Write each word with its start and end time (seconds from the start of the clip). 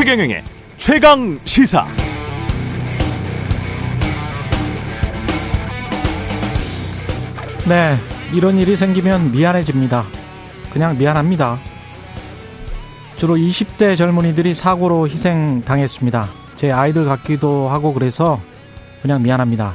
최경영의 0.00 0.42
최강 0.78 1.38
시사. 1.44 1.86
네, 7.68 7.98
이런 8.32 8.56
일이 8.56 8.78
생기면 8.78 9.30
미안해집니다. 9.30 10.06
그냥 10.72 10.96
미안합니다. 10.96 11.58
주로 13.16 13.34
20대 13.34 13.94
젊은이들이 13.98 14.54
사고로 14.54 15.06
희생당했습니다. 15.06 16.28
제 16.56 16.72
아이들 16.72 17.04
같기도 17.04 17.68
하고 17.68 17.92
그래서 17.92 18.40
그냥 19.02 19.22
미안합니다. 19.22 19.74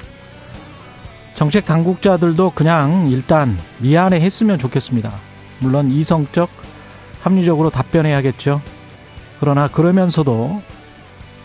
정책 1.35 1.67
당국자들도 1.67 2.53
그냥 2.55 3.09
일단 3.11 3.55
미안해 3.77 4.19
했으면 4.21 4.57
좋겠습니다. 4.57 5.13
물론 5.59 5.91
이성적, 5.91 6.49
합리적으로 7.21 7.69
답변해야겠죠. 7.69 8.59
그러나 9.45 9.67
그러면서도 9.67 10.59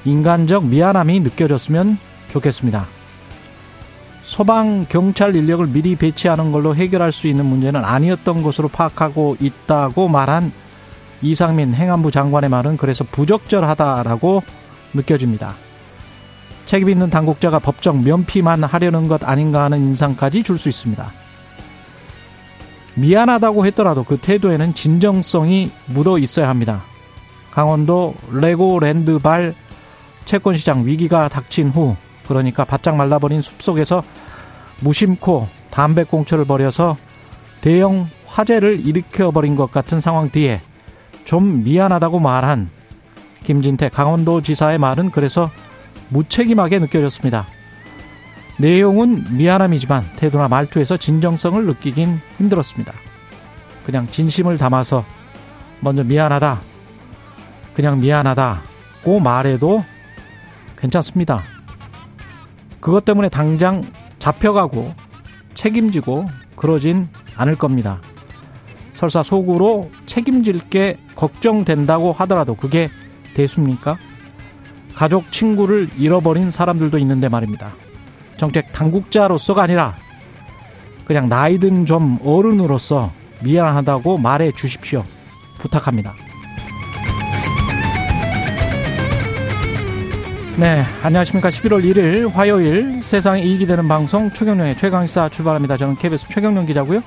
인간적 0.07 0.65
미안함이 0.65 1.21
느껴졌으면 1.21 1.99
좋겠습니다. 2.33 2.87
소방 4.23 4.87
경찰 4.89 5.37
인력을 5.37 5.67
미리 5.67 5.97
배치하는 5.97 6.51
걸로 6.51 6.75
해결할 6.75 7.13
수 7.13 7.27
있는 7.27 7.45
문제는 7.45 7.85
아니었던 7.85 8.43
것으로 8.43 8.69
파악하고 8.69 9.37
있다고 9.39 10.09
말한 10.09 10.51
이상민 11.21 11.75
행안부 11.75 12.11
장관의 12.11 12.49
말은 12.49 12.79
그래서 12.79 13.05
부적절하다라고 13.05 14.45
느껴집니다. 14.95 15.53
책임 16.65 16.89
있는 16.89 17.11
당국자가 17.11 17.59
법정 17.59 18.03
면피만 18.03 18.65
하려는 18.65 19.09
것 19.09 19.29
아닌가 19.29 19.65
하는 19.65 19.77
인상까지 19.77 20.43
줄 20.43 20.57
수 20.57 20.71
있습니다. 20.71 21.13
미안하다고 22.95 23.67
했더라도 23.67 24.05
그 24.05 24.17
태도에는 24.17 24.75
진정성이 24.75 25.71
묻어 25.85 26.17
있어야 26.17 26.49
합니다. 26.49 26.85
강원도 27.61 28.15
레고랜드발 28.33 29.55
채권시장 30.25 30.87
위기가 30.87 31.29
닥친 31.29 31.69
후 31.69 31.95
그러니까 32.27 32.65
바짝 32.65 32.97
말라버린 32.97 33.43
숲속에서 33.43 34.03
무심코 34.81 35.47
담배꽁초를 35.71 36.47
버려서 36.47 36.97
대형 37.61 38.09
화재를 38.25 38.87
일으켜버린 38.87 39.57
것 39.57 39.71
같은 39.71 40.01
상황 40.01 40.31
뒤에 40.31 40.63
좀 41.27 41.63
미안하다고 41.63 42.19
말한 42.19 42.71
김진태 43.45 43.91
강원도 43.91 44.41
지사의 44.41 44.79
말은 44.79 45.11
그래서 45.11 45.51
무책임하게 46.09 46.79
느껴졌습니다. 46.79 47.47
내용은 48.59 49.37
미안함이지만 49.37 50.13
태도나 50.17 50.49
말투에서 50.49 50.97
진정성을 50.97 51.63
느끼긴 51.67 52.21
힘들었습니다. 52.39 52.95
그냥 53.85 54.07
진심을 54.11 54.57
담아서 54.57 55.05
먼저 55.81 56.03
미안하다. 56.05 56.70
그냥 57.81 57.99
미안하다고 57.99 59.21
말해도 59.21 59.83
괜찮습니다. 60.77 61.41
그것 62.79 63.07
때문에 63.07 63.31
당장 63.31 63.83
잡혀가고 64.19 64.95
책임지고 65.55 66.27
그러진 66.57 67.09
않을 67.37 67.57
겁니다. 67.57 68.03
설사 68.93 69.23
속으로 69.23 69.91
책임질 70.05 70.69
게 70.69 70.99
걱정된다고 71.17 72.13
하더라도 72.13 72.55
그게 72.55 72.91
대수입니까? 73.33 73.97
가족, 74.95 75.33
친구를 75.33 75.89
잃어버린 75.97 76.51
사람들도 76.51 76.99
있는데 76.99 77.31
말입니다. 77.31 77.73
정책 78.37 78.73
당국자로서가 78.73 79.63
아니라 79.63 79.97
그냥 81.07 81.31
나이든 81.31 81.87
좀 81.87 82.19
어른으로서 82.23 83.11
미안하다고 83.43 84.19
말해 84.19 84.53
주십시오. 84.53 85.03
부탁합니다. 85.61 86.13
네, 90.61 90.85
안녕하십니까. 91.03 91.49
11월 91.49 91.83
1일 91.83 92.31
화요일 92.33 93.03
세상에 93.03 93.41
이익이 93.41 93.65
되는 93.65 93.89
방송 93.89 94.29
최경령의 94.29 94.77
최강시사 94.77 95.31
출발합니다. 95.31 95.79
저는 95.79 95.97
KBS 95.97 96.29
최경령 96.29 96.67
기자고요. 96.67 97.01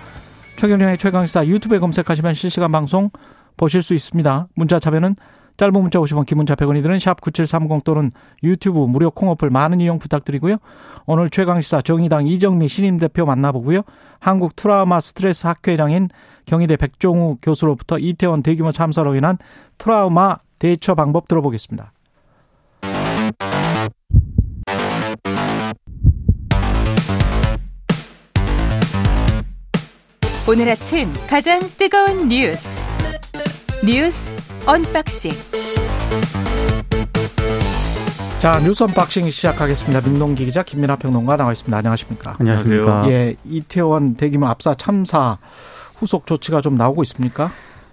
최경령의 0.56 0.98
최강시사 0.98 1.46
유튜브에 1.46 1.78
검색하시면 1.78 2.34
실시간 2.34 2.72
방송 2.72 3.12
보실 3.56 3.84
수 3.84 3.94
있습니다. 3.94 4.48
문자 4.56 4.80
참여는 4.80 5.16
짧은 5.58 5.72
문자 5.72 6.00
50원, 6.00 6.26
긴 6.26 6.38
문자 6.38 6.56
100원이 6.56 6.82
드는 6.82 6.98
샵 7.00 7.22
9730 7.22 7.84
또는 7.84 8.10
유튜브 8.42 8.80
무료 8.80 9.12
콩어플 9.12 9.52
많은 9.52 9.82
이용 9.82 10.00
부탁드리고요. 10.00 10.58
오늘 11.06 11.30
최강시사 11.30 11.84
정의당 11.84 12.26
이정미 12.26 12.68
신임 12.68 12.98
대표 12.98 13.24
만나보고요. 13.24 13.84
한국 14.20 14.56
트라우마 14.56 15.00
스트레스 15.00 15.46
학회장인 15.46 16.10
경희대 16.48 16.78
백종우 16.78 17.38
교수로부터 17.40 18.00
이태원 18.00 18.42
대규모 18.42 18.72
참사로 18.72 19.14
인한 19.14 19.38
트라우마 19.78 20.38
대처 20.58 20.96
방법 20.96 21.28
들어보겠습니다. 21.28 21.92
오늘 30.48 30.70
아침 30.70 31.12
가장 31.30 31.60
뜨거운 31.78 32.28
뉴스 32.28 32.84
뉴스 33.86 34.32
unboxing 34.66 35.32
자 38.40 38.60
뉴스 38.60 38.84
unboxing 38.84 39.30
시작하겠습니다. 39.32 40.02
민동기 40.08 40.46
기자 40.46 40.64
김민하 40.64 40.98
평론가 40.98 41.38
나와 41.38 41.54
있습니다. 41.54 41.78
안녕하십니까? 41.78 42.36
안녕하십니까? 42.40 43.10
예, 43.10 43.36
이태원 43.46 44.16
대규모 44.16 44.48
압사 44.48 44.76
참사 44.76 45.38
후속 45.96 46.28
조치가 46.28 46.60
좀 46.60 46.76
나오고 46.76 47.04
있습니까? 47.04 47.50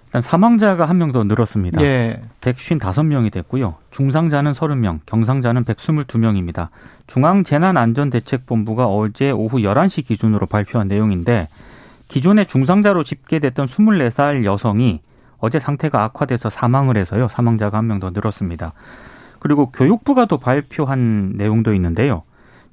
일단 0.07 0.21
사망자가 0.21 0.85
한 0.89 0.97
명 0.97 1.13
더 1.13 1.23
늘었습니다. 1.23 1.81
예. 1.81 2.21
155명이 2.41 3.31
됐고요. 3.31 3.75
중상자는 3.91 4.51
30명, 4.51 4.99
경상자는 5.05 5.63
122명입니다. 5.63 6.67
중앙재난안전대책본부가 7.07 8.87
어제 8.87 9.31
오후 9.31 9.59
11시 9.59 10.05
기준으로 10.05 10.47
발표한 10.47 10.89
내용인데 10.89 11.47
기존에 12.11 12.43
중상자로 12.43 13.05
집계됐던 13.05 13.67
24살 13.67 14.43
여성이 14.43 15.01
어제 15.39 15.59
상태가 15.59 16.03
악화돼서 16.03 16.49
사망을 16.49 16.97
해서요. 16.97 17.29
사망자가 17.29 17.77
한 17.77 17.85
명 17.85 18.01
더 18.01 18.09
늘었습니다. 18.09 18.73
그리고 19.39 19.71
교육부가 19.71 20.25
또 20.25 20.37
발표한 20.37 21.33
내용도 21.37 21.73
있는데요. 21.73 22.23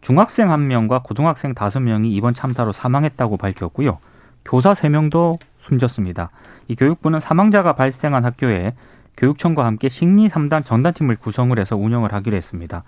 중학생 0.01 0.51
한 0.51 0.67
명과 0.67 1.03
고등학생 1.05 1.55
다섯 1.55 1.79
명이 1.79 2.13
이번 2.15 2.35
참사로 2.35 2.73
사망했다고 2.73 3.37
밝혔고요. 3.37 3.99
교사 4.45 4.75
세명도 4.75 5.39
숨졌습니다. 5.59 6.31
이 6.67 6.75
교육부는 6.75 7.21
사망자가 7.21 7.75
발생한 7.75 8.25
학교에 8.25 8.75
교육청과 9.17 9.65
함께 9.65 9.89
식리 9.89 10.29
3단 10.29 10.65
전단팀을 10.65 11.15
구성을 11.15 11.57
해서 11.57 11.77
운영을 11.77 12.13
하기로 12.13 12.37
했습니다. 12.37 12.83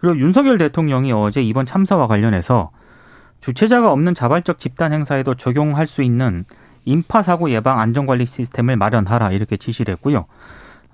그리고 0.00 0.18
윤석열 0.18 0.56
대통령이 0.58 1.10
어제 1.12 1.42
이번 1.42 1.66
참사와 1.66 2.06
관련해서 2.06 2.70
주체자가 3.40 3.90
없는 3.92 4.14
자발적 4.14 4.58
집단 4.58 4.92
행사에도 4.92 5.34
적용할 5.34 5.86
수 5.86 6.02
있는 6.02 6.44
인파 6.84 7.22
사고 7.22 7.50
예방 7.50 7.80
안전관리 7.80 8.26
시스템을 8.26 8.76
마련하라 8.76 9.32
이렇게 9.32 9.56
지시를 9.56 9.92
했고요. 9.92 10.26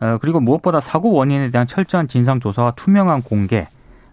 어, 0.00 0.18
그리고 0.20 0.40
무엇보다 0.40 0.80
사고 0.80 1.12
원인에 1.12 1.50
대한 1.50 1.66
철저한 1.66 2.08
진상 2.08 2.40
조사와 2.40 2.72
투명한 2.72 3.22
공개 3.22 3.66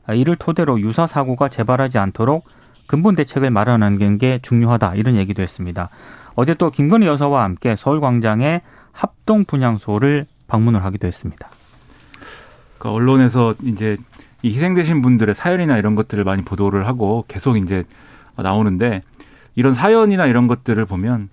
어, 0.07 0.13
이를 0.13 0.35
토대로 0.35 0.79
유사 0.79 1.07
사고가 1.07 1.49
재발하지 1.49 1.97
않도록 1.97 2.45
근본 2.87 3.15
대책을 3.15 3.49
마련하는 3.49 4.17
게 4.17 4.39
중요하다 4.41 4.95
이런 4.95 5.15
얘기도 5.15 5.41
했습니다. 5.41 5.89
어제 6.35 6.53
또 6.53 6.69
김건희 6.69 7.05
여사와 7.07 7.43
함께 7.43 7.75
서울광장의 7.75 8.61
합동 8.91 9.45
분향소를 9.45 10.25
방문을 10.47 10.83
하기도 10.83 11.07
했습니다. 11.07 11.49
그 12.77 12.89
언론에서 12.89 13.55
이제 13.63 13.97
이 14.41 14.53
희생되신 14.53 15.01
분들의 15.01 15.33
사연이나 15.35 15.77
이런 15.77 15.95
것들을 15.95 16.23
많이 16.23 16.43
보도를 16.43 16.85
하고 16.85 17.23
계속 17.27 17.57
이제 17.57 17.83
나오는데 18.37 19.01
이런 19.55 19.73
사연이나 19.73 20.25
이런 20.25 20.47
것들을 20.47 20.83
보면 20.85 21.29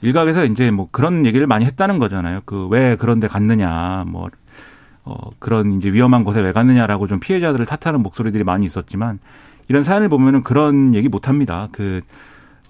일각에서 0.00 0.44
이제 0.44 0.70
뭐 0.70 0.88
그런 0.90 1.26
얘기를 1.26 1.46
많이 1.46 1.64
했다는 1.64 1.98
거잖아요. 1.98 2.40
그 2.44 2.66
왜 2.68 2.96
그런 2.96 3.20
데 3.20 3.28
갔느냐, 3.28 4.04
뭐, 4.08 4.28
어, 5.04 5.30
그런 5.38 5.72
이제 5.72 5.92
위험한 5.92 6.24
곳에 6.24 6.40
왜 6.40 6.52
갔느냐라고 6.52 7.06
좀 7.06 7.20
피해자들을 7.20 7.66
탓하는 7.66 8.02
목소리들이 8.02 8.44
많이 8.44 8.66
있었지만 8.66 9.18
이런 9.68 9.84
사연을 9.84 10.08
보면은 10.08 10.42
그런 10.42 10.94
얘기 10.94 11.08
못 11.08 11.28
합니다. 11.28 11.68
그, 11.72 12.00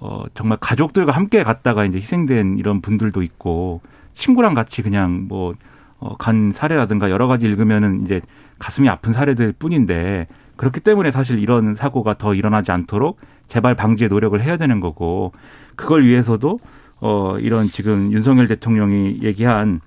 어, 0.01 0.25
정말 0.35 0.59
가족들과 0.61 1.13
함께 1.13 1.43
갔다가 1.43 1.85
이제 1.85 1.99
희생된 1.99 2.59
이런 2.59 2.81
분들도 2.81 3.23
있고 3.23 3.81
친구랑 4.15 4.55
같이 4.55 4.83
그냥 4.83 5.27
뭐, 5.29 5.53
어, 6.01 6.17
간 6.17 6.53
사례라든가 6.53 7.11
여러 7.11 7.29
가지 7.29 7.47
읽으면은 7.47 8.05
이제 8.05 8.21
가슴이 8.59 8.89
아픈 8.89 9.13
사례들 9.13 9.53
뿐인데 9.53 10.27
그렇기 10.57 10.81
때문에 10.81 11.11
사실 11.13 11.39
이런 11.39 11.77
사고가 11.77 12.15
더 12.19 12.35
일어나지 12.35 12.73
않도록 12.73 13.19
재발 13.49 13.75
방지에 13.75 14.09
노력을 14.09 14.41
해야 14.41 14.57
되는 14.57 14.81
거고 14.81 15.33
그걸 15.77 16.05
위해서도 16.05 16.59
어 17.01 17.37
이런 17.39 17.67
지금 17.67 18.13
윤석열 18.13 18.49
대통령이 18.49 19.19
얘기한 19.23 19.81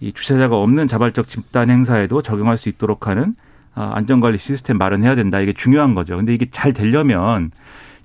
이 0.00 0.12
주체자가 0.12 0.56
없는 0.56 0.86
자발적 0.86 1.28
집단 1.28 1.70
행사에도 1.70 2.22
적용할 2.22 2.56
수 2.58 2.68
있도록 2.68 3.06
하는 3.06 3.34
아, 3.74 3.92
안전관리 3.94 4.38
시스템 4.38 4.78
마련해야 4.78 5.14
된다. 5.14 5.40
이게 5.40 5.52
중요한 5.52 5.94
거죠. 5.94 6.16
근데 6.16 6.34
이게 6.34 6.46
잘 6.50 6.72
되려면 6.72 7.50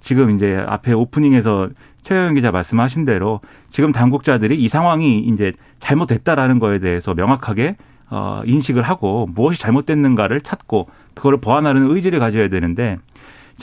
지금 0.01 0.31
이제 0.31 0.63
앞에 0.67 0.93
오프닝에서 0.93 1.69
최영 2.03 2.35
기자 2.35 2.51
말씀하신 2.51 3.05
대로 3.05 3.39
지금 3.69 3.91
당국자들이 3.91 4.55
이 4.61 4.69
상황이 4.69 5.19
이제 5.19 5.53
잘못됐다라는 5.79 6.59
거에 6.59 6.79
대해서 6.79 7.13
명확하게 7.13 7.77
어, 8.09 8.43
인식을 8.45 8.83
하고 8.83 9.27
무엇이 9.33 9.59
잘못됐는가를 9.59 10.41
찾고 10.41 10.89
그걸 11.15 11.37
보완하는 11.37 11.89
의지를 11.89 12.19
가져야 12.19 12.49
되는데 12.49 12.99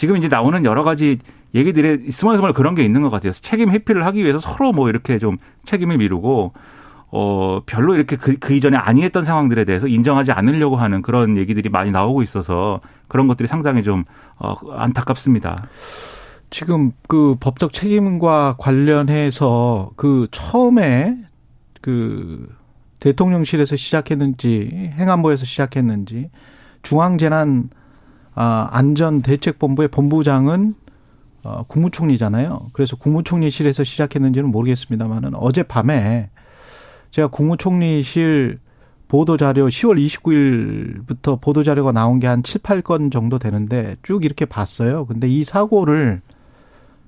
지금 0.01 0.17
이제 0.17 0.29
나오는 0.29 0.65
여러 0.65 0.83
가지 0.83 1.19
얘기들이 1.55 2.11
스멀스멀 2.11 2.55
그런 2.55 2.75
게 2.75 2.83
있는 2.83 3.03
것 3.03 3.11
같아요. 3.11 3.35
책임 3.35 3.69
회피를 3.69 4.07
하기 4.07 4.23
위해서 4.23 4.39
서로 4.39 4.73
뭐 4.73 4.89
이렇게 4.89 5.19
좀 5.19 5.37
책임을 5.67 5.99
미루고 5.99 6.55
어 7.13 7.61
별로 7.67 7.95
이렇게 7.95 8.17
그, 8.17 8.39
그 8.39 8.55
이전에 8.55 8.79
아니했던 8.79 9.27
상황들에 9.27 9.67
대해서 9.67 9.89
인정하지 9.89 10.33
않으려고 10.33 10.77
하는 10.77 11.03
그런 11.03 11.37
얘기들이 11.37 11.69
많이 11.69 11.91
나오고 11.91 12.23
있어서 12.23 12.81
그런 13.09 13.27
것들이 13.27 13.47
상당히 13.47 13.83
좀 13.83 14.05
어, 14.39 14.55
안타깝습니다. 14.73 15.69
지금 16.49 16.93
그 17.07 17.37
법적 17.39 17.75
책임과 17.75 18.55
관련해서 18.59 19.91
그 19.97 20.29
처음에 20.31 21.15
그 21.83 22.49
대통령실에서 23.01 23.77
시작했는지 23.77 24.93
행안부에서 24.95 25.45
시작했는지 25.45 26.31
중앙재난 26.81 27.69
아, 27.75 27.80
안전대책본부의 28.35 29.89
본부장은 29.89 30.75
어, 31.43 31.65
국무총리잖아요. 31.69 32.69
그래서 32.73 32.97
국무총리실에서 32.97 33.83
시작했는지는 33.85 34.51
모르겠습니다만은 34.51 35.35
어젯밤에 35.35 36.29
제가 37.11 37.29
국무총리실 37.29 38.59
보도자료 39.09 39.67
10월 39.67 41.05
29일부터 41.05 41.41
보도자료가 41.41 41.93
나온 41.93 42.21
게 42.21 42.27
한 42.29 42.43
7, 42.43 42.61
8건 42.61 43.11
정도 43.11 43.39
되는데 43.39 43.97
쭉 44.03 44.25
이렇게 44.25 44.45
봤어요. 44.45 45.07
근데 45.07 45.29
이 45.29 45.43
사고를 45.43 46.21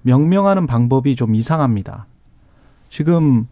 명명하는 0.02 0.66
방법이 0.66 1.14
좀 1.14 1.34
이상합니다. 1.34 2.06
지금 2.88 3.46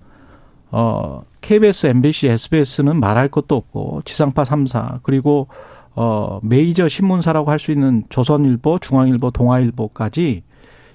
어 0.72 1.22
KBS, 1.42 1.86
MBC, 1.88 2.28
SBS는 2.28 2.98
말할 2.98 3.28
것도 3.28 3.54
없고 3.54 4.02
지상파 4.04 4.42
3사 4.44 5.00
그리고 5.02 5.46
어 5.94 6.40
메이저 6.42 6.88
신문사라고 6.88 7.50
할 7.50 7.58
수 7.58 7.72
있는 7.72 8.04
조선일보, 8.08 8.78
중앙일보, 8.78 9.32
동아일보까지 9.32 10.42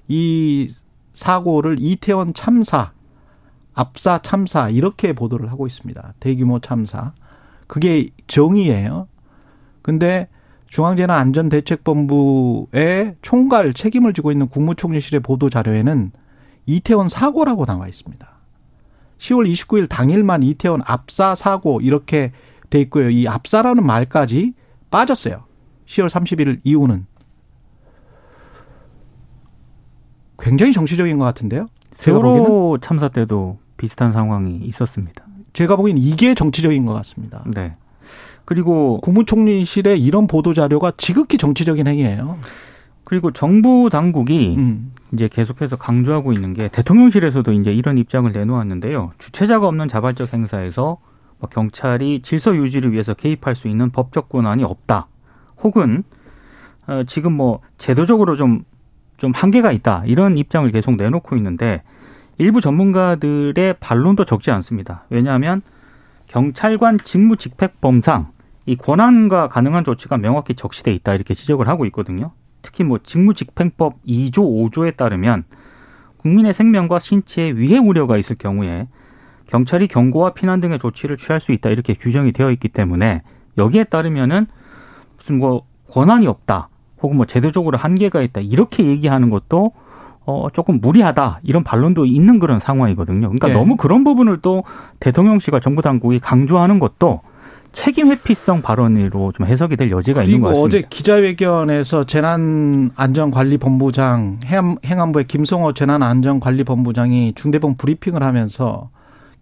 이 0.08 0.74
사고를 1.14 1.78
이태원 1.80 2.34
참사, 2.34 2.92
압사 3.74 4.20
참사 4.22 4.70
이렇게 4.70 5.14
보도를 5.14 5.52
하고 5.52 5.68
있습니다. 5.68 6.14
대규모 6.20 6.60
참사. 6.60 7.14
그게 7.68 8.10
정의예요. 8.28 9.08
근데 9.82 10.28
중앙재난안전대책본부의 10.68 13.16
총괄 13.22 13.74
책임을 13.74 14.14
지고 14.14 14.32
있는 14.32 14.48
국무총리실의 14.48 15.20
보도 15.22 15.50
자료에는 15.50 16.12
이태원 16.66 17.10
사고라고 17.10 17.66
나와 17.66 17.88
있습니다. 17.88 18.26
10월 19.18 19.52
29일 19.52 19.90
당일만 19.90 20.44
이태원 20.44 20.82
압사 20.86 21.36
사고 21.36 21.82
이렇게 21.82 22.32
돼 22.70 22.80
있고요. 22.82 23.10
이 23.10 23.28
압사라는 23.28 23.86
말까지 23.86 24.54
빠졌어요. 24.90 25.44
10월 25.88 26.10
31일 26.10 26.60
이후는 26.64 27.06
굉장히 30.38 30.74
정치적인 30.74 31.18
것 31.18 31.26
같은데요. 31.26 31.68
세월호 31.92 32.80
참사 32.82 33.08
때도 33.08 33.60
비슷한 33.78 34.12
상황이 34.12 34.58
있었습니다. 34.58 35.26
제가 35.54 35.76
보기엔 35.76 35.98
이게 35.98 36.34
정치적인 36.34 36.86
것 36.86 36.94
같습니다. 36.94 37.44
네. 37.48 37.74
그리고 38.44 39.00
국무총리실의 39.02 40.02
이런 40.02 40.28
보도 40.28 40.54
자료가 40.54 40.94
지극히 40.98 41.38
정치적인 41.38 41.88
행위예요. 41.88 42.38
그리고 43.06 43.32
정부 43.32 43.90
당국이 43.92 44.56
음. 44.58 44.92
이제 45.14 45.28
계속해서 45.28 45.78
강조하고 45.78 46.34
있는 46.34 46.54
게 46.54 46.68
대통령실에서도 46.68 47.52
이제 47.54 47.72
이런 47.72 47.98
입장을 47.98 48.30
내놓았는데요. 48.32 49.14
주체자가 49.18 49.68
없는 49.68 49.88
자발적 49.88 50.34
행사에서 50.34 50.84
뭐 50.84 51.15
경찰이 51.50 52.22
질서 52.22 52.56
유지를 52.56 52.92
위해서 52.92 53.14
개입할 53.14 53.56
수 53.56 53.68
있는 53.68 53.92
법적 53.92 54.30
권한이 54.30 54.64
없다. 54.64 55.08
혹은 55.62 56.04
어 56.88 57.04
지금 57.06 57.34
뭐 57.34 57.62
제도적으로 57.78 58.36
좀좀 58.36 59.32
한계가 59.34 59.72
있다. 59.72 60.04
이런 60.06 60.38
입장을 60.38 60.70
계속 60.72 60.96
내놓고 60.96 61.36
있는데 61.38 61.84
일부 62.38 62.62
전문가들의 62.62 63.76
반론도 63.80 64.26
적지 64.26 64.52
않습니다. 64.52 65.06
왜냐하면 65.10 65.62
경찰관 66.28 67.00
직무 67.04 67.38
직책범상 67.38 68.34
이 68.66 68.76
권한과 68.76 69.48
가능한 69.48 69.84
조치가 69.84 70.18
명확히 70.18 70.56
적시돼 70.56 70.92
있다 70.94 71.14
이렇게 71.14 71.34
지적을 71.34 71.68
하고 71.68 71.86
있거든요. 71.86 72.32
특히 72.62 72.84
뭐 72.84 72.98
직무집행법 73.02 74.04
2조 74.08 74.72
5조에 74.72 74.98
따르면 74.98 75.44
국민의 76.18 76.54
생명과 76.54 76.98
신체에 76.98 77.52
위해 77.52 77.78
우려가 77.78 78.18
있을 78.18 78.36
경우에 78.36 78.88
경찰이 79.48 79.88
경고와 79.88 80.34
피난 80.34 80.60
등의 80.62 80.80
조치를 80.80 81.18
취할 81.18 81.40
수 81.40 81.52
있다 81.52 81.70
이렇게 81.70 81.94
규정이 81.94 82.32
되어 82.32 82.50
있기 82.52 82.70
때문에 82.70 83.22
여기에 83.58 83.86
따르면은 83.86 84.48
무슨 85.18 85.40
뭐 85.40 85.64
권한이 85.92 86.28
없다 86.28 86.70
혹은 87.02 87.18
뭐 87.18 87.26
제도적으로 87.26 87.78
한계가 87.78 88.22
있다 88.22 88.42
이렇게 88.42 88.86
얘기하는 88.86 89.30
것도 89.30 89.72
어 90.28 90.48
조금 90.52 90.80
무리하다 90.82 91.42
이런 91.44 91.64
반론도 91.64 92.06
있는 92.06 92.40
그런 92.40 92.60
상황이거든요. 92.60 93.28
그러니까 93.28 93.48
네. 93.50 93.54
너무 93.54 93.76
그런 93.76 94.04
부분을 94.04 94.40
또 94.42 94.64
대통령실과 95.00 95.60
정부 95.60 95.84
당국이 95.84 96.18
강조하는 96.20 96.80
것도 96.80 97.22
책임 97.74 98.08
회피성 98.08 98.64
발언으로 98.64 99.34
좀 99.34 99.46
해석이 99.46 99.76
될 99.76 99.92
여지가 99.92 100.24
있는 100.24 100.42
것 100.42 100.48
같습니다. 100.50 100.78
어제 100.78 100.88
기자회견에서 100.90 102.06
재난안전관리본부장 102.06 104.40
행- 104.46 104.78
행안부의 104.86 105.26
김성호 105.28 105.74
재난안전관리본부장이 105.74 107.34
중대본 107.36 107.76
브리핑을 107.78 108.24
하면서 108.24 108.90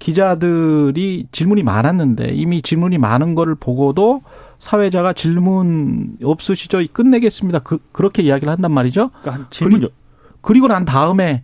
기자들이 0.04 1.28
질문이 1.32 1.64
많았는데 1.64 2.34
이미 2.34 2.62
질문이 2.62 2.98
많은 2.98 3.36
거를 3.36 3.56
보고도 3.56 4.22
사회자가 4.60 5.14
질문 5.14 6.18
없으시죠? 6.22 6.82
끝내겠습니다. 6.92 7.60
그, 7.60 7.78
그렇게 7.94 8.22
이야기를 8.24 8.52
한단 8.52 8.74
말이죠. 8.74 9.12
그러니까 9.22 9.32
한 9.34 9.48
질문 9.50 9.80
그리- 9.80 9.90
그리고 10.42 10.68
난 10.68 10.84
다음에 10.84 11.44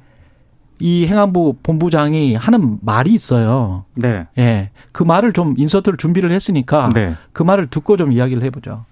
이 0.78 1.08
행안부 1.08 1.58
본부장이 1.64 2.36
하는 2.36 2.80
말이 2.82 3.14
있어요. 3.14 3.86
네. 3.96 4.28
예. 4.38 4.72
그 4.92 5.04
말을 5.04 5.32
좀 5.32 5.56
인서트를 5.58 5.98
준비를 5.98 6.32
했으니까 6.32 6.92
네. 6.94 7.16
그 7.32 7.44
말을 7.44 7.68
듣고 7.68 7.96
좀 7.96 8.12
이야기를 8.12 8.44
해보죠. 8.44 8.84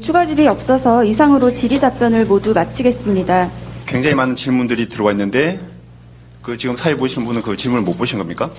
추가 0.00 0.24
질이 0.24 0.46
없어서 0.48 1.04
이상으로 1.04 1.52
질의 1.52 1.80
답변을 1.80 2.24
모두 2.24 2.54
마치겠습니다. 2.54 3.50
굉장히 3.84 4.14
많은 4.14 4.34
질문들이 4.34 4.88
들어와 4.88 5.10
있는데 5.12 5.60
그 6.40 6.56
지금 6.56 6.76
사회 6.76 6.96
보시는 6.96 7.26
분은 7.26 7.42
그 7.42 7.56
질문을 7.56 7.84
못 7.84 7.98
보신 7.98 8.18
겁니까? 8.18 8.50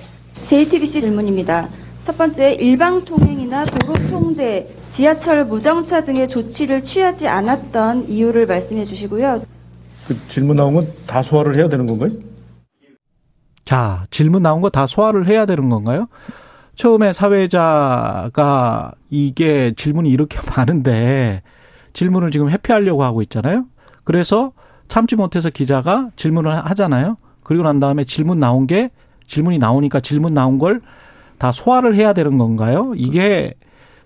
JTBC 0.46 1.00
질문입니다. 1.00 1.68
첫 2.02 2.16
번째, 2.16 2.54
일방 2.54 3.04
통행이나 3.04 3.64
도로 3.66 3.94
통제, 4.08 4.74
지하철 4.90 5.44
무정차 5.44 6.04
등의 6.04 6.28
조치를 6.28 6.82
취하지 6.82 7.28
않았던 7.28 8.08
이유를 8.08 8.46
말씀해 8.46 8.84
주시고요. 8.84 9.42
그 10.06 10.28
질문 10.28 10.56
나온 10.56 10.74
건 10.74 10.86
다 11.06 11.22
소화를 11.22 11.56
해야 11.56 11.68
되는 11.68 11.86
건가요? 11.86 12.10
자, 13.66 14.06
질문 14.10 14.42
나온 14.42 14.60
거 14.62 14.70
다 14.70 14.86
소화를 14.86 15.26
해야 15.28 15.44
되는 15.44 15.68
건가요? 15.68 16.08
처음에 16.76 17.12
사회자가 17.12 18.92
이게 19.10 19.72
질문이 19.76 20.08
이렇게 20.10 20.38
많은데 20.56 21.42
질문을 21.92 22.30
지금 22.30 22.48
회피하려고 22.48 23.02
하고 23.04 23.20
있잖아요. 23.22 23.64
그래서 24.04 24.52
참지 24.88 25.16
못해서 25.16 25.50
기자가 25.50 26.08
질문을 26.16 26.54
하잖아요. 26.66 27.18
그리고 27.42 27.64
난 27.64 27.80
다음에 27.80 28.04
질문 28.04 28.38
나온 28.40 28.66
게 28.66 28.90
질문이 29.28 29.58
나오니까 29.58 30.00
질문 30.00 30.34
나온 30.34 30.58
걸 30.58 30.80
다 31.38 31.52
소화를 31.52 31.94
해야 31.94 32.12
되는 32.12 32.36
건가요? 32.36 32.92
이게 32.96 33.54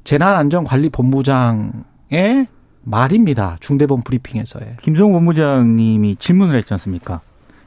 재난안전관리본부장의 0.05 2.47
말입니다. 2.85 3.57
중대본 3.61 4.03
브리핑에서의. 4.03 4.77
김성호 4.83 5.13
본부장님이 5.15 6.17
질문을 6.17 6.57
했지 6.57 6.75
않습니까? 6.75 7.21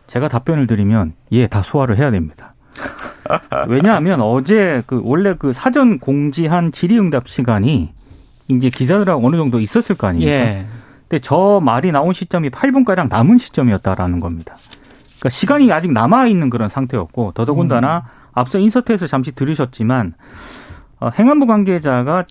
제가 0.08 0.28
답변을 0.28 0.68
드리면 0.68 1.14
예, 1.32 1.48
다 1.48 1.62
소화를 1.64 1.98
해야 1.98 2.12
됩니다. 2.12 2.54
왜냐하면 3.68 4.22
어제 4.22 4.84
그 4.86 5.02
원래 5.04 5.34
그 5.34 5.52
사전 5.52 6.00
공지한 6.00 6.72
질의응답 6.72 7.28
시간이 7.28 7.92
이제 8.50 8.70
기자들하고 8.70 9.26
어느 9.26 9.38
정도 9.38 9.60
있었을 9.60 9.96
거 9.96 10.08
아닙니까? 10.08 10.32
예. 10.32 10.66
근데 11.08 11.22
저 11.22 11.60
말이 11.64 11.92
나온 11.92 12.14
시점이 12.14 12.50
8분가량 12.50 13.10
남은 13.10 13.40
시점이었다라는 13.40 14.20
겁니다. 14.20 14.58
그러니까 15.26 15.30
시간이 15.30 15.72
아직 15.72 15.92
남아 15.92 16.28
있는 16.28 16.52
그런 16.52 16.70
상태였고, 16.70 17.32
더더군다나 17.32 18.04
앞서 18.32 18.60
인서트에서 18.60 19.08
잠시 19.08 19.32
들으셨지만, 19.32 20.14
어, 21.00 21.10
행안부 21.10 21.48
관계자가 21.48 22.26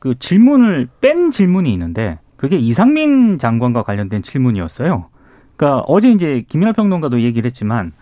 그 0.00 0.18
질문을 0.18 0.88
뺀 1.00 1.30
질문이 1.30 1.72
있는데, 1.72 2.18
그게 2.36 2.56
이상민 2.56 3.38
장관과 3.38 3.84
관련된 3.84 4.22
질문이었어요. 4.22 5.06
그러니까 5.54 5.84
어제 5.86 6.10
이제 6.10 6.42
김민하 6.48 6.72
평론가도 6.72 7.20
얘기를 7.20 7.46
했지만, 7.46 7.92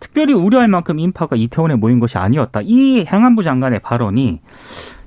특별히 0.00 0.32
우려할 0.32 0.66
만큼 0.66 0.98
인파가 0.98 1.36
이태원에 1.36 1.76
모인 1.76 2.00
것이 2.00 2.18
아니었다. 2.18 2.60
이 2.64 3.04
행안부 3.06 3.44
장관의 3.44 3.78
발언이 3.78 4.40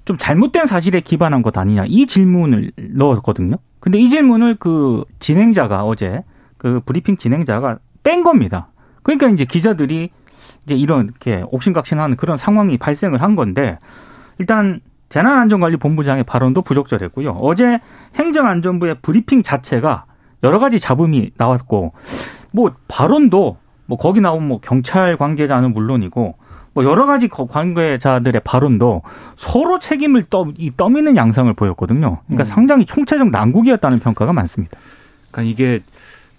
좀 0.06 0.18
잘못된 0.18 0.66
사실에 0.66 1.02
기반한 1.02 1.42
것 1.42 1.58
아니냐. 1.58 1.84
이 1.88 2.06
질문을 2.06 2.72
넣었거든요. 2.94 3.58
근데 3.82 4.00
이 4.00 4.10
질문을 4.10 4.56
그 4.56 5.04
진행자가 5.20 5.84
어제 5.84 6.24
그 6.58 6.80
브리핑 6.86 7.18
진행자가 7.18 7.80
뺀 8.04 8.24
겁니다. 8.24 8.68
그러니까 9.04 9.28
이제 9.30 9.46
기자들이 9.46 10.10
이제 10.66 10.76
이런 10.76 11.06
이렇게 11.06 11.44
옥신각신하는 11.48 12.18
그런 12.18 12.38
상황이 12.38 12.78
발생을 12.78 13.22
한 13.22 13.36
건데 13.36 13.80
일단 14.38 14.80
재난안전관리본부장의 15.10 16.24
발언도 16.24 16.62
부적절했고요. 16.62 17.32
어제 17.32 17.80
행정안전부의 18.16 18.98
브리핑 19.02 19.44
자체가 19.44 20.06
여러 20.44 20.60
가지 20.60 20.80
잡음이 20.80 21.32
나왔고 21.38 21.94
뭐 22.52 22.72
발언도 22.88 23.58
뭐 23.86 23.98
거기 23.98 24.22
나온 24.22 24.48
뭐 24.48 24.60
경찰 24.62 25.18
관계자는 25.18 25.74
물론이고 25.74 26.36
뭐 26.74 26.84
여러 26.86 27.06
가지 27.06 27.28
관계자들의 27.28 28.42
발언도 28.46 29.02
서로 29.36 29.80
책임을 29.80 30.28
떠, 30.30 30.48
이 30.58 30.72
떠미는 30.76 31.18
양상을 31.18 31.52
보였거든요. 31.54 32.20
그러니까 32.26 32.44
음. 32.44 32.46
상당히 32.46 32.86
총체적 32.86 33.30
난국이었다는 33.30 34.00
평가가 34.00 34.32
많습니다. 34.32 34.78
그러니까 35.30 35.52
이게 35.52 35.82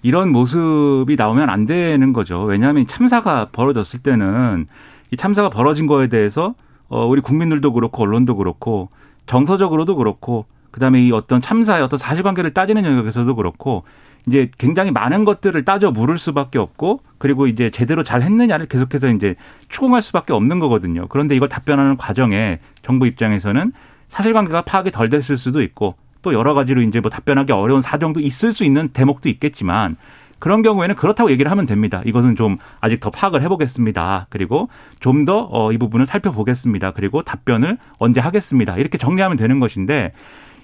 이런 0.02 0.30
모습이 0.30 1.14
나오면 1.16 1.48
안 1.48 1.64
되는 1.66 2.12
거죠. 2.12 2.42
왜냐하면 2.42 2.86
참사가 2.86 3.48
벌어졌을 3.52 4.00
때는 4.00 4.66
이 5.10 5.16
참사가 5.16 5.48
벌어진 5.48 5.86
거에 5.86 6.08
대해서 6.08 6.54
어 6.88 7.06
우리 7.06 7.20
국민들도 7.20 7.72
그렇고 7.72 8.02
언론도 8.02 8.36
그렇고 8.36 8.90
정서적으로도 9.26 9.96
그렇고 9.96 10.46
그다음에 10.72 11.02
이 11.02 11.12
어떤 11.12 11.40
참사의 11.40 11.82
어떤 11.82 11.98
사실관계를 11.98 12.52
따지는 12.52 12.84
영역에서도 12.84 13.34
그렇고 13.34 13.84
이제 14.26 14.50
굉장히 14.58 14.90
많은 14.90 15.24
것들을 15.24 15.64
따져 15.64 15.90
물을 15.90 16.18
수밖에 16.18 16.58
없고 16.58 17.00
그리고 17.18 17.46
이제 17.46 17.70
제대로 17.70 18.02
잘 18.02 18.22
했느냐를 18.22 18.66
계속해서 18.66 19.08
이제 19.08 19.36
추궁할 19.68 20.02
수밖에 20.02 20.32
없는 20.32 20.58
거거든요. 20.58 21.06
그런데 21.08 21.36
이걸 21.36 21.48
답변하는 21.48 21.96
과정에 21.96 22.58
정부 22.82 23.06
입장에서는 23.06 23.72
사실관계가 24.08 24.62
파악이 24.62 24.90
덜 24.90 25.08
됐을 25.08 25.38
수도 25.38 25.62
있고 25.62 25.94
또 26.22 26.32
여러 26.32 26.54
가지로 26.54 26.82
이제 26.82 27.00
뭐 27.00 27.10
답변하기 27.10 27.52
어려운 27.52 27.82
사정도 27.82 28.20
있을 28.20 28.52
수 28.52 28.64
있는 28.64 28.88
대목도 28.88 29.28
있겠지만 29.28 29.96
그런 30.38 30.62
경우에는 30.62 30.96
그렇다고 30.96 31.30
얘기를 31.30 31.50
하면 31.50 31.66
됩니다. 31.66 32.02
이것은 32.04 32.34
좀 32.34 32.58
아직 32.80 32.98
더 32.98 33.10
파악을 33.10 33.42
해보겠습니다. 33.42 34.26
그리고 34.28 34.68
좀 34.98 35.24
더이 35.24 35.46
어, 35.50 35.78
부분을 35.78 36.06
살펴보겠습니다. 36.06 36.92
그리고 36.92 37.22
답변을 37.22 37.78
언제 37.98 38.20
하겠습니다. 38.20 38.76
이렇게 38.76 38.98
정리하면 38.98 39.36
되는 39.36 39.60
것인데 39.60 40.12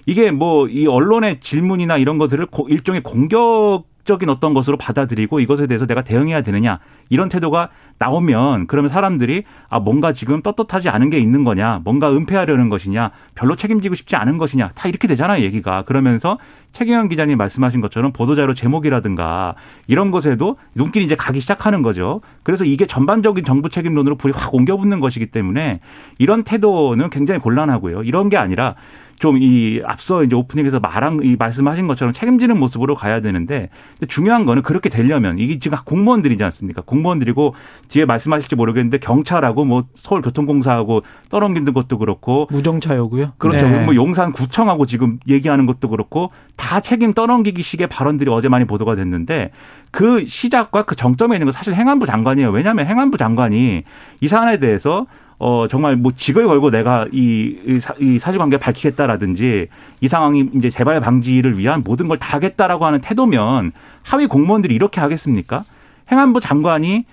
이게 0.05 0.31
뭐 0.31 0.67
이 0.67 0.87
언론의 0.87 1.39
질문이나 1.39 1.97
이런 1.97 2.17
것들을 2.17 2.47
일종의 2.67 3.03
공격 3.03 3.83
적인 4.09 4.27
어떤 4.29 4.55
것으로 4.55 4.75
받아들이고 4.75 5.39
이것에 5.39 5.67
대해서 5.67 5.85
내가 5.85 6.01
대응해야 6.01 6.41
되느냐. 6.41 6.79
이런 7.09 7.29
태도가 7.29 7.69
나오면 7.99 8.65
그러면 8.65 8.89
사람들이 8.89 9.43
아 9.69 9.79
뭔가 9.79 10.13
지금 10.13 10.41
떳떳하지 10.41 10.89
않은 10.89 11.11
게 11.11 11.19
있는 11.19 11.43
거냐. 11.43 11.81
뭔가 11.83 12.11
은폐하려는 12.11 12.69
것이냐. 12.69 13.11
별로 13.35 13.55
책임지고 13.55 13.93
싶지 13.93 14.15
않은 14.15 14.39
것이냐. 14.39 14.71
다 14.73 14.89
이렇게 14.89 15.07
되잖아요 15.07 15.43
얘기가. 15.43 15.83
그러면서 15.83 16.39
최경영 16.73 17.07
기자님 17.09 17.37
말씀하신 17.37 17.81
것처럼 17.81 18.11
보도자료 18.11 18.53
제목이라든가 18.55 19.53
이런 19.85 20.09
것에도 20.09 20.57
눈길이 20.73 21.05
이제 21.05 21.15
가기 21.15 21.39
시작하는 21.39 21.83
거죠. 21.83 22.21
그래서 22.41 22.65
이게 22.65 22.87
전반적인 22.87 23.43
정부 23.43 23.69
책임론으로 23.69 24.15
불이 24.15 24.33
확 24.35 24.53
옮겨붙는 24.53 24.99
것이기 24.99 25.27
때문에 25.27 25.81
이런 26.17 26.43
태도는 26.43 27.11
굉장히 27.11 27.39
곤란하고요. 27.39 28.03
이런 28.03 28.29
게 28.29 28.37
아니라 28.37 28.75
좀 29.19 29.39
이 29.39 29.81
앞서 29.85 30.23
이제 30.23 30.35
오프닝에서 30.35 30.79
말한 30.79 31.19
이 31.23 31.35
말씀하신 31.37 31.87
것처럼 31.87 32.13
책임지는 32.13 32.57
모습으로 32.59 32.95
가야 32.95 33.21
되는데 33.21 33.69
중요한 34.07 34.45
거는 34.45 34.63
그렇게 34.63 34.89
되려면 34.89 35.39
이게 35.39 35.59
지금 35.59 35.77
공무원들이지 35.85 36.43
않습니까? 36.43 36.81
공무원들이고 36.81 37.55
뒤에 37.87 38.05
말씀하실지 38.05 38.55
모르겠는데 38.55 38.97
경찰하고 38.99 39.65
뭐 39.65 39.85
서울교통공사하고 39.93 41.03
떠넘기는 41.29 41.71
것도 41.73 41.97
그렇고 41.97 42.47
무정차요고요. 42.51 43.33
그렇죠. 43.37 43.67
네. 43.67 43.85
뭐 43.85 43.95
용산구청하고 43.95 44.85
지금 44.85 45.19
얘기하는 45.27 45.65
것도 45.65 45.89
그렇고 45.89 46.31
다 46.55 46.79
책임 46.81 47.13
떠넘기기 47.13 47.63
식의 47.63 47.87
발언들이 47.87 48.29
어제 48.31 48.49
많이 48.49 48.65
보도가 48.65 48.95
됐는데 48.95 49.51
그 49.91 50.25
시작과 50.27 50.83
그 50.83 50.95
정점에 50.95 51.35
있는 51.35 51.45
건 51.45 51.51
사실 51.53 51.73
행안부 51.75 52.05
장관이에요. 52.05 52.51
왜냐하면 52.51 52.85
행안부 52.87 53.17
장관이 53.17 53.83
이 54.21 54.27
사안에 54.27 54.59
대해서 54.59 55.05
어, 55.39 55.67
정말 55.69 55.95
뭐 55.95 56.11
직을 56.13 56.45
걸고 56.47 56.69
내가 56.69 57.05
이, 57.13 57.57
이 57.99 58.19
사실관계 58.19 58.57
밝히겠다라든지 58.57 59.67
이 60.01 60.07
상황이 60.07 60.49
이제 60.53 60.69
재발 60.69 60.99
방지를 60.99 61.57
위한 61.57 61.81
모든 61.83 62.07
걸 62.07 62.17
다 62.19 62.35
하겠다라고 62.35 62.85
하는 62.85 62.99
태도면 62.99 63.71
하위 64.03 64.27
공무원들이 64.27 64.75
이렇게 64.75 64.99
하겠습니까? 64.99 65.63
행안부 66.11 66.41
장관이 66.41 67.05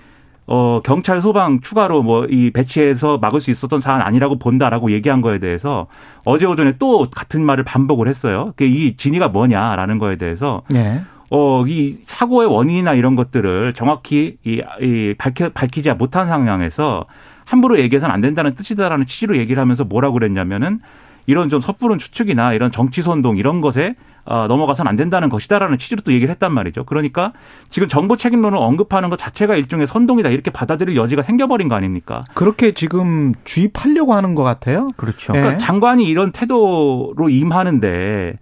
어, 0.49 0.80
경찰 0.85 1.21
소방 1.23 1.61
추가로 1.61 2.02
뭐 2.02 2.26
이 2.28 2.50
배치해서 2.50 3.18
막을 3.18 3.40
수 3.40 3.50
있었던 3.52 3.78
사안 3.80 4.00
아니라고 4.02 4.38
본다라고 4.38 4.90
얘기한 4.92 5.21
거에 5.21 5.38
대해서 5.38 5.87
어제 6.25 6.47
오전에 6.47 6.75
또 6.78 7.04
같은 7.14 7.45
말을 7.45 7.62
반복을 7.64 8.09
했어요. 8.09 8.52
이 8.61 8.95
진위가 8.97 9.28
뭐냐라는 9.28 9.99
거에 9.99 10.16
대해서 10.16 10.62
네. 10.71 11.02
어, 11.30 11.64
이 11.66 11.99
사고의 12.02 12.49
원인이나 12.49 12.95
이런 12.95 13.14
것들을 13.16 13.75
정확히 13.75 14.37
이, 14.45 14.62
이 14.80 15.14
밝혀, 15.18 15.49
밝히지 15.50 15.92
못한 15.95 16.26
상황에서 16.26 17.06
함부로 17.47 17.79
얘기해서는 17.79 18.15
안 18.15 18.21
된다는 18.21 18.55
뜻이다라는 18.55 19.07
취지로 19.07 19.38
얘기를 19.38 19.61
하면서 19.61 19.85
뭐라고 19.85 20.15
그랬냐면은 20.15 20.81
이런 21.26 21.49
좀 21.49 21.61
섣부른 21.61 21.99
추측이나 21.99 22.53
이런 22.53 22.71
정치 22.71 23.03
선동 23.03 23.37
이런 23.37 23.61
것에 23.61 23.95
어, 24.25 24.47
넘어가서는 24.49 24.88
안 24.88 24.97
된다는 24.97 25.29
것이다라는 25.29 25.79
취지로 25.79 26.03
또 26.03 26.12
얘기를 26.12 26.33
했단 26.33 26.53
말이죠. 26.53 26.85
그러니까 26.85 27.33
지금 27.69 27.88
정보 27.88 28.17
책임론을 28.17 28.59
언급하는 28.59 29.09
것 29.09 29.17
자체가 29.17 29.55
일종의 29.55 29.87
선동이다 29.87 30.31
이렇게 30.31 30.50
받아들일 30.50 30.97
여지가 30.97 31.23
생겨버린 31.23 31.69
거 31.69 31.76
아닙니까? 31.76 32.21
그렇게 32.35 32.73
지금 32.73 33.35
주입하려고 33.45 34.15
하는 34.15 34.35
것 34.35 34.43
같아요. 34.43 34.88
그렇죠. 34.97 35.33
그러니까 35.33 35.53
네. 35.53 35.59
장관이 35.59 36.05
이런 36.05 36.33
태도로 36.33 37.29
임하는데 37.31 38.38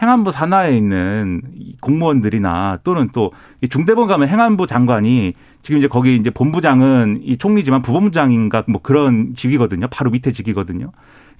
행안부 0.00 0.30
산하에 0.30 0.76
있는 0.76 1.42
공무원들이나 1.80 2.78
또는 2.84 3.08
또 3.12 3.32
중대본 3.68 4.06
가면 4.06 4.28
행안부 4.28 4.66
장관이 4.66 5.34
지금 5.62 5.78
이제 5.78 5.88
거기 5.88 6.16
이제 6.16 6.30
본부장은 6.30 7.20
이 7.24 7.36
총리지만 7.36 7.82
부본부장인가 7.82 8.64
뭐 8.68 8.80
그런 8.80 9.34
직위거든요. 9.34 9.88
바로 9.90 10.10
밑에 10.10 10.32
직위거든요. 10.32 10.92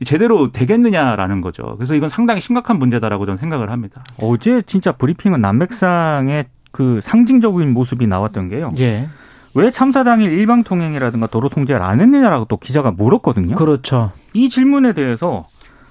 제대로 0.04 0.52
되겠느냐라는 0.52 1.40
거죠. 1.40 1.74
그래서 1.76 1.94
이건 1.94 2.08
상당히 2.08 2.40
심각한 2.40 2.78
문제다라고 2.78 3.26
저는 3.26 3.38
생각을 3.38 3.70
합니다. 3.70 4.02
어제 4.20 4.62
진짜 4.62 4.92
브리핑은 4.92 5.40
남맥상의 5.40 6.46
그 6.70 7.00
상징적인 7.02 7.72
모습이 7.72 8.06
나왔던 8.06 8.48
게요. 8.48 8.70
예. 8.78 9.08
왜 9.54 9.70
참사 9.70 10.04
당일 10.04 10.30
일방 10.32 10.62
통행이라든가 10.62 11.26
도로 11.26 11.48
통제를 11.48 11.82
안 11.82 12.00
했느냐라고 12.00 12.44
또 12.44 12.56
기자가 12.58 12.90
물었거든요. 12.90 13.56
그렇죠. 13.56 14.12
이 14.34 14.48
질문에 14.48 14.92
대해서 14.92 15.48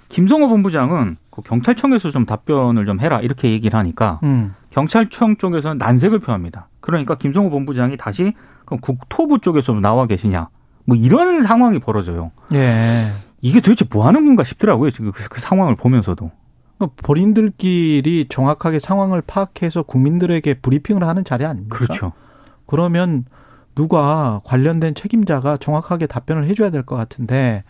김성호 0.10 0.48
본부장은 0.48 1.18
그 1.38 1.42
경찰청에서 1.44 2.10
좀 2.12 2.26
답변을 2.26 2.86
좀 2.88 3.00
해라 3.00 3.20
이렇게 3.22 3.52
얘기를 3.52 3.78
하니까 3.78 4.20
음. 4.24 4.56
경찰청 4.72 5.38
쪽에서는 5.38 5.78
난색을 5.78 6.20
표합니다. 6.20 6.68
그러니까 6.80 7.16
김성호 7.16 7.50
본부장이 7.52 7.96
다시 7.96 8.34
그럼 8.66 8.82
국토부 8.82 9.40
쪽에서 9.40 9.74
나와 9.74 10.08
계시냐 10.08 10.50
뭐 10.86 10.98
이런 10.98 11.44
상황이 11.44 11.80
벌어져요. 11.80 12.32
예. 12.54 13.12
이게 13.42 13.62
도대체 13.62 13.86
뭐 13.92 14.08
하는 14.08 14.26
건가 14.26 14.44
싶더라고요. 14.44 14.90
지금 14.90 15.12
그, 15.12 15.30
그 15.30 15.40
상황을 15.40 15.76
보면서도. 15.76 16.32
그러니까 16.78 17.02
본인들끼리 17.04 18.26
정확하게 18.30 18.80
상황을 18.80 19.22
파악해서 19.22 19.84
국민들에게 19.84 20.56
브리핑을 20.56 21.04
하는 21.04 21.24
자리 21.24 21.46
아닙니까? 21.46 21.78
그렇죠. 21.78 22.14
그러면 22.66 23.26
누가 23.76 24.42
관련된 24.44 24.96
책임자가 24.96 25.58
정확하게 25.58 26.08
답변을 26.08 26.48
해줘야 26.48 26.72
될 26.72 26.84
것 26.84 26.96
같은데 26.96 27.64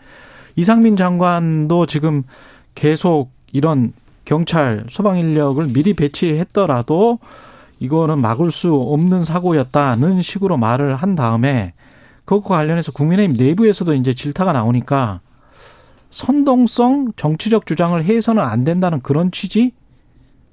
이상민 0.56 0.96
장관도 0.96 1.86
지금 1.86 2.22
계속 2.74 3.30
이런 3.52 3.92
경찰 4.24 4.84
소방 4.88 5.18
인력을 5.18 5.66
미리 5.68 5.94
배치했더라도 5.94 7.18
이거는 7.80 8.20
막을 8.20 8.50
수 8.50 8.74
없는 8.74 9.24
사고였다는 9.24 10.22
식으로 10.22 10.56
말을 10.56 10.94
한 10.96 11.14
다음에 11.14 11.72
그것과 12.24 12.56
관련해서 12.56 12.92
국민의힘 12.92 13.36
내부에서도 13.36 13.94
이제 13.94 14.14
질타가 14.14 14.52
나오니까 14.52 15.20
선동성 16.10 17.12
정치적 17.16 17.66
주장을 17.66 18.02
해서는 18.02 18.42
안 18.42 18.64
된다는 18.64 19.00
그런 19.00 19.30
취지 19.30 19.72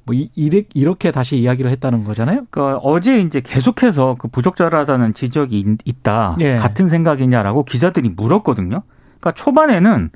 뭐 0.06 0.16
이렇게 0.16 1.12
다시 1.12 1.38
이야기를 1.38 1.72
했다는 1.72 2.04
거잖아요. 2.04 2.46
그러니까 2.52 2.78
어제 2.84 3.20
이제 3.20 3.42
계속해서 3.42 4.16
그 4.20 4.28
부적절하다는 4.28 5.16
지적이 5.16 5.78
있다. 5.84 6.38
예. 6.42 6.58
같은 6.58 6.90
생각이냐라고 6.90 7.64
기자들이 7.64 8.10
물었거든요. 8.10 8.84
그러니까 9.20 9.32
초반에는 9.32 10.12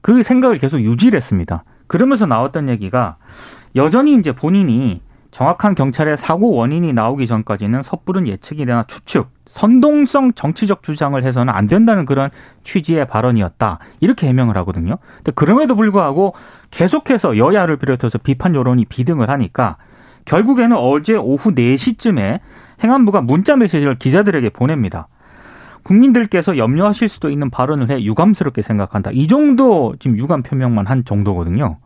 그 0.00 0.22
생각을 0.22 0.58
계속 0.58 0.80
유지를 0.80 1.18
했습니다. 1.18 1.62
그러면서 1.86 2.26
나왔던 2.26 2.68
얘기가 2.68 3.16
여전히 3.76 4.14
이제 4.14 4.32
본인이 4.32 5.02
정확한 5.34 5.74
경찰의 5.74 6.16
사고 6.16 6.54
원인이 6.54 6.92
나오기 6.92 7.26
전까지는 7.26 7.82
섣부른 7.82 8.28
예측이나 8.28 8.84
추측, 8.86 9.30
선동성 9.46 10.32
정치적 10.34 10.84
주장을 10.84 11.20
해서는 11.20 11.52
안 11.52 11.66
된다는 11.66 12.04
그런 12.04 12.30
취지의 12.62 13.08
발언이었다. 13.08 13.80
이렇게 13.98 14.28
해명을 14.28 14.56
하거든요. 14.58 14.98
근데 15.16 15.32
그럼에도 15.34 15.74
불구하고 15.74 16.34
계속해서 16.70 17.36
여야를 17.36 17.78
비롯해서 17.78 18.18
비판 18.18 18.54
여론이 18.54 18.84
비등을 18.84 19.28
하니까 19.28 19.76
결국에는 20.24 20.76
어제 20.76 21.16
오후 21.16 21.50
4시쯤에 21.52 22.38
행안부가 22.84 23.20
문자 23.20 23.56
메시지를 23.56 23.98
기자들에게 23.98 24.50
보냅니다. 24.50 25.08
국민들께서 25.84 26.58
염려하실 26.58 27.08
수도 27.08 27.30
있는 27.30 27.50
발언을 27.50 27.90
해 27.90 28.02
유감스럽게 28.02 28.62
생각한다. 28.62 29.10
이 29.12 29.28
정도 29.28 29.94
지금 30.00 30.18
유감 30.18 30.42
표명만 30.42 30.86
한 30.86 31.04
정도거든요. 31.04 31.78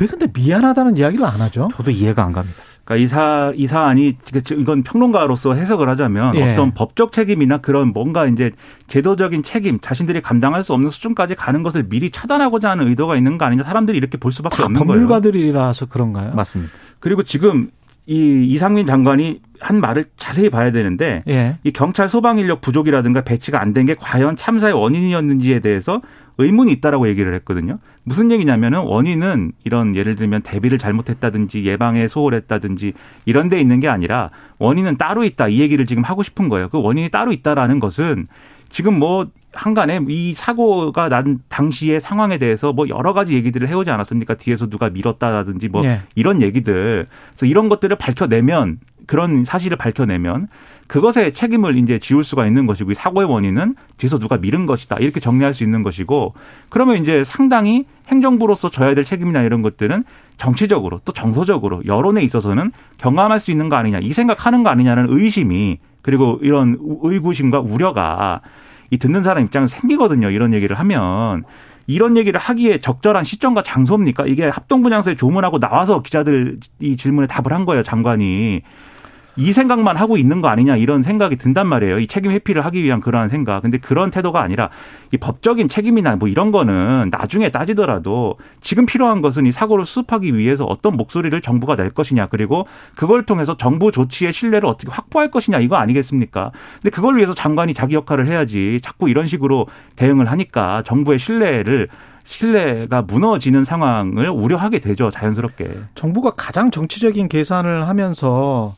왜 0.00 0.06
근데 0.06 0.26
미안하다는 0.32 0.96
이야기를 0.96 1.24
안 1.24 1.40
하죠? 1.40 1.68
저도 1.72 1.90
이해가 1.90 2.24
안 2.24 2.32
갑니다. 2.32 2.56
그러니까 2.84 3.04
이 3.04 3.08
사, 3.08 3.52
이 3.56 3.66
사안이 3.66 4.16
이건 4.52 4.84
평론가로서 4.84 5.54
해석을 5.54 5.88
하자면 5.88 6.36
예. 6.36 6.52
어떤 6.52 6.72
법적 6.72 7.10
책임이나 7.10 7.58
그런 7.58 7.92
뭔가 7.92 8.26
이제 8.26 8.52
제도적인 8.86 9.42
책임, 9.42 9.80
자신들이 9.80 10.22
감당할 10.22 10.62
수 10.62 10.72
없는 10.72 10.90
수준까지 10.90 11.34
가는 11.34 11.64
것을 11.64 11.88
미리 11.88 12.10
차단하고자 12.12 12.70
하는 12.70 12.86
의도가 12.86 13.16
있는 13.16 13.38
거 13.38 13.44
아니냐 13.44 13.64
사람들이 13.64 13.98
이렇게 13.98 14.18
볼 14.18 14.30
수밖에 14.30 14.58
다 14.58 14.64
없는 14.66 14.78
거예요. 14.86 15.00
법률가들이라서 15.00 15.86
그런가요? 15.86 16.30
맞습니다. 16.34 16.72
그리고 17.00 17.24
지금 17.24 17.70
이 18.06 18.44
이상민 18.48 18.86
장관이 18.86 19.40
한 19.60 19.80
말을 19.80 20.04
자세히 20.16 20.48
봐야 20.50 20.70
되는데 20.70 21.22
예. 21.28 21.58
이 21.64 21.72
경찰 21.72 22.08
소방 22.08 22.38
인력 22.38 22.60
부족이라든가 22.60 23.22
배치가 23.22 23.60
안 23.60 23.72
된 23.72 23.86
게 23.86 23.94
과연 23.94 24.36
참사의 24.36 24.74
원인이었는지에 24.74 25.60
대해서 25.60 26.00
의문이 26.38 26.70
있다라고 26.72 27.08
얘기를 27.08 27.34
했거든요. 27.34 27.78
무슨 28.04 28.30
얘기냐면은 28.30 28.80
원인은 28.80 29.52
이런 29.64 29.96
예를 29.96 30.14
들면 30.14 30.42
대비를 30.42 30.78
잘못했다든지 30.78 31.64
예방에 31.64 32.06
소홀했다든지 32.08 32.92
이런 33.24 33.48
데 33.48 33.58
있는 33.60 33.80
게 33.80 33.88
아니라 33.88 34.30
원인은 34.58 34.98
따로 34.98 35.24
있다 35.24 35.48
이 35.48 35.60
얘기를 35.60 35.86
지금 35.86 36.02
하고 36.04 36.22
싶은 36.22 36.48
거예요. 36.48 36.68
그 36.68 36.80
원인이 36.80 37.08
따로 37.08 37.32
있다라는 37.32 37.80
것은 37.80 38.28
지금 38.68 38.98
뭐 38.98 39.26
한간에 39.56 40.00
이 40.08 40.34
사고가 40.34 41.08
난 41.08 41.38
당시의 41.48 42.00
상황에 42.00 42.38
대해서 42.38 42.72
뭐 42.72 42.88
여러 42.88 43.12
가지 43.12 43.34
얘기들을 43.34 43.68
해오지 43.68 43.90
않았습니까? 43.90 44.34
뒤에서 44.34 44.68
누가 44.68 44.90
밀었다라든지 44.90 45.68
뭐 45.68 45.84
예. 45.84 46.02
이런 46.14 46.42
얘기들. 46.42 47.06
그래서 47.30 47.46
이런 47.46 47.68
것들을 47.68 47.96
밝혀내면 47.96 48.78
그런 49.06 49.44
사실을 49.44 49.76
밝혀내면 49.76 50.48
그것에 50.86 51.32
책임을 51.32 51.78
이제 51.78 51.98
지울 51.98 52.22
수가 52.22 52.46
있는 52.46 52.66
것이고 52.66 52.90
이 52.90 52.94
사고의 52.94 53.28
원인은 53.28 53.74
뒤에서 53.96 54.18
누가 54.18 54.36
밀은 54.36 54.66
것이다 54.66 54.96
이렇게 54.96 55.20
정리할 55.20 55.54
수 55.54 55.64
있는 55.64 55.82
것이고 55.82 56.34
그러면 56.68 56.96
이제 56.98 57.24
상당히 57.24 57.86
행정부로서 58.08 58.70
져야 58.70 58.94
될 58.94 59.04
책임이나 59.04 59.42
이런 59.42 59.62
것들은 59.62 60.04
정치적으로 60.38 61.00
또 61.04 61.12
정서적으로 61.12 61.82
여론에 61.86 62.22
있어서는 62.22 62.72
경감할 62.98 63.40
수 63.40 63.50
있는 63.50 63.68
거 63.68 63.76
아니냐 63.76 64.00
이 64.00 64.12
생각하는 64.12 64.62
거 64.62 64.70
아니냐는 64.70 65.06
의심이 65.08 65.78
그리고 66.02 66.38
이런 66.42 66.78
의구심과 67.02 67.60
우려가 67.60 68.40
이 68.90 68.98
듣는 68.98 69.22
사람 69.22 69.44
입장에서 69.44 69.78
생기거든요 69.78 70.30
이런 70.30 70.52
얘기를 70.52 70.78
하면 70.78 71.44
이런 71.86 72.16
얘기를 72.16 72.38
하기에 72.40 72.78
적절한 72.78 73.24
시점과 73.24 73.62
장소입니까? 73.62 74.26
이게 74.26 74.48
합동분양소에 74.48 75.14
조문하고 75.16 75.60
나와서 75.60 76.02
기자들 76.02 76.58
이 76.80 76.96
질문에 76.96 77.26
답을 77.26 77.52
한 77.52 77.64
거예요 77.64 77.82
장관이. 77.82 78.62
이 79.36 79.52
생각만 79.52 79.96
하고 79.96 80.16
있는 80.16 80.40
거 80.40 80.48
아니냐 80.48 80.76
이런 80.76 81.02
생각이 81.02 81.36
든단 81.36 81.66
말이에요. 81.66 81.98
이 81.98 82.06
책임 82.06 82.30
회피를 82.30 82.64
하기 82.64 82.82
위한 82.82 83.00
그러한 83.00 83.28
생각. 83.28 83.60
근데 83.62 83.78
그런 83.78 84.10
태도가 84.10 84.40
아니라 84.40 84.70
이 85.12 85.18
법적인 85.18 85.68
책임이나 85.68 86.16
뭐 86.16 86.28
이런 86.28 86.52
거는 86.52 87.10
나중에 87.10 87.50
따지더라도 87.50 88.36
지금 88.60 88.86
필요한 88.86 89.20
것은 89.20 89.46
이 89.46 89.52
사고를 89.52 89.84
수습하기 89.84 90.36
위해서 90.36 90.64
어떤 90.64 90.96
목소리를 90.96 91.38
정부가 91.42 91.76
낼 91.76 91.90
것이냐 91.90 92.28
그리고 92.28 92.66
그걸 92.94 93.24
통해서 93.24 93.56
정부 93.56 93.92
조치의 93.92 94.32
신뢰를 94.32 94.66
어떻게 94.68 94.90
확보할 94.90 95.30
것이냐 95.30 95.58
이거 95.58 95.76
아니겠습니까? 95.76 96.52
근데 96.80 96.90
그걸 96.90 97.16
위해서 97.16 97.34
장관이 97.34 97.74
자기 97.74 97.94
역할을 97.94 98.26
해야지 98.26 98.80
자꾸 98.82 99.10
이런 99.10 99.26
식으로 99.26 99.66
대응을 99.96 100.30
하니까 100.30 100.82
정부의 100.86 101.18
신뢰를 101.18 101.88
신뢰가 102.24 103.02
무너지는 103.02 103.64
상황을 103.64 104.30
우려하게 104.30 104.80
되죠 104.80 105.10
자연스럽게. 105.10 105.68
정부가 105.94 106.32
가장 106.36 106.70
정치적인 106.70 107.28
계산을 107.28 107.86
하면서 107.86 108.74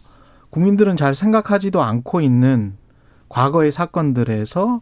국민들은 0.50 0.96
잘 0.96 1.14
생각하지도 1.14 1.82
않고 1.82 2.20
있는 2.20 2.74
과거의 3.28 3.70
사건들에서 3.72 4.80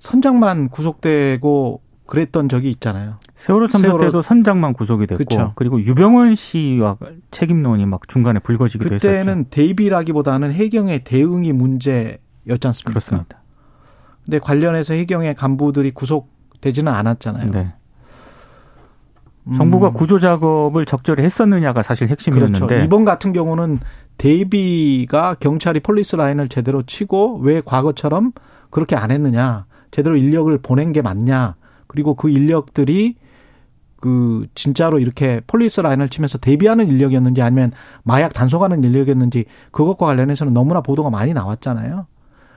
선장만 0.00 0.68
구속되고 0.68 1.80
그랬던 2.06 2.48
적이 2.48 2.70
있잖아요. 2.70 3.18
세월호 3.34 3.68
참사 3.68 3.88
세월호- 3.88 4.00
때도 4.00 4.22
선장만 4.22 4.72
구속이 4.74 5.06
됐고 5.06 5.18
그쵸. 5.24 5.52
그리고 5.56 5.80
유병원 5.80 6.34
씨와 6.34 6.96
책임론이 7.30 7.86
막 7.86 8.06
중간에 8.08 8.38
불거지기도 8.38 8.94
했었죠. 8.94 9.08
그때는 9.08 9.44
대비라기보다는 9.50 10.52
해경의 10.52 11.04
대응이 11.04 11.52
문제였지 11.52 12.18
않습니까? 12.64 12.90
그렇습니다. 12.90 13.42
근데 14.24 14.38
관련해서 14.38 14.94
해경의 14.94 15.34
간부들이 15.34 15.92
구속되지는 15.92 16.92
않았잖아요. 16.92 17.50
네. 17.50 17.72
음, 19.48 19.56
정부가 19.56 19.90
구조 19.90 20.18
작업을 20.18 20.86
적절히 20.86 21.22
했었느냐가 21.24 21.82
사실 21.82 22.08
핵심이었는데 22.08 22.66
그렇죠. 22.66 22.84
이번 22.84 23.04
같은 23.04 23.32
경우는 23.32 23.78
대비가 24.18 25.34
경찰이 25.34 25.80
폴리스 25.80 26.16
라인을 26.16 26.48
제대로 26.48 26.82
치고 26.82 27.38
왜 27.42 27.60
과거처럼 27.64 28.32
그렇게 28.70 28.96
안 28.96 29.10
했느냐, 29.10 29.66
제대로 29.90 30.16
인력을 30.16 30.56
보낸 30.58 30.92
게 30.92 31.02
맞냐, 31.02 31.54
그리고 31.86 32.14
그 32.14 32.28
인력들이 32.28 33.16
그 34.00 34.46
진짜로 34.54 34.98
이렇게 34.98 35.40
폴리스 35.46 35.80
라인을 35.80 36.08
치면서 36.10 36.38
대비하는 36.38 36.88
인력이었는지 36.88 37.42
아니면 37.42 37.72
마약 38.02 38.34
단속하는 38.34 38.84
인력이었는지 38.84 39.46
그것과 39.70 40.06
관련해서는 40.06 40.52
너무나 40.52 40.80
보도가 40.80 41.10
많이 41.10 41.32
나왔잖아요. 41.32 42.06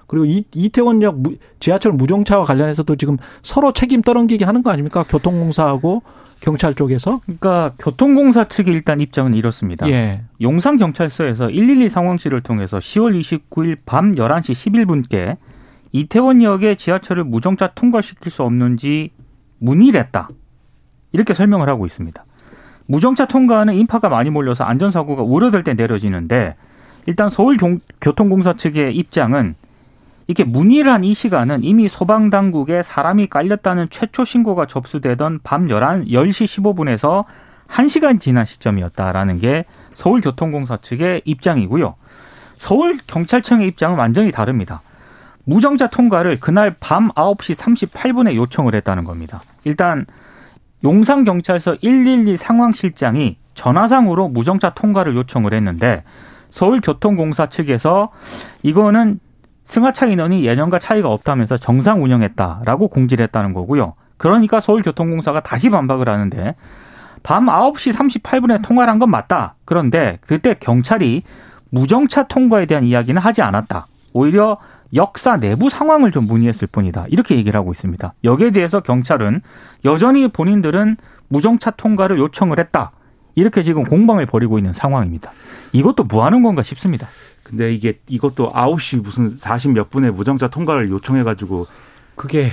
그리고 0.08 0.26
이, 0.26 0.44
이태원역 0.54 1.20
무- 1.22 1.36
지하철 1.60 1.94
무정차와 1.94 2.44
관련해서도 2.46 2.96
지금 2.96 3.18
서로 3.44 3.72
책임 3.74 4.02
떠넘기게 4.02 4.44
하는 4.44 4.64
거 4.64 4.72
아닙니까? 4.72 5.04
교통공사하고 5.08 6.02
경찰 6.40 6.74
쪽에서. 6.74 7.22
그러니까 7.26 7.74
교통공사 7.80 8.46
측의 8.46 8.74
일단 8.74 9.02
입장은 9.02 9.34
이렇습니다. 9.34 9.90
예. 9.90 10.22
용산 10.42 10.78
경찰서에서 10.78 11.48
112 11.48 11.90
상황실을 11.90 12.42
통해서 12.42 12.80
10월 12.80 13.20
29일 13.20 13.78
밤 13.86 14.16
11시 14.16 14.72
11분께 14.72 15.38
이태원역에 15.92 16.76
지하철을 16.76 17.24
무정차 17.24 17.72
통과시킬 17.74 18.32
수 18.32 18.44
없는지 18.44 19.12
문의를 19.60 20.00
했다. 20.02 20.30
이렇게 21.12 21.34
설명을 21.34 21.68
하고 21.68 21.86
있습니다. 21.86 22.24
무정차 22.86 23.26
통과는 23.26 23.76
인파가 23.76 24.10
많이 24.10 24.30
몰려서 24.30 24.64
안전사고가 24.64 25.24
우려될 25.24 25.64
때 25.64 25.74
내려지는데 25.74 26.56
일단 27.06 27.30
서울 27.30 27.58
교통공사 28.02 28.54
측의 28.54 28.96
입장은 28.96 29.56
이렇게 30.30 30.44
문의를 30.44 30.94
한이 30.94 31.16
시간은 31.16 31.64
이미 31.64 31.90
소방당국에 31.90 32.84
사람이 32.84 33.30
깔렸다는 33.30 33.88
최초 33.90 34.24
신고가 34.24 34.68
접수되던 34.68 35.40
밤 35.44 35.68
11, 35.68 36.06
10시 36.06 36.76
15분에서 36.76 37.26
1시간 37.68 38.20
지난 38.20 38.46
시점이었다라는 38.46 39.40
게 39.40 39.66
서울교통공사 39.96 40.78
측의 40.78 41.24
입장이고요. 41.26 41.96
서울경찰청의 42.60 43.68
입장은 43.70 43.98
완전히 43.98 44.32
다릅니다. 44.32 44.84
무정차 45.46 45.88
통과를 45.88 46.40
그날 46.40 46.76
밤 46.80 47.10
9시 47.10 47.56
38분에 47.90 48.36
요청을 48.36 48.76
했다는 48.76 49.06
겁니다. 49.06 49.42
일단 49.64 50.06
용산경찰서 50.84 51.78
112 51.82 52.38
상황실장이 52.38 53.38
전화상으로 53.56 54.28
무정차 54.28 54.76
통과를 54.76 55.16
요청을 55.16 55.56
했는데 55.56 56.04
서울교통공사 56.52 57.48
측에서 57.48 58.12
이거는 58.62 59.20
승하차 59.70 60.08
인원이 60.08 60.46
예년과 60.48 60.80
차이가 60.80 61.10
없다면서 61.10 61.58
정상 61.58 62.04
운영했다라고 62.04 62.88
공지를 62.88 63.24
했다는 63.26 63.54
거고요. 63.54 63.94
그러니까 64.18 64.60
서울교통공사가 64.60 65.42
다시 65.42 65.70
반박을 65.70 66.10
하는데 66.10 66.56
밤 67.22 67.46
9시 67.46 67.94
38분에 67.94 68.64
통화를 68.64 68.92
한 68.92 68.98
건 69.00 69.12
맞다. 69.12 69.54
그런데 69.66 70.18
그때 70.26 70.56
경찰이 70.60 71.22
무정차 71.70 72.24
통과에 72.24 72.66
대한 72.66 72.84
이야기는 72.84 73.22
하지 73.22 73.44
않았다. 73.44 73.86
오히려 74.14 74.58
역사 74.96 75.38
내부 75.38 75.70
상황을 75.70 76.10
좀 76.10 76.26
문의했을 76.26 76.68
뿐이다. 76.72 77.06
이렇게 77.10 77.36
얘기를 77.38 77.56
하고 77.58 77.72
있습니다. 77.72 78.14
여기에 78.24 78.50
대해서 78.50 78.80
경찰은 78.80 79.42
여전히 79.86 80.28
본인들은 80.30 80.98
무정차 81.28 81.72
통과를 81.72 82.18
요청을 82.18 82.58
했다. 82.60 82.92
이렇게 83.36 83.62
지금 83.62 83.84
공방을 83.84 84.26
벌이고 84.26 84.58
있는 84.58 84.74
상황입니다. 84.74 85.32
이것도 85.74 86.06
뭐 86.06 86.26
하는 86.26 86.42
건가 86.42 86.64
싶습니다. 86.64 87.08
근데 87.50 87.74
이게 87.74 88.00
이것도 88.08 88.52
9시 88.52 89.02
무슨 89.02 89.30
40 89.38 89.72
몇 89.72 89.90
분에 89.90 90.12
무정차 90.12 90.50
통과를 90.50 90.90
요청해 90.92 91.24
가지고 91.24 91.66
그게 92.14 92.50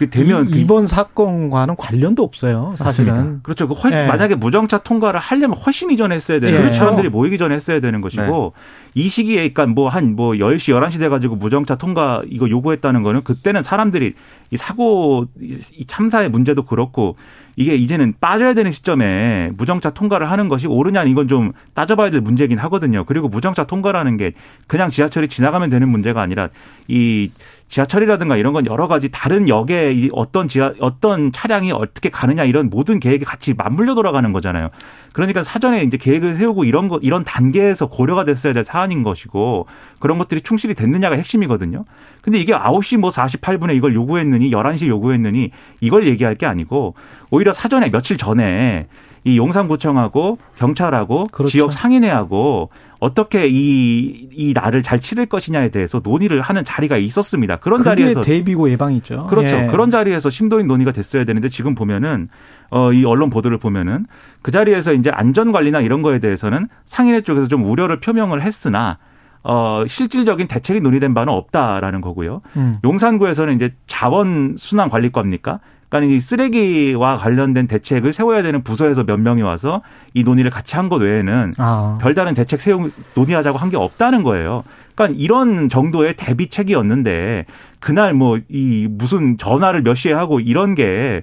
그 0.00 0.08
되면 0.08 0.48
이, 0.48 0.66
번 0.66 0.86
사건과는 0.86 1.76
관련도 1.76 2.22
없어요. 2.22 2.74
사실은. 2.78 3.12
맞습니다. 3.12 3.40
그렇죠. 3.42 3.68
그 3.68 3.74
훨- 3.74 3.92
예. 3.92 4.06
만약에 4.06 4.34
무정차 4.34 4.78
통과를 4.78 5.20
하려면 5.20 5.58
훨씬 5.58 5.90
이전에 5.90 6.14
했어야 6.16 6.40
되는 6.40 6.58
예. 6.58 6.68
그 6.68 6.74
사람들이 6.74 7.10
모이기 7.10 7.36
전에 7.36 7.54
했어야 7.54 7.80
되는 7.80 8.00
것이고 8.00 8.54
이 8.94 9.08
시기에 9.10 9.50
그러니까 9.50 9.66
뭐한뭐 9.66 10.32
10시 10.32 10.74
11시 10.74 10.98
돼 11.00 11.08
가지고 11.10 11.36
무정차 11.36 11.74
통과 11.76 12.22
이거 12.30 12.48
요구했다는 12.48 13.02
거는 13.02 13.24
그때는 13.24 13.62
사람들이 13.62 14.14
이 14.52 14.56
사고 14.56 15.26
이 15.38 15.84
참사의 15.86 16.30
문제도 16.30 16.62
그렇고 16.64 17.16
이게 17.56 17.74
이제는 17.74 18.14
빠져야 18.20 18.54
되는 18.54 18.72
시점에 18.72 19.50
무정차 19.56 19.90
통과를 19.90 20.30
하는 20.30 20.48
것이 20.48 20.66
옳으냐 20.66 21.04
이건 21.04 21.28
좀 21.28 21.52
따져봐야 21.74 22.10
될 22.10 22.22
문제긴 22.22 22.58
하거든요. 22.58 23.04
그리고 23.04 23.28
무정차 23.28 23.64
통과라는 23.64 24.16
게 24.16 24.32
그냥 24.66 24.88
지하철이 24.88 25.28
지나가면 25.28 25.68
되는 25.68 25.86
문제가 25.88 26.22
아니라 26.22 26.48
이 26.88 27.30
지하철이라든가 27.70 28.36
이런 28.36 28.52
건 28.52 28.66
여러 28.66 28.88
가지 28.88 29.08
다른 29.10 29.48
역에 29.48 29.92
이 29.92 30.10
어떤 30.12 30.48
지하 30.48 30.72
어떤 30.80 31.30
차량이 31.32 31.70
어떻게 31.70 32.10
가느냐 32.10 32.44
이런 32.44 32.68
모든 32.68 32.98
계획이 32.98 33.24
같이 33.24 33.54
맞물려 33.54 33.94
돌아가는 33.94 34.32
거잖아요. 34.32 34.70
그러니까 35.12 35.44
사전에 35.44 35.82
이제 35.82 35.96
계획을 35.96 36.34
세우고 36.34 36.64
이런 36.64 36.88
거 36.88 36.98
이런 37.00 37.22
단계에서 37.24 37.86
고려가 37.86 38.24
됐어야 38.24 38.52
될 38.52 38.64
사안인 38.64 39.04
것이고 39.04 39.66
그런 40.00 40.18
것들이 40.18 40.40
충실히 40.40 40.74
됐느냐가 40.74 41.14
핵심이거든요. 41.16 41.84
근데 42.22 42.38
이게 42.38 42.52
9시 42.52 42.98
뭐 42.98 43.10
48분에 43.10 43.76
이걸 43.76 43.94
요구했느니 43.94 44.50
11시 44.50 44.88
요구했느니 44.88 45.50
이걸 45.80 46.08
얘기할 46.08 46.34
게 46.34 46.46
아니고 46.46 46.94
오히려 47.30 47.52
사전에 47.52 47.90
며칠 47.90 48.16
전에 48.16 48.88
이 49.22 49.36
용산구청하고 49.36 50.38
경찰하고 50.56 51.26
그렇죠. 51.30 51.50
지역 51.50 51.72
상인회하고 51.72 52.70
어떻게 53.00 53.48
이, 53.48 54.28
이 54.32 54.52
날을 54.52 54.82
잘 54.82 55.00
치를 55.00 55.26
것이냐에 55.26 55.70
대해서 55.70 56.00
논의를 56.04 56.42
하는 56.42 56.64
자리가 56.64 56.98
있었습니다. 56.98 57.56
그런 57.56 57.82
자리에서 57.82 58.20
대비고 58.20 58.70
예방이죠. 58.70 59.26
그렇죠. 59.26 59.56
예. 59.56 59.66
그런 59.66 59.90
자리에서 59.90 60.28
심도 60.28 60.56
있는 60.60 60.68
논의가 60.68 60.92
됐어야 60.92 61.24
되는데 61.24 61.48
지금 61.48 61.74
보면은 61.74 62.28
어, 62.68 62.92
이 62.92 63.04
언론 63.04 63.30
보도를 63.30 63.56
보면은 63.56 64.06
그 64.42 64.50
자리에서 64.50 64.92
이제 64.92 65.10
안전 65.10 65.50
관리나 65.50 65.80
이런 65.80 66.02
거에 66.02 66.18
대해서는 66.18 66.68
상인회 66.84 67.22
쪽에서 67.22 67.48
좀 67.48 67.64
우려를 67.64 68.00
표명을 68.00 68.42
했으나 68.42 68.98
어, 69.42 69.84
실질적인 69.86 70.48
대책이 70.48 70.80
논의된 70.80 71.14
바는 71.14 71.32
없다라는 71.32 72.02
거고요. 72.02 72.42
음. 72.56 72.76
용산구에서는 72.84 73.56
이제 73.56 73.74
자원 73.86 74.56
순환 74.58 74.90
관리과입니까? 74.90 75.60
그러니까 75.90 76.14
이 76.16 76.20
쓰레기와 76.20 77.16
관련된 77.16 77.66
대책을 77.66 78.12
세워야 78.14 78.42
되는 78.42 78.62
부서에서 78.62 79.04
몇 79.04 79.18
명이 79.20 79.42
와서 79.42 79.82
이 80.14 80.22
논의를 80.24 80.50
같이 80.50 80.76
한 80.76 80.88
것 80.88 81.02
외에는 81.02 81.52
아. 81.58 81.98
별다른 82.00 82.32
대책 82.34 82.60
세우 82.62 82.88
논의하자고 83.14 83.58
한 83.58 83.70
게 83.70 83.76
없다는 83.76 84.22
거예요. 84.22 84.62
그러니까 84.94 85.18
이런 85.20 85.68
정도의 85.68 86.14
대비책이었는데 86.16 87.44
그날 87.80 88.14
뭐 88.14 88.38
이 88.48 88.86
무슨 88.90 89.36
전화를 89.38 89.82
몇 89.82 89.94
시에 89.94 90.12
하고 90.12 90.40
이런 90.40 90.74
게뭐 90.74 91.22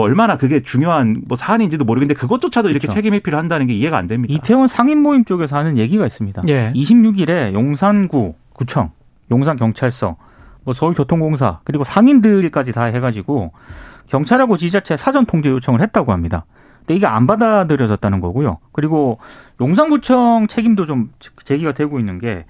얼마나 0.00 0.36
그게 0.36 0.62
중요한 0.62 1.22
뭐 1.26 1.36
사안인지도 1.36 1.84
모르겠는데 1.84 2.18
그것조차도 2.18 2.68
이렇게 2.70 2.86
그렇죠. 2.86 2.96
책임 2.96 3.14
회피를 3.14 3.38
한다는 3.38 3.66
게 3.66 3.74
이해가 3.74 3.96
안 3.98 4.06
됩니다. 4.08 4.32
이태원 4.34 4.66
상인 4.68 5.02
모임 5.02 5.24
쪽에서 5.24 5.56
하는 5.56 5.76
얘기가 5.78 6.06
있습니다. 6.06 6.42
예. 6.48 6.72
26일에 6.74 7.52
용산구 7.52 8.34
구청, 8.54 8.90
용산 9.30 9.56
경찰서, 9.56 10.16
뭐 10.64 10.74
서울교통공사 10.74 11.60
그리고 11.64 11.84
상인들까지 11.84 12.72
다 12.72 12.84
해가지고 12.84 13.52
경찰하고 14.08 14.56
지자체 14.56 14.96
사전 14.96 15.26
통제 15.26 15.48
요청을 15.50 15.80
했다고 15.82 16.12
합니다. 16.12 16.44
근데 16.80 16.94
이게 16.96 17.06
안 17.06 17.26
받아들여졌다는 17.26 18.20
거고요. 18.20 18.58
그리고 18.72 19.18
용산구청 19.60 20.46
책임도 20.48 20.86
좀 20.86 21.10
제기가 21.44 21.72
되고 21.72 21.98
있는 21.98 22.18
게 22.18 22.44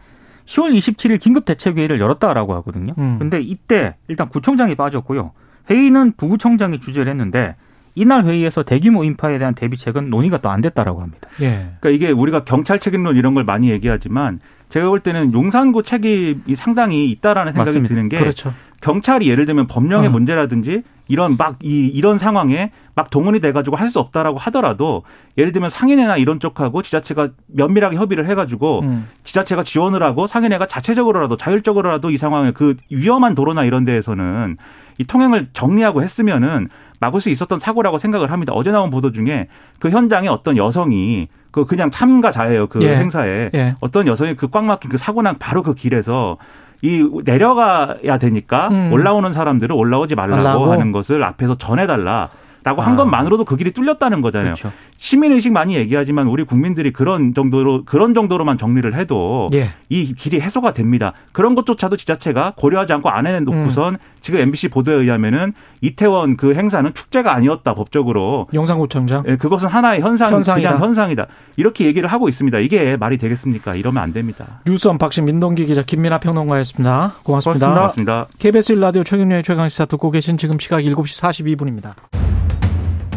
10월 0.45 0.77
27일 0.77 1.19
긴급 1.21 1.45
대책회의를 1.45 2.01
열었다라고 2.01 2.55
하거든요. 2.57 2.95
음. 2.99 3.17
근데 3.19 3.41
이때 3.41 3.97
일단 4.09 4.29
구청장이 4.29 4.75
빠졌고요. 4.75 5.33
회의는 5.71 6.13
부구청장이 6.17 6.81
주재를 6.81 7.09
했는데 7.11 7.57
이날 7.97 8.27
회의에서 8.27 8.63
대규모 8.63 9.03
인파에 9.05 9.39
대한 9.39 9.55
대비책은 9.55 10.11
논의가 10.11 10.39
또 10.39 10.51
안 10.51 10.61
됐다라고 10.61 11.01
합니다. 11.01 11.29
예. 11.41 11.71
그러니까 11.81 11.89
이게 11.91 12.11
우리가 12.13 12.45
경찰 12.45 12.79
책임론 12.79 13.17
이런 13.17 13.35
걸 13.35 13.43
많이 13.45 13.71
얘기하지만 13.71 14.39
제가 14.69 14.89
볼 14.91 15.01
때는 15.01 15.33
용산구 15.33 15.83
책임이 15.83 16.55
상당히 16.57 17.11
있다라는 17.11 17.53
생각이 17.55 17.69
맞습니다. 17.71 17.89
드는 17.95 18.09
게 18.09 18.19
그렇죠. 18.19 18.53
경찰이 18.83 19.29
예를 19.29 19.47
들면 19.47 19.67
법령의 19.67 20.09
어. 20.09 20.13
문제라든지 20.13 20.83
이런 21.09 21.37
막 21.37 21.57
이 21.63 21.87
이런 21.87 22.19
상황에 22.19 22.73
막 22.95 23.11
동원이 23.11 23.41
돼 23.41 23.53
가지고 23.53 23.77
할 23.77 23.87
수 23.91 24.01
없다라고 24.01 24.39
하더라도 24.39 25.05
예를 25.39 25.53
들면 25.53 25.71
상인회나 25.71 26.17
이런 26.17 26.41
쪽하고 26.41 26.83
지자체가 26.83 27.29
면밀하게 27.47 27.97
협의를 27.97 28.29
해 28.29 28.35
가지고 28.35 28.81
음. 28.83 29.09
지자체가 29.25 29.63
지원을 29.63 30.03
하고 30.03 30.27
상인회가 30.27 30.67
자체적으로라도 30.67 31.37
자율적으로라도 31.37 32.11
이 32.11 32.17
상황에 32.17 32.51
그 32.51 32.75
위험한 32.91 33.35
도로나 33.37 33.65
이런 33.65 33.85
데에서는 33.85 34.57
이 34.99 35.05
통행을 35.05 35.49
정리하고 35.53 36.03
했으면은 36.03 36.69
막을 36.99 37.21
수 37.21 37.31
있었던 37.31 37.59
사고라고 37.59 37.99
생각을 37.99 38.33
합니다. 38.33 38.53
어제 38.55 38.71
나온 38.71 38.91
보도 38.91 39.13
중에 39.13 39.49
그 39.79 39.91
현장에 39.91 40.29
어떤 40.29 40.57
여성이 40.57 41.29
그 41.53 41.65
그냥 41.65 41.91
참가자예요. 41.91 42.67
그 42.67 42.83
예. 42.83 42.97
행사에 42.97 43.51
예. 43.55 43.77
어떤 43.81 44.07
여성이 44.07 44.35
그 44.35 44.49
꽉 44.49 44.65
막힌 44.65 44.91
그 44.91 44.97
사고 44.99 45.23
난 45.23 45.39
바로 45.39 45.63
그 45.63 45.75
길에서 45.75 46.39
이 46.83 47.09
내려가야 47.25 48.19
되니까 48.19 48.69
음. 48.71 48.93
올라오는 48.93 49.33
사람들을 49.33 49.75
올라오지 49.75 50.15
말라고 50.15 50.43
말라고. 50.43 50.73
하는 50.73 50.93
것을 50.93 51.23
앞에서 51.25 51.57
전해달라. 51.57 52.29
라고 52.65 52.83
한 52.83 52.95
아. 52.95 52.97
것만으로도 52.97 53.45
그 53.45 53.57
길이 53.57 53.71
뚫렸다는 53.71 54.23
거잖아요. 54.23 54.55
그렇죠. 54.55 54.73
시민의식 54.99 55.53
많이 55.53 55.77
얘기하지만 55.77 56.27
우리 56.27 56.45
국민들이 56.45 56.93
그런 56.93 57.35
정도로, 57.35 57.85
그런 57.85 58.15
정도로만 58.15 58.59
정리를 58.59 58.95
해도 58.95 59.49
예. 59.55 59.71
이 59.89 60.15
길이 60.15 60.41
해소가 60.41 60.73
됩니다. 60.73 61.13
그런 61.33 61.55
것조차도 61.55 61.97
지자체가 61.97 62.55
고려하지 62.57 62.93
않고 62.95 63.09
안 63.09 63.27
해놓고선 63.27 63.95
음. 63.95 63.99
지금 64.21 64.41
MBC 64.41 64.69
보도에 64.69 64.95
의하면은 64.97 65.53
이태원 65.81 66.37
그 66.37 66.55
행사는 66.55 66.93
축제가 66.93 67.35
아니었다, 67.35 67.75
법적으로. 67.75 68.49
용산구청장. 68.53 69.25
예, 69.29 69.37
그것은 69.37 69.69
하나의 69.69 70.01
현상, 70.01 70.33
현상이다. 70.33 70.69
그냥 70.71 70.83
현상이다. 70.83 71.27
이렇게 71.57 71.87
얘기를 71.87 72.09
하고 72.11 72.29
있습니다. 72.29 72.59
이게 72.59 72.97
말이 72.97 73.19
되겠습니까? 73.19 73.75
이러면 73.75 74.03
안 74.03 74.13
됩니다. 74.13 74.61
뉴스 74.67 74.89
unboxing 74.89 75.25
민동기 75.25 75.67
기자 75.67 75.83
김민하 75.83 76.19
평론가였습니다. 76.19 77.15
고맙습니다. 77.23 77.75
고맙습니다. 77.75 78.27
KBS 78.39 78.75
1라디오 78.75 79.05
최경영의 79.05 79.43
최강시사 79.43 79.85
듣고 79.87 80.11
계신 80.11 80.39
지금 80.39 80.59
시각 80.59 80.81
7시 80.81 81.23
42분입니다. 81.23 81.95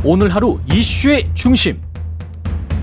오늘 0.02 0.34
하루 0.34 0.58
이슈의 0.72 1.30
중심. 1.34 1.82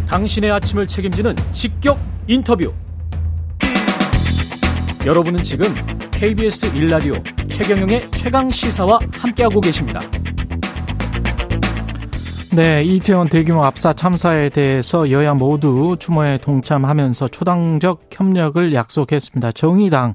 당신의 0.06 0.50
아침을 0.50 0.86
책임지는 0.86 1.34
직격 1.50 1.98
인터뷰. 2.26 2.74
여러분은 5.06 5.42
지금 5.42 5.74
KBS 6.10 6.72
1라디오 6.72 7.48
최경영의 7.48 8.10
최강 8.10 8.50
시사와 8.50 8.98
함께하고 9.12 9.62
계십니다. 9.62 10.00
네, 12.54 12.84
이태원 12.84 13.30
대규모 13.30 13.64
압사 13.64 13.94
참사에 13.94 14.50
대해서 14.50 15.10
여야 15.10 15.32
모두 15.32 15.96
추모에 15.98 16.36
동참하면서 16.36 17.28
초당적 17.28 18.10
협력을 18.12 18.74
약속했습니다. 18.74 19.52
정의당 19.52 20.14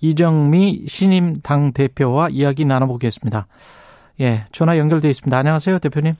이정미 0.00 0.84
신임 0.88 1.42
당 1.42 1.74
대표와 1.74 2.30
이야기 2.30 2.64
나눠보겠습니다. 2.64 3.46
예, 4.20 4.46
전화 4.50 4.78
연결돼 4.78 5.10
있습니다. 5.10 5.36
안녕하세요, 5.36 5.78
대표님. 5.78 6.14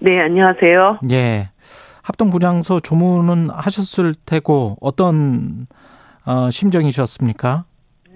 네, 0.00 0.18
안녕하세요. 0.20 1.00
예, 1.10 1.48
합동분향소 2.02 2.80
조문은 2.80 3.50
하셨을 3.50 4.14
테고 4.26 4.76
어떤 4.80 5.66
어, 6.26 6.50
심정이셨습니까? 6.50 7.64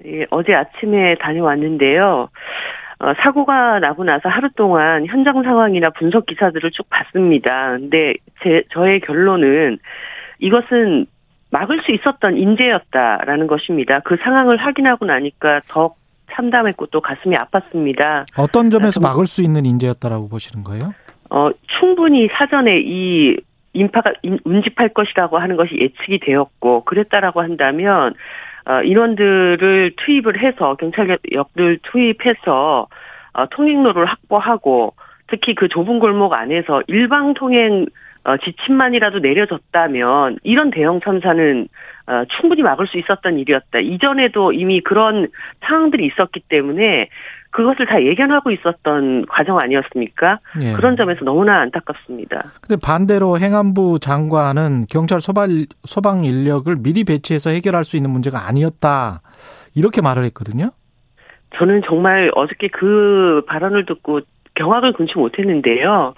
예, 0.06 0.26
어제 0.30 0.54
아침에 0.54 1.16
다녀왔는데요. 1.20 2.28
어, 3.00 3.12
사고가 3.22 3.80
나고 3.80 4.04
나서 4.04 4.28
하루 4.28 4.48
동안 4.56 5.06
현장 5.06 5.42
상황이나 5.42 5.90
분석 5.90 6.26
기사들을 6.26 6.70
쭉 6.70 6.86
봤습니다. 6.88 7.70
근데 7.72 8.14
제, 8.42 8.62
저의 8.72 9.00
결론은 9.00 9.78
이것은 10.38 11.06
막을 11.50 11.82
수 11.82 11.92
있었던 11.92 12.36
인재였다라는 12.36 13.46
것입니다. 13.46 14.00
그 14.00 14.16
상황을 14.22 14.56
확인하고 14.56 15.04
나니까 15.04 15.60
더 15.68 15.94
참담했고 16.32 16.86
또 16.86 17.00
가슴이 17.00 17.36
아팠습니다. 17.36 18.24
어떤 18.38 18.70
점에서 18.70 18.92
좀- 18.92 19.02
막을 19.02 19.26
수 19.26 19.42
있는 19.42 19.64
인재였다라고 19.66 20.28
보시는 20.28 20.64
거예요? 20.64 20.94
어, 21.34 21.50
충분히 21.80 22.28
사전에 22.28 22.80
이 22.84 23.36
인파가 23.72 24.12
인- 24.22 24.38
운집할 24.44 24.90
것이라고 24.90 25.38
하는 25.38 25.56
것이 25.56 25.76
예측이 25.76 26.20
되었고 26.20 26.84
그랬다라고 26.84 27.42
한다면 27.42 28.14
어, 28.66 28.82
인원들을 28.84 29.94
투입을 29.96 30.40
해서 30.40 30.76
경찰력들 30.76 31.80
투입해서 31.82 32.86
어, 33.32 33.46
통행로를 33.46 34.04
확보하고 34.04 34.94
특히 35.26 35.56
그 35.56 35.66
좁은 35.66 35.98
골목 35.98 36.34
안에서 36.34 36.82
일방 36.86 37.34
통행 37.34 37.86
어, 38.22 38.36
지침만이라도 38.36 39.18
내려졌다면 39.18 40.38
이런 40.44 40.70
대형 40.70 41.00
참사는 41.00 41.66
어, 42.06 42.24
충분히 42.36 42.62
막을 42.62 42.86
수 42.86 42.96
있었던 42.96 43.40
일이었다. 43.40 43.80
이전에도 43.80 44.52
이미 44.52 44.80
그런 44.80 45.26
상황들이 45.62 46.06
있었기 46.06 46.44
때문에 46.48 47.08
그것을 47.54 47.86
다 47.86 48.02
예견하고 48.02 48.50
있었던 48.50 49.26
과정 49.26 49.60
아니었습니까? 49.60 50.40
예. 50.60 50.72
그런 50.72 50.96
점에서 50.96 51.24
너무나 51.24 51.60
안타깝습니다. 51.60 52.52
근데 52.60 52.76
반대로 52.84 53.38
행안부 53.38 54.00
장관은 54.00 54.86
경찰 54.90 55.20
소방, 55.20 55.64
소방 55.84 56.24
인력을 56.24 56.74
미리 56.82 57.04
배치해서 57.04 57.50
해결할 57.50 57.84
수 57.84 57.96
있는 57.96 58.10
문제가 58.10 58.48
아니었다. 58.48 59.22
이렇게 59.76 60.02
말을 60.02 60.24
했거든요. 60.24 60.72
저는 61.56 61.82
정말 61.86 62.32
어저께 62.34 62.68
그 62.72 63.44
발언을 63.46 63.86
듣고 63.86 64.22
경악을 64.56 64.92
금치 64.94 65.16
못했는데요. 65.16 66.14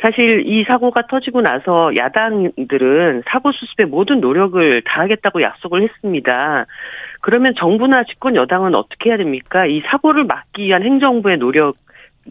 사실 0.00 0.46
이 0.46 0.64
사고가 0.64 1.06
터지고 1.06 1.40
나서 1.40 1.96
야당들은 1.96 3.22
사고 3.26 3.50
수습에 3.52 3.86
모든 3.86 4.20
노력을 4.20 4.82
다하겠다고 4.82 5.40
약속을 5.42 5.82
했습니다. 5.82 6.66
그러면 7.22 7.54
정부나 7.56 8.04
집권 8.04 8.36
여당은 8.36 8.74
어떻게 8.74 9.10
해야 9.10 9.16
됩니까? 9.16 9.66
이 9.66 9.80
사고를 9.86 10.24
막기 10.24 10.64
위한 10.64 10.82
행정부의 10.82 11.38
노력 11.38 11.76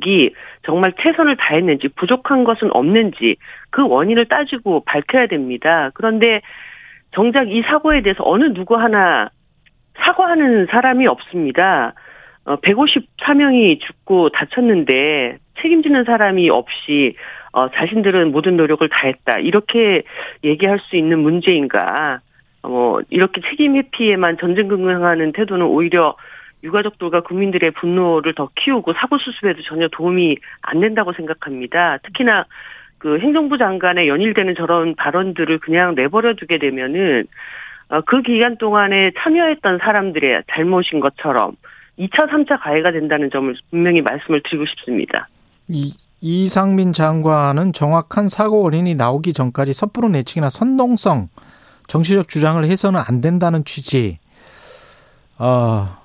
이 0.05 0.29
정말 0.63 0.93
최선을 1.01 1.37
다했는지 1.37 1.87
부족한 1.87 2.43
것은 2.43 2.69
없는지 2.71 3.37
그 3.69 3.87
원인을 3.87 4.25
따지고 4.25 4.83
밝혀야 4.85 5.27
됩니다. 5.27 5.89
그런데 5.93 6.41
정작 7.11 7.49
이 7.49 7.61
사고에 7.61 8.01
대해서 8.01 8.21
어느 8.25 8.53
누구 8.53 8.75
하나 8.75 9.29
사과하는 9.97 10.67
사람이 10.69 11.07
없습니다. 11.07 11.93
어, 12.43 12.57
154명이 12.57 13.79
죽고 13.79 14.29
다쳤는데 14.29 15.37
책임지는 15.61 16.03
사람이 16.03 16.49
없이 16.49 17.15
어, 17.55 17.69
자신들은 17.71 18.33
모든 18.33 18.57
노력을 18.57 18.87
다했다. 18.89 19.39
이렇게 19.39 20.03
얘기할 20.43 20.77
수 20.79 20.97
있는 20.97 21.19
문제인가. 21.19 22.19
어, 22.63 22.97
이렇게 23.09 23.39
책임 23.49 23.77
회피에만 23.77 24.37
전쟁긍긍하는 24.39 25.31
태도는 25.31 25.65
오히려 25.65 26.17
유가족들과 26.65 27.21
국민들의 27.21 27.71
분노를 27.71 28.35
더 28.35 28.49
키우고 28.55 28.91
사고 28.93 29.17
수습에도 29.17 29.61
전혀 29.61 29.87
도움이 29.87 30.35
안 30.63 30.81
된다고 30.81 31.13
생각합니다. 31.13 31.99
특히나 32.03 32.45
그 32.97 33.19
행정부 33.19 33.57
장관의 33.57 34.09
연일되는 34.09 34.55
저런 34.55 34.93
발언들을 34.95 35.59
그냥 35.59 35.95
내버려 35.95 36.33
두게 36.33 36.57
되면은 36.57 37.23
어, 37.87 38.01
그 38.01 38.21
기간 38.21 38.57
동안에 38.57 39.11
참여했던 39.17 39.77
사람들의 39.77 40.43
잘못인 40.51 40.99
것처럼 40.99 41.53
2차, 41.97 42.29
3차 42.29 42.59
가해가 42.59 42.91
된다는 42.91 43.29
점을 43.29 43.55
분명히 43.69 44.01
말씀을 44.01 44.41
드리고 44.43 44.65
싶습니다. 44.65 45.29
이, 45.69 45.93
이상민 46.27 46.91
장관은 46.91 47.71
정확한 47.71 48.29
사고 48.29 48.63
원인이 48.63 48.95
나오기 48.95 49.31
전까지 49.31 49.73
섣부른 49.73 50.15
예측이나 50.15 50.49
선동성, 50.49 51.29
정치적 51.87 52.29
주장을 52.29 52.63
해서는 52.63 52.99
안 52.99 53.21
된다는 53.21 53.63
취지. 53.63 54.17
어, 55.37 55.97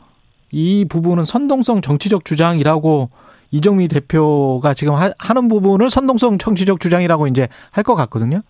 이 0.50 0.84
부분은 0.90 1.24
선동성 1.24 1.80
정치적 1.80 2.26
주장이라고 2.26 3.08
이정미 3.50 3.88
대표가 3.88 4.74
지금 4.74 4.92
하, 4.92 5.08
는 5.32 5.48
부분을 5.48 5.88
선동성 5.88 6.36
정치적 6.36 6.80
주장이라고 6.80 7.26
이제 7.28 7.48
할 7.70 7.82
것 7.82 7.94
같거든요. 7.94 8.42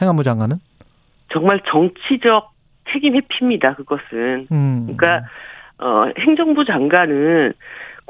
행안부 0.00 0.24
장관은. 0.24 0.56
정말 1.30 1.60
정치적 1.70 2.50
책임 2.90 3.14
회피입니다. 3.16 3.74
그것은. 3.74 4.46
음. 4.50 4.86
그러니까 4.96 5.28
어, 5.80 6.06
행정부 6.18 6.64
장관은 6.64 7.52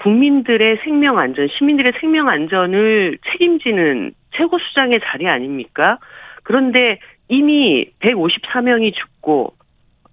국민들의 0.01 0.79
생명 0.83 1.19
안전, 1.19 1.49
시민들의 1.49 1.93
생명 2.01 2.29
안전을 2.29 3.19
책임지는 3.31 4.13
최고 4.33 4.59
수장의 4.59 5.01
자리 5.05 5.29
아닙니까? 5.29 5.99
그런데 6.43 6.99
이미 7.29 7.91
154명이 8.01 8.95
죽고 8.95 9.55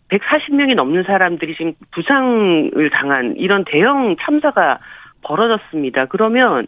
140명이 0.10 0.76
넘는 0.76 1.04
사람들이 1.04 1.56
지금 1.56 1.74
부상을 1.92 2.90
당한 2.92 3.36
이런 3.38 3.66
대형 3.66 4.16
참사가 4.20 4.80
벌어졌습니다. 5.24 6.06
그러면 6.06 6.68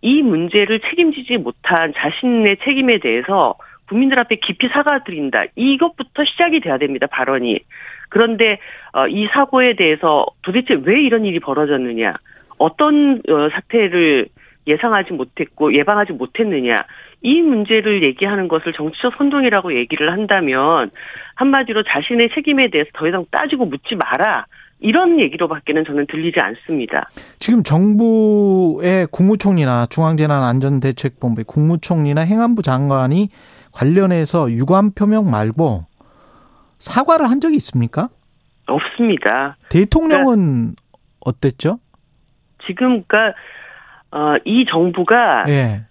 이 0.00 0.22
문제를 0.22 0.80
책임지지 0.80 1.38
못한 1.38 1.92
자신의 1.94 2.58
책임에 2.64 2.98
대해서 2.98 3.54
국민들 3.88 4.18
앞에 4.18 4.36
깊이 4.36 4.68
사과드린다. 4.68 5.44
이것부터 5.56 6.24
시작이 6.24 6.60
돼야 6.60 6.78
됩니다. 6.78 7.06
발언이. 7.06 7.60
그런데 8.08 8.58
어, 8.92 9.06
이 9.06 9.26
사고에 9.26 9.74
대해서 9.76 10.26
도대체 10.42 10.78
왜 10.82 11.02
이런 11.02 11.24
일이 11.24 11.40
벌어졌느냐, 11.40 12.14
어떤 12.58 13.22
어, 13.28 13.48
사태를 13.52 14.28
예상하지 14.66 15.12
못했고 15.12 15.74
예방하지 15.74 16.12
못했느냐 16.12 16.84
이 17.20 17.42
문제를 17.42 18.02
얘기하는 18.02 18.48
것을 18.48 18.72
정치적 18.72 19.14
선동이라고 19.16 19.74
얘기를 19.76 20.12
한다면 20.12 20.90
한마디로 21.34 21.82
자신의 21.82 22.30
책임에 22.34 22.68
대해서 22.68 22.90
더 22.94 23.08
이상 23.08 23.24
따지고 23.30 23.66
묻지 23.66 23.96
마라. 23.96 24.46
이런 24.80 25.18
얘기로밖에는 25.18 25.84
저는 25.86 26.06
들리지 26.06 26.40
않습니다. 26.40 27.08
지금 27.38 27.62
정부의 27.62 29.06
국무총리나 29.10 29.86
중앙재난안전대책본부의 29.86 31.44
국무총리나 31.46 32.20
행안부 32.20 32.62
장관이 32.62 33.30
관련해서 33.72 34.50
유감 34.50 34.92
표명 34.92 35.30
말고 35.30 35.86
사과를 36.78 37.30
한 37.30 37.40
적이 37.40 37.56
있습니까? 37.56 38.10
없습니다. 38.66 39.56
대통령은 39.70 40.26
그러니까 40.26 40.82
어땠죠? 41.20 41.78
지금 42.66 43.04
그러니까 43.06 43.34
어, 44.10 44.36
이 44.44 44.64
정부가 44.64 45.44
예. 45.48 45.82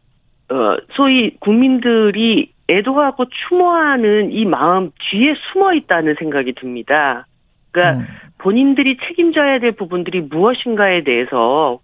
어, 0.54 0.78
소위 0.94 1.36
국민들이 1.40 2.54
애도하고 2.70 3.26
추모하는 3.30 4.32
이 4.32 4.46
마음 4.46 4.92
뒤에 5.00 5.36
숨어 5.52 5.74
있다는 5.74 6.16
생각이 6.18 6.54
듭니다. 6.54 7.28
그러니까 7.72 8.00
음. 8.02 8.08
본인들이 8.38 8.98
책임져야 9.08 9.60
될 9.60 9.74
부분들이 9.74 10.22
무엇인가에 10.22 11.04
대해서 11.04 11.80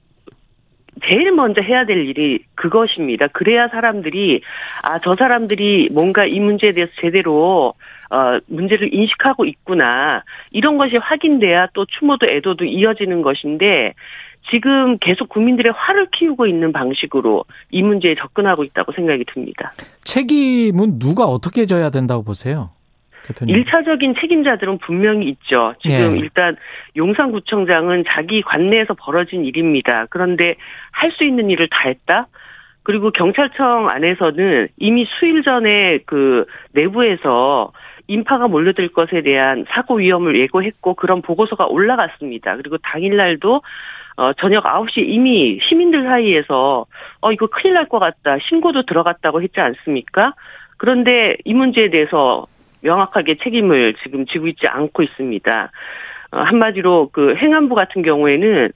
제일 1.05 1.31
먼저 1.31 1.61
해야 1.61 1.85
될 1.85 2.05
일이 2.07 2.39
그것입니다. 2.55 3.27
그래야 3.27 3.67
사람들이 3.69 4.41
아 4.83 4.99
저 4.99 5.15
사람들이 5.15 5.89
뭔가 5.91 6.25
이 6.25 6.39
문제에 6.39 6.71
대해서 6.71 6.91
제대로 6.97 7.73
어 8.09 8.39
문제를 8.47 8.93
인식하고 8.93 9.45
있구나 9.45 10.23
이런 10.51 10.77
것이 10.77 10.97
확인돼야 10.97 11.67
또 11.73 11.85
추모도 11.85 12.27
애도도 12.27 12.65
이어지는 12.65 13.21
것인데 13.21 13.93
지금 14.49 14.97
계속 14.97 15.29
국민들의 15.29 15.73
화를 15.75 16.07
키우고 16.11 16.47
있는 16.47 16.71
방식으로 16.71 17.45
이 17.71 17.83
문제에 17.83 18.15
접근하고 18.15 18.63
있다고 18.63 18.91
생각이 18.93 19.25
듭니다. 19.25 19.71
책임은 20.03 20.99
누가 20.99 21.25
어떻게 21.25 21.65
져야 21.65 21.89
된다고 21.89 22.23
보세요? 22.23 22.71
대표님. 23.27 23.63
1차적인 23.63 24.19
책임자들은 24.19 24.79
분명히 24.79 25.27
있죠. 25.29 25.73
지금 25.79 26.15
예. 26.15 26.19
일단 26.19 26.55
용산구청장은 26.97 28.05
자기 28.07 28.41
관내에서 28.41 28.95
벌어진 28.95 29.45
일입니다. 29.45 30.07
그런데 30.09 30.55
할 30.91 31.11
수 31.11 31.23
있는 31.23 31.49
일을 31.49 31.67
다 31.69 31.87
했다? 31.89 32.27
그리고 32.83 33.11
경찰청 33.11 33.87
안에서는 33.91 34.69
이미 34.77 35.05
수일 35.19 35.43
전에 35.43 35.99
그 36.05 36.45
내부에서 36.71 37.71
인파가 38.07 38.47
몰려들 38.47 38.87
것에 38.89 39.21
대한 39.21 39.65
사고 39.69 39.95
위험을 39.95 40.39
예고했고 40.39 40.95
그런 40.95 41.21
보고서가 41.21 41.67
올라갔습니다. 41.67 42.55
그리고 42.57 42.77
당일날도 42.79 43.61
어, 44.19 44.33
저녁 44.33 44.65
9시 44.65 44.97
이미 45.07 45.59
시민들 45.61 46.03
사이에서 46.03 46.85
어, 47.21 47.31
이거 47.31 47.47
큰일 47.47 47.75
날 47.75 47.85
것 47.87 47.99
같다. 47.99 48.37
신고도 48.49 48.83
들어갔다고 48.83 49.41
했지 49.41 49.61
않습니까? 49.61 50.33
그런데 50.75 51.37
이 51.45 51.53
문제에 51.53 51.89
대해서 51.89 52.45
명확하게 52.81 53.35
책임을 53.35 53.95
지금 54.03 54.25
지고 54.25 54.47
있지 54.47 54.67
않고 54.67 55.03
있습니다. 55.03 55.71
어, 56.31 56.37
한마디로 56.37 57.11
그 57.13 57.35
행안부 57.35 57.75
같은 57.75 58.01
경우에는 58.01 58.73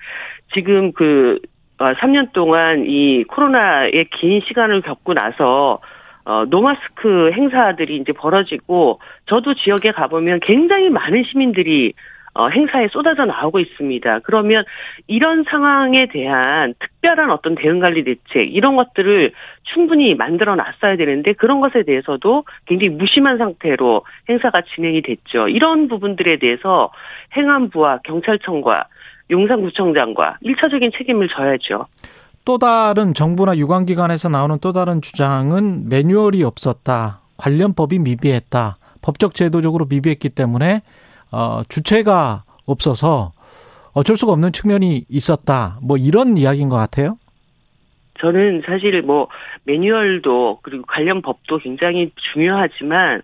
지금 0.54 0.94
그 0.94 1.40
3년 1.78 2.30
어, 2.30 2.32
동안 2.32 2.86
이 2.88 3.26
코로나의 3.26 4.06
긴 4.12 4.40
시간을 4.48 4.82
겪고 4.82 5.14
나서 5.14 5.80
어, 6.24 6.46
노마스크 6.46 7.32
행사들이 7.34 7.98
이제 7.98 8.14
벌어지고 8.14 9.02
저도 9.26 9.56
지역에 9.56 9.92
가보면 9.92 10.40
굉장히 10.40 10.90
많은 10.90 11.24
시민들이 11.26 11.94
어, 12.36 12.50
행사에 12.50 12.88
쏟아져 12.88 13.26
나오고 13.26 13.60
있습니다. 13.60 14.20
그러면 14.20 14.64
이런 15.08 15.44
상황에 15.44 16.08
대한 16.08 16.74
특별한 16.80 17.30
어떤 17.30 17.54
대응 17.56 17.80
관리 17.80 18.04
대책 18.04 18.54
이런 18.54 18.76
것들을 18.76 19.32
충분히 19.64 20.16
만들어 20.16 20.56
놨어야 20.56 20.98
되는데 20.98 21.34
그런 21.34 21.60
것에 21.60 21.84
대해서도 21.84 22.46
굉장히 22.66 22.90
무심한 22.90 23.38
상태로 23.38 24.04
행사가 24.30 24.64
진행이 24.74 25.04
됐죠. 25.04 25.48
이런 25.48 25.88
부분들에 25.88 26.38
대해서 26.38 26.92
행안부와 27.38 28.00
경찰청과 28.04 28.88
용산구청장과 29.30 30.40
1차적인 30.44 30.98
책임을 30.98 31.30
져야죠. 31.30 31.86
또 32.46 32.58
다른 32.58 33.14
정부나 33.14 33.56
유관기관에서 33.58 34.30
나오는 34.30 34.58
또 34.60 34.74
다른 34.74 35.02
주장은 35.02 35.88
매뉴얼이 35.88 36.44
없었다. 36.44 37.22
관련법이 37.38 38.00
미비했다. 38.00 38.78
법적 39.02 39.36
제도적으로 39.36 39.86
미비했기 39.86 40.30
때문에 40.30 40.82
어, 41.34 41.64
주체가 41.68 42.44
없어서 42.66 43.32
어쩔 43.94 44.16
수가 44.16 44.32
없는 44.34 44.52
측면이 44.52 45.06
있었다. 45.10 45.80
뭐 45.82 45.98
이런 45.98 46.38
이야기인 46.38 46.70
것 46.70 46.76
같아요. 46.78 47.18
저는 48.20 48.62
사실 48.66 49.02
뭐 49.02 49.28
매뉴얼도 49.64 50.60
그리고 50.62 50.86
관련 50.88 51.22
법도 51.22 51.58
굉장히 51.58 52.12
중요하지만 52.34 53.24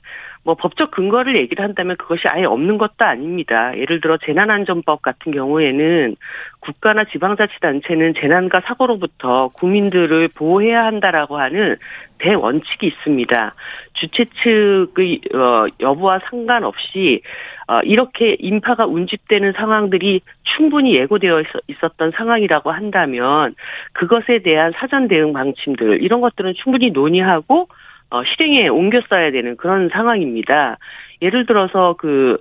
뭐 0.50 0.56
법적 0.56 0.90
근거를 0.90 1.36
얘기를 1.36 1.64
한다면 1.64 1.96
그것이 1.96 2.28
아예 2.28 2.44
없는 2.44 2.80
것도 2.80 3.06
아닙니다. 3.06 3.78
예를 3.78 4.02
들어 4.02 4.18
재난안전법 4.18 5.04
같은 5.04 5.32
경우에는 5.32 6.16
국가나 6.60 7.04
지방자치단체는 7.04 8.16
재난과 8.16 8.62
사고로부터 8.66 9.50
국민들을 9.50 10.28
보호해야 10.30 10.86
한다라고 10.86 11.38
하는 11.38 11.76
대원칙이 12.18 12.88
있습니다. 12.88 13.54
주최 13.94 14.26
측의 14.42 15.22
어, 15.36 15.68
여부와 15.80 16.20
상관없이 16.28 17.22
어, 17.68 17.82
이렇게 17.82 18.36
인파가 18.40 18.88
운집되는 18.88 19.52
상황들이 19.52 20.22
충분히 20.56 20.96
예고되어 20.96 21.44
있었던 21.68 22.12
상황이라고 22.16 22.72
한다면 22.72 23.54
그것에 23.94 24.40
대한 24.40 24.74
사전 24.76 25.08
대응 25.08 25.32
방침들 25.32 26.02
이런 26.02 26.22
것들은 26.22 26.56
충분히 26.56 26.90
논의하고 26.90 27.68
어, 28.12 28.24
실행에 28.24 28.68
옮겨 28.68 29.02
써야 29.10 29.32
되는 29.32 29.56
그런 29.58 29.90
상황입니다. 29.90 30.78
예를 31.22 31.46
들어서 31.46 31.96
그 31.98 32.38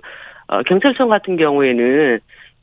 어, 0.47 0.63
경찰청 0.63 1.09
같은 1.09 1.37
경우에는 1.37 2.19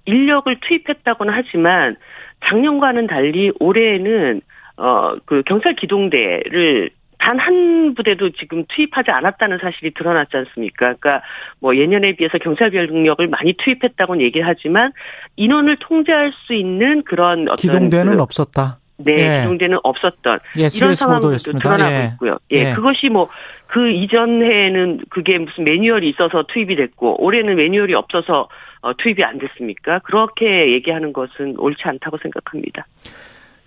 인력을 0.07 0.57
투입했다고는 0.61 1.33
하지만 1.35 1.97
작년과는 2.45 3.07
달리 3.07 3.53
올해에는 3.59 4.41
어 4.79 5.17
그 5.25 5.43
경찰 5.47 5.75
기동대를 5.75 6.91
단 7.19 7.39
한 7.39 7.95
부대도 7.95 8.31
지금 8.31 8.65
투입하지 8.69 9.11
않았다는 9.11 9.59
사실이 9.59 9.93
드러났지 9.95 10.37
않습니까? 10.37 10.95
그러니까 10.95 11.23
뭐 11.61 11.75
예년에 11.77 12.13
비해서 12.17 12.39
경찰 12.39 12.71
병력을 12.71 13.27
많이 13.29 13.55
투입했다고는 13.55 14.23
얘기하지만 14.23 14.93
인원을 15.37 15.77
통제할 15.81 16.33
수 16.47 16.53
있는 16.53 17.03
그런 17.05 17.49
어떤 17.49 17.57
기동대는 17.57 18.17
그 18.17 18.23
없었다. 18.23 18.79
네, 18.99 19.13
예. 19.13 19.41
기동대는 19.43 19.79
없었던 19.83 20.39
예, 20.59 20.69
이런 20.75 20.95
상황도 20.95 21.37
드러나고 21.37 21.93
예. 21.93 22.11
있고요. 22.13 22.39
예, 22.53 22.71
예, 22.71 22.75
그것이 22.75 23.09
뭐 23.09 23.29
그 23.67 23.91
이전 23.91 24.43
해에는 24.43 25.01
그게 25.11 25.39
무슨 25.39 25.65
매뉴얼이 25.65 26.09
있어서 26.11 26.45
투입이 26.45 26.77
됐고 26.77 27.23
올해는 27.23 27.57
매뉴얼이 27.57 27.95
없어서 27.95 28.49
어, 28.81 28.95
투입이 28.97 29.25
안 29.25 29.39
됐습니까? 29.39 29.99
그렇게 30.01 30.73
얘기하는 30.73 31.13
것은 31.13 31.57
옳지 31.59 31.83
않다고 31.85 32.19
생각합니다. 32.23 32.87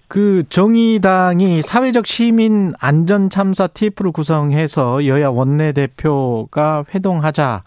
그 0.08 0.44
정의당이 0.50 1.62
사회적 1.62 2.08
시민 2.08 2.72
안전 2.80 3.30
참사 3.30 3.68
TF를 3.68 4.12
구성해서 4.12 5.06
여야 5.06 5.30
원내대표가 5.30 6.86
회동하자. 6.96 7.64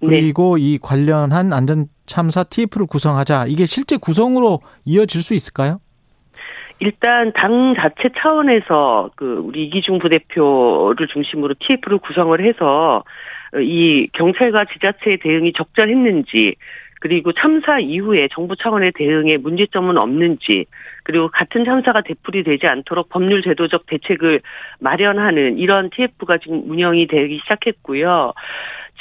그리고 0.00 0.56
네. 0.56 0.62
이 0.62 0.78
관련한 0.78 1.52
안전 1.52 1.88
참사 2.06 2.44
TF를 2.44 2.86
구성하자. 2.86 3.46
이게 3.48 3.66
실제 3.66 3.96
구성으로 3.98 4.60
이어질 4.86 5.22
수 5.22 5.34
있을까요? 5.34 5.80
일단 6.80 7.32
당 7.32 7.74
자체 7.74 8.08
차원에서 8.16 9.10
그 9.14 9.42
우리 9.44 9.64
이기중 9.64 9.98
부대표를 9.98 11.06
중심으로 11.08 11.54
TF를 11.60 11.98
구성을 11.98 12.42
해서 12.42 13.04
이 13.60 14.08
경찰과 14.12 14.64
지자체의 14.64 15.18
대응이 15.18 15.52
적절했는지 15.52 16.56
그리고 17.00 17.32
참사 17.32 17.78
이후에 17.78 18.28
정부 18.30 18.56
차원의 18.56 18.92
대응에 18.94 19.38
문제점은 19.38 19.96
없는지 19.98 20.66
그리고 21.02 21.28
같은 21.28 21.64
참사가 21.64 22.02
되풀이 22.02 22.44
되지 22.44 22.66
않도록 22.66 23.08
법률 23.08 23.42
제도적 23.42 23.86
대책을 23.86 24.40
마련하는 24.80 25.58
이런 25.58 25.90
TF가 25.90 26.38
지금 26.38 26.62
운영이 26.70 27.06
되기 27.06 27.38
시작했고요. 27.38 28.32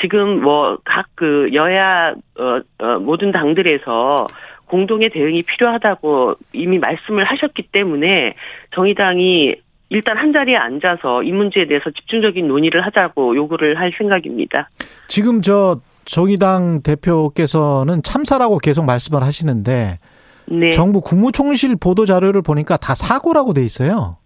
지금 0.02 0.42
뭐 0.42 0.78
각 0.86 1.08
그 1.16 1.50
여야 1.54 2.14
어, 2.40 2.62
어 2.80 3.00
모든 3.00 3.34
당들에서 3.34 4.28
공동의 4.70 5.10
대응이 5.10 5.44
필요하다고 5.44 6.36
이미 6.54 6.80
말씀을 6.80 7.26
하셨기 7.26 7.64
때문에 7.72 8.36
정의당이 8.74 9.56
일단 9.90 10.18
한 10.18 10.32
자리에 10.32 10.56
앉아서 10.56 11.24
이 11.24 11.32
문제에 11.32 11.66
대해서 11.66 11.90
집중적인 11.90 12.48
논의를 12.48 12.86
하자고 12.86 13.36
요구를 13.36 13.80
할 13.80 13.92
생각입니다. 13.98 14.70
지금 15.08 15.42
저 15.42 15.82
정의당 16.06 16.82
대표께서는 16.84 18.04
참사라고 18.04 18.60
계속 18.60 18.86
말씀을 18.86 19.24
하시는데 19.24 19.98
네. 20.46 20.70
정부 20.72 21.02
국무총실 21.02 21.76
보도 21.76 22.06
자료를 22.06 22.42
보니까 22.42 22.78
다 22.78 22.96
사고라고 22.96 23.54
돼 23.54 23.64
있어요. 23.64 24.18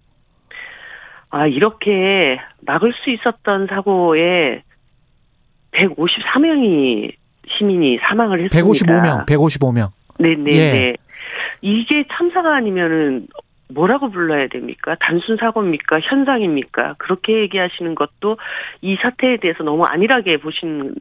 아, 1.30 1.48
이렇게 1.48 2.40
막을 2.62 2.94
수 2.94 3.10
있었던 3.10 3.68
사고에 3.68 4.62
154명이 5.72 7.14
시민이 7.58 8.00
사망을 8.02 8.44
했습니다. 8.44 9.26
155명, 9.26 9.26
155명. 9.26 9.90
네네. 10.20 10.52
예. 10.52 10.72
네. 10.72 10.96
이게 11.62 12.06
참사가 12.12 12.56
아니면은 12.56 13.28
뭐라고 13.70 14.12
불러야 14.12 14.48
됩니까? 14.48 14.96
단순 15.00 15.38
사고입니까? 15.38 16.00
현상입니까? 16.02 16.96
그렇게 16.98 17.42
얘기하시는 17.42 17.96
것도 17.96 18.38
이 18.82 18.96
사태에 19.02 19.38
대해서 19.38 19.64
너무 19.64 19.86
안일하게 19.86 20.38
보시는 20.38 20.96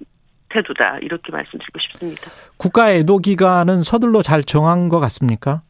태도다. 0.49 0.99
이렇게 1.01 1.33
말씀드리고 1.33 1.79
싶습니다. 1.79 2.23
국가 2.57 2.93
애도 2.93 3.19
기간은 3.19 3.83
서둘러 3.83 4.23
잘 4.23 4.43
정한 4.45 4.89
것 4.89 5.01
같습니까? 5.01 5.63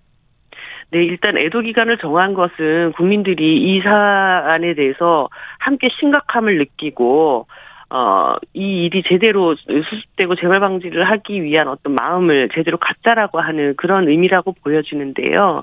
네, 0.90 1.04
일단 1.04 1.38
애도 1.38 1.60
기간을 1.62 1.98
정한 1.98 2.34
것은 2.34 2.92
국민들이 2.92 3.62
이 3.62 3.80
사안에 3.80 4.74
대해서 4.74 5.28
함께 5.58 5.88
심각함을 5.88 6.58
느끼고 6.58 7.46
어, 7.94 8.36
이 8.54 8.84
일이 8.86 9.02
제대로 9.02 9.54
수습되고 9.54 10.36
재발 10.36 10.60
방지를 10.60 11.04
하기 11.04 11.42
위한 11.42 11.68
어떤 11.68 11.94
마음을 11.94 12.48
제대로 12.54 12.78
갖자라고 12.78 13.38
하는 13.38 13.76
그런 13.76 14.08
의미라고 14.08 14.54
보여지는데요. 14.64 15.62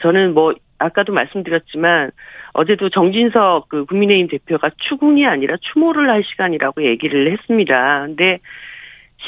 저는 0.00 0.34
뭐, 0.34 0.52
아까도 0.76 1.14
말씀드렸지만, 1.14 2.10
어제도 2.52 2.90
정진석 2.90 3.70
그 3.70 3.86
국민의힘 3.86 4.28
대표가 4.28 4.72
추궁이 4.76 5.26
아니라 5.26 5.56
추모를 5.58 6.10
할 6.10 6.22
시간이라고 6.22 6.84
얘기를 6.84 7.32
했습니다. 7.32 8.02
근데 8.08 8.40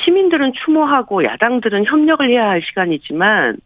시민들은 0.05 0.53
추모하고 0.63 1.25
야당들은 1.25 1.87
협력을 1.87 2.29
해야 2.29 2.51
할 2.51 2.61
시간이지만, 2.61 3.57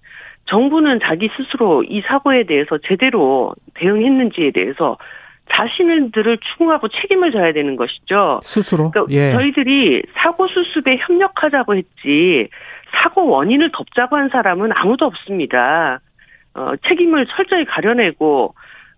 정부는 0.44 1.00
자기 1.02 1.28
스스로 1.36 1.82
이 1.82 2.02
사고에 2.02 2.44
대해서 2.44 2.78
제대로 2.78 3.52
대응했는지에 3.74 4.52
대해서 4.52 4.96
자신들을 5.52 6.38
추궁하고 6.38 6.88
책임을 6.88 7.32
져야 7.32 7.52
되는 7.52 7.76
것이죠. 7.76 8.40
스스로. 8.42 8.90
그러니까 8.90 9.12
예. 9.14 9.32
저희들이 9.32 10.02
사고 10.14 10.46
수습에 10.48 10.98
협력하자고 10.98 11.76
했지 11.76 12.48
사고 12.92 13.26
원인을 13.28 13.70
덮자고 13.72 14.16
한 14.16 14.28
사람은 14.28 14.70
아무도 14.74 15.06
없습니다. 15.06 16.00
어, 16.54 16.72
책임을 16.88 17.26
철저히 17.26 17.64
가려내고 17.64 18.54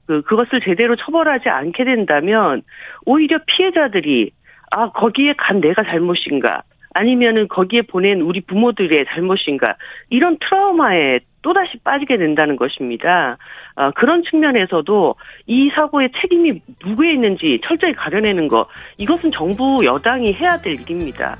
그 0.06 0.22
그것을 0.22 0.60
제대로 0.60 0.96
처벌하지 0.96 1.48
않게 1.48 1.84
된다면 1.84 2.62
오히려 3.04 3.38
피해자들이 3.46 4.32
아 4.70 4.90
거기에 4.90 5.34
간 5.34 5.60
내가 5.60 5.84
잘못인가 5.84 6.62
아니면은 6.94 7.48
거기에 7.48 7.82
보낸 7.82 8.20
우리 8.20 8.40
부모들의 8.40 9.06
잘못인가 9.10 9.76
이런 10.10 10.38
트라우마에 10.40 11.20
또다시 11.42 11.78
빠지게 11.78 12.16
된다는 12.16 12.56
것입니다. 12.56 13.36
아, 13.74 13.90
그런 13.92 14.22
측면에서도 14.22 15.14
이 15.46 15.70
사고의 15.74 16.10
책임이 16.20 16.62
누구에 16.84 17.12
있는지 17.12 17.60
철저히 17.64 17.92
가려내는 17.92 18.48
것 18.48 18.66
이것은 18.96 19.32
정부 19.32 19.84
여당이 19.84 20.32
해야 20.34 20.56
될 20.58 20.74
일입니다. 20.80 21.36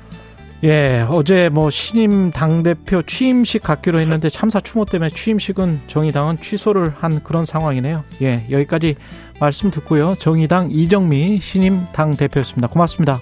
예, 0.63 1.05
어제 1.09 1.49
뭐 1.49 1.69
신임 1.69 2.31
당대표 2.31 3.01
취임식 3.01 3.63
갖기로 3.63 3.99
했는데 3.99 4.29
참사 4.29 4.61
추모 4.61 4.85
때문에 4.85 5.09
취임식은 5.09 5.81
정의당은 5.87 6.37
취소를 6.37 6.93
한 6.95 7.21
그런 7.21 7.43
상황이네요. 7.43 8.05
예, 8.21 8.45
여기까지 8.49 8.95
말씀 9.41 9.71
듣고요. 9.71 10.13
정의당 10.13 10.69
이정미 10.71 11.37
신임 11.37 11.85
당대표였습니다. 11.93 12.69
고맙습니다. 12.69 13.19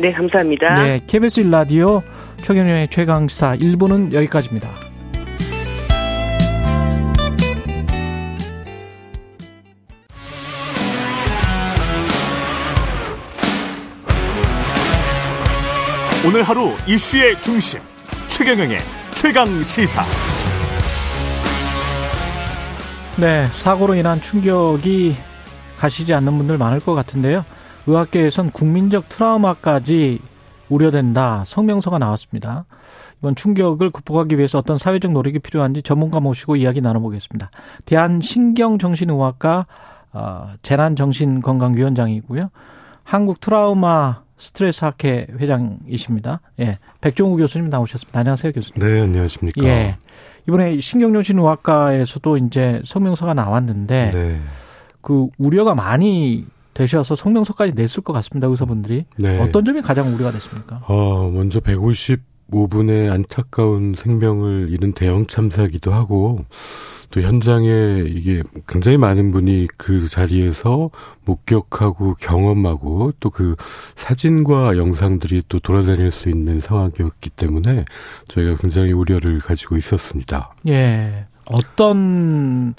네, 0.00 0.10
감사합니다. 0.12 0.82
네, 0.82 1.00
KBS 1.06 1.44
1라디오 1.44 2.02
최경영의 2.38 2.88
최강사 2.88 3.54
1부는 3.56 4.12
여기까지입니다. 4.12 4.89
오늘 16.26 16.42
하루 16.42 16.72
이슈의 16.86 17.40
중심 17.40 17.80
최경영의 18.28 18.78
최강 19.14 19.46
시사. 19.62 20.04
네, 23.18 23.46
사고로 23.46 23.94
인한 23.94 24.20
충격이 24.20 25.16
가시지 25.78 26.12
않는 26.12 26.36
분들 26.36 26.58
많을 26.58 26.80
것 26.80 26.94
같은데요. 26.94 27.46
의학계에선 27.86 28.50
국민적 28.50 29.08
트라우마까지 29.08 30.18
우려된다 30.68 31.44
성명서가 31.46 31.98
나왔습니다. 31.98 32.66
이번 33.20 33.34
충격을 33.34 33.88
극복하기 33.88 34.36
위해서 34.36 34.58
어떤 34.58 34.76
사회적 34.76 35.12
노력이 35.12 35.38
필요한지 35.38 35.80
전문가 35.80 36.20
모시고 36.20 36.56
이야기 36.56 36.82
나눠보겠습니다. 36.82 37.50
대한신경정신의학과 37.86 39.66
어, 40.12 40.52
재난정신건강위원장이고요. 40.60 42.50
한국 43.04 43.40
트라우마 43.40 44.20
스트레스 44.40 44.84
학회 44.84 45.26
회장이십니다. 45.38 46.40
예. 46.60 46.76
백종우 47.00 47.36
교수님 47.36 47.68
나오셨습니다. 47.68 48.18
안녕하세요, 48.18 48.52
교수님. 48.52 48.86
네, 48.86 49.00
안녕하십니까. 49.02 49.64
예. 49.64 49.96
이번에 50.48 50.80
신경정신의학과에서도 50.80 52.36
이제 52.38 52.80
성명서가 52.84 53.34
나왔는데 53.34 54.10
네. 54.12 54.40
그 55.00 55.28
우려가 55.38 55.74
많이 55.74 56.46
되셔서 56.74 57.14
성명서까지 57.14 57.74
냈을 57.74 58.02
것 58.02 58.12
같습니다, 58.14 58.48
의사분들이. 58.48 59.04
네. 59.18 59.38
어떤 59.38 59.64
점이 59.64 59.82
가장 59.82 60.14
우려가 60.14 60.32
됐습니까? 60.32 60.82
어, 60.86 61.30
먼저 61.30 61.60
155분의 61.60 63.10
안타까운 63.12 63.94
생명을 63.96 64.68
잃은 64.70 64.92
대형 64.92 65.26
참사기도 65.26 65.92
하고 65.92 66.44
또 67.10 67.20
현장에 67.20 68.04
이게 68.06 68.42
굉장히 68.68 68.96
많은 68.96 69.32
분이 69.32 69.66
그 69.76 70.08
자리에서 70.08 70.90
목격하고 71.24 72.14
경험하고 72.20 73.12
또 73.18 73.30
그 73.30 73.56
사진과 73.94 74.76
영상들이 74.76 75.44
또 75.48 75.60
돌아다닐 75.60 76.10
수 76.10 76.28
있는 76.28 76.60
상황이었기 76.60 77.30
때문에 77.30 77.84
저희가 78.28 78.56
굉장히 78.56 78.92
우려를 78.92 79.38
가지고 79.38 79.76
있었습니다. 79.78 80.54
예. 80.68 81.26
어떤 81.46 82.74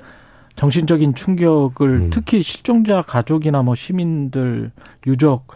정신적인 0.56 1.15
충격을 1.15 1.89
음. 1.89 2.10
특히 2.12 2.44
실종자 2.44 3.02
가족이나 3.02 3.63
뭐 3.63 3.74
시민들 3.74 4.72
유족 5.08 5.48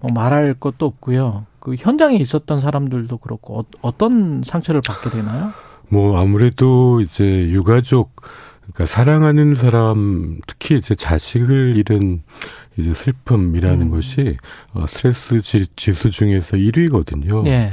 뭐 0.00 0.10
말할 0.12 0.54
것도 0.54 0.84
없고요. 0.84 1.46
그 1.58 1.74
현장에 1.78 2.16
있었던 2.16 2.60
사람들도 2.60 3.16
그렇고 3.18 3.64
어, 3.80 3.96
떤 3.96 4.42
상처를 4.44 4.82
받게 4.86 5.10
되나요? 5.10 5.52
뭐 5.90 6.20
아무래도 6.20 7.00
이제 7.00 7.24
유가족 7.24 8.14
그러니까 8.60 8.86
사랑하는 8.86 9.54
사람 9.54 10.38
특히 10.46 10.76
이제 10.76 10.94
자식을 10.94 11.76
잃은 11.76 12.22
이제 12.76 12.94
슬픔이라는 12.94 13.82
음. 13.82 13.90
것이 13.90 14.36
어, 14.72 14.86
스트레스 14.86 15.40
지수 15.76 16.10
중에서 16.10 16.56
1위거든요. 16.56 17.42
네. 17.42 17.72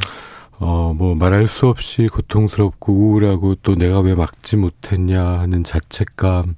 어, 0.59 0.93
뭐 0.97 1.13
말할 1.13 1.47
수 1.47 1.67
없이 1.67 2.07
고통스럽고 2.07 2.91
우울하고 2.91 3.55
또 3.61 3.75
내가 3.75 3.99
왜 3.99 4.15
막지 4.15 4.57
못했냐 4.57 5.23
하는 5.23 5.63
자책감. 5.63 6.55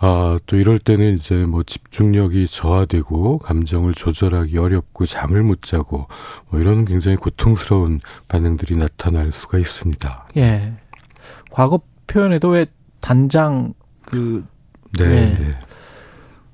아, 0.00 0.38
또 0.46 0.56
이럴 0.56 0.78
때는 0.78 1.14
이제 1.14 1.34
뭐 1.34 1.62
집중력이 1.64 2.46
저하되고 2.46 3.38
감정을 3.38 3.94
조절하기 3.94 4.56
어렵고 4.56 5.06
잠을 5.06 5.42
못 5.42 5.62
자고 5.62 6.06
뭐 6.50 6.60
이런 6.60 6.84
굉장히 6.84 7.16
고통스러운 7.16 8.00
반응들이 8.28 8.76
나타날 8.76 9.32
수가 9.32 9.58
있습니다. 9.58 10.28
예. 10.36 10.72
과거 11.50 11.80
표현에도 12.06 12.50
왜 12.50 12.66
단장 13.00 13.74
그 14.04 14.44
네. 14.98 15.08
네. 15.08 15.36
네. 15.38 15.58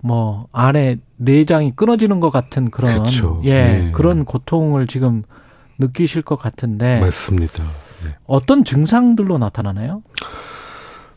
뭐 0.01 0.49
안에 0.53 0.99
내장이 1.17 1.77
끊어지는 1.77 2.21
것 2.21 2.31
같은 2.31 2.71
그런 2.71 3.05
그쵸. 3.05 3.41
예 3.45 3.53
네. 3.53 3.93
그런 3.93 4.25
고통을 4.25 4.87
지금 4.87 5.23
느끼실 5.79 6.23
것 6.23 6.37
같은데 6.37 7.01
맞습니다. 7.01 7.63
네. 8.05 8.17
어떤 8.27 8.65
증상들로 8.65 9.39
나타나나요? 9.39 10.03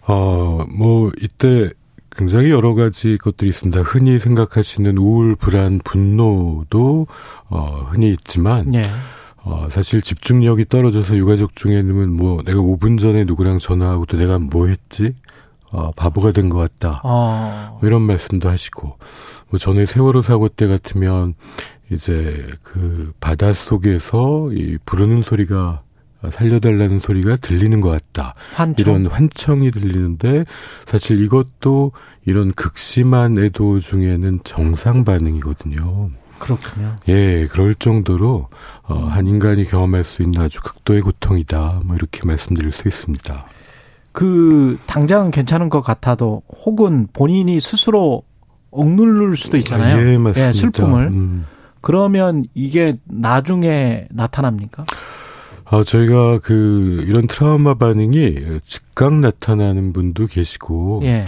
어, 0.08 0.66
뭐 0.78 1.12
이때 1.22 1.72
굉장히 2.18 2.50
여러 2.50 2.74
가지 2.74 3.18
것들이 3.18 3.50
있습니다. 3.50 3.82
흔히 3.82 4.18
생각하시는 4.20 4.98
우울, 4.98 5.36
불안, 5.36 5.80
분노도 5.84 7.08
어, 7.50 7.88
흔히 7.92 8.12
있지만 8.12 8.74
예. 8.74 8.82
어, 9.44 9.68
사실 9.70 10.02
집중력이 10.02 10.66
떨어져서 10.68 11.16
유가족 11.16 11.56
중에는 11.56 12.10
뭐 12.10 12.42
내가 12.44 12.60
5분 12.60 13.00
전에 13.00 13.24
누구랑 13.24 13.60
전화하고 13.60 14.06
또 14.08 14.18
내가 14.18 14.40
뭐 14.40 14.68
했지? 14.68 15.14
어, 15.72 15.92
바보가 15.92 16.32
된 16.32 16.50
것 16.50 16.58
같다. 16.58 17.02
어. 17.04 17.78
뭐 17.80 17.88
이런 17.88 18.02
말씀도 18.02 18.50
하시고 18.50 18.98
뭐 19.50 19.60
전에 19.60 19.86
세월호 19.86 20.22
사고 20.24 20.50
때 20.50 20.66
같으면 20.68 21.36
이제 21.92 22.46
그 22.64 23.14
바다 23.20 23.54
속에서 23.54 24.50
이 24.54 24.78
부르는 24.86 25.22
소리가 25.22 25.82
살려달라는 26.32 27.00
소리가 27.00 27.38
들리는 27.38 27.82
것 27.82 27.90
같다. 27.90 28.34
환청. 28.54 28.76
이런 28.86 29.08
환청이 29.08 29.72
들리는데 29.72 30.46
사실 30.86 31.24
이것도 31.24 31.92
이런 32.26 32.52
극심한 32.52 33.38
애도 33.38 33.80
중에는 33.80 34.40
정상 34.44 35.06
반응이거든요. 35.06 36.10
그렇군요. 36.40 36.96
예, 37.08 37.48
그럴 37.48 37.74
정도로 37.76 38.48
어, 38.84 38.96
한 38.96 39.28
인간이 39.28 39.66
경험할 39.66 40.04
수 40.04 40.22
있는 40.22 40.42
아주 40.42 40.62
극도의 40.62 41.02
고통이다. 41.02 41.82
뭐 41.84 41.96
이렇게 41.96 42.22
말씀드릴 42.26 42.72
수 42.72 42.88
있습니다. 42.88 43.46
그 44.12 44.80
당장은 44.88 45.32
괜찮은 45.32 45.70
것 45.70 45.82
같아도 45.82 46.42
혹은 46.66 47.08
본인이 47.14 47.60
스스로 47.60 48.24
억누를 48.72 49.36
수도 49.36 49.58
있잖아요. 49.58 49.98
예, 50.08 50.18
맞습니다. 50.18 50.54
슬픔을. 50.54 51.08
음. 51.08 51.46
그러면 51.82 52.44
이게 52.54 52.98
나중에 53.06 54.08
나타납니까? 54.10 54.86
어, 55.70 55.84
저희가 55.84 56.40
그 56.40 57.04
이런 57.08 57.28
트라우마 57.28 57.74
반응이 57.74 58.60
즉각 58.64 59.14
나타나는 59.14 59.94
분도 59.94 60.28
계시고 60.28 61.02
예. 61.04 61.26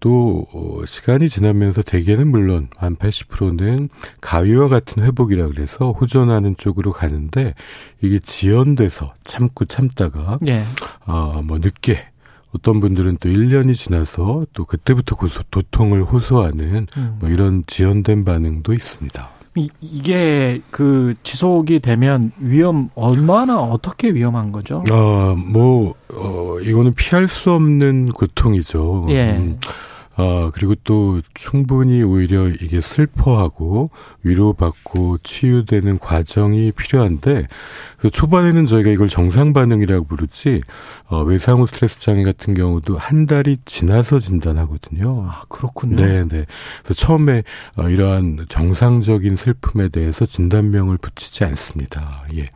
또 0.00 0.46
어, 0.52 0.84
시간이 0.84 1.28
지나면서 1.28 1.82
대개는 1.82 2.28
물론 2.28 2.68
한 2.76 2.96
80%는 2.96 3.88
가위와 4.20 4.68
같은 4.68 5.02
회복이라 5.02 5.48
그래서 5.48 5.92
호전하는 5.92 6.56
쪽으로 6.56 6.92
가는데 6.92 7.54
이게 8.00 8.18
지연돼서 8.18 9.14
참고 9.24 9.64
참다가 9.64 10.38
예. 10.46 10.62
아뭐 11.04 11.58
늦게 11.58 12.06
어떤 12.52 12.80
분들은 12.80 13.18
또 13.20 13.28
1년이 13.28 13.74
지나서 13.74 14.46
또 14.54 14.64
그때부터 14.64 15.16
고소, 15.16 15.42
도통을 15.50 16.02
호소하는 16.04 16.86
음. 16.96 17.16
뭐 17.20 17.28
이런 17.28 17.62
지연된 17.66 18.24
반응도 18.24 18.72
있습니다. 18.72 19.37
이, 19.58 19.68
이게 19.80 20.60
그 20.70 21.14
지속이 21.22 21.80
되면 21.80 22.32
위험 22.38 22.90
얼마나 22.94 23.60
어떻게 23.60 24.10
위험한 24.10 24.52
거죠? 24.52 24.82
아, 24.90 25.34
뭐, 25.52 25.94
어, 26.10 26.58
이거는 26.62 26.94
피할 26.94 27.28
수 27.28 27.50
없는 27.52 28.10
고통이죠. 28.10 29.06
예. 29.10 29.36
음, 29.38 29.58
아, 30.16 30.50
그리고 30.52 30.74
또 30.82 31.20
충분히 31.34 32.02
오히려 32.02 32.48
이게 32.48 32.80
슬퍼하고 32.80 33.90
위로받고 34.24 35.18
치유되는 35.18 35.98
과정이 35.98 36.72
필요한데, 36.72 37.46
그 37.98 38.10
초반에는 38.10 38.66
저희가 38.66 38.90
이걸 38.90 39.08
정상 39.08 39.52
반응이라고 39.52 40.06
부르지, 40.06 40.60
어, 41.06 41.22
외상후 41.22 41.66
스트레스 41.66 41.98
장애 41.98 42.22
같은 42.22 42.54
경우도 42.54 42.96
한 42.96 43.26
달이 43.26 43.58
지나서 43.64 44.20
진단하거든요. 44.20 45.26
아, 45.28 45.42
그렇군요. 45.48 45.96
네, 45.96 46.22
네. 46.22 46.46
그래서 46.82 46.94
처음에 46.94 47.42
어, 47.76 47.88
이러한 47.88 48.46
정상적인 48.48 49.36
슬픔에 49.36 49.88
대해서 49.88 50.26
진단명을 50.26 50.98
붙이지 50.98 51.44
않습니다. 51.44 52.24
예. 52.36 52.50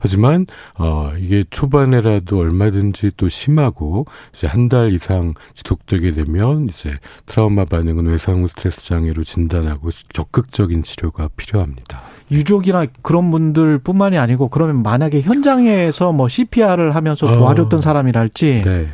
하지만 0.00 0.46
어 0.78 1.12
이게 1.18 1.44
초반에라도 1.48 2.38
얼마든지 2.38 3.12
또 3.16 3.28
심하고 3.30 4.06
이제 4.34 4.46
한 4.46 4.68
달 4.68 4.92
이상 4.94 5.34
지속되게 5.54 6.12
되면 6.12 6.68
이제 6.68 6.98
트라우마 7.26 7.64
반응은 7.66 8.06
외상후 8.06 8.48
스트레스 8.48 8.80
장애로 8.86 9.24
진단하고 9.24 9.90
적극적인 10.12 10.82
치료가 10.82 11.28
필요합니다. 11.36 12.02
유족이나 12.30 12.86
그런 13.02 13.30
분들뿐만이 13.30 14.18
아니고 14.18 14.48
그러면 14.48 14.82
만약에 14.82 15.20
현장에서 15.20 16.12
뭐 16.12 16.28
CPR을 16.28 16.94
하면서 16.94 17.26
도와줬던 17.26 17.78
어. 17.78 17.80
사람이랄지 17.80 18.62
네. 18.64 18.88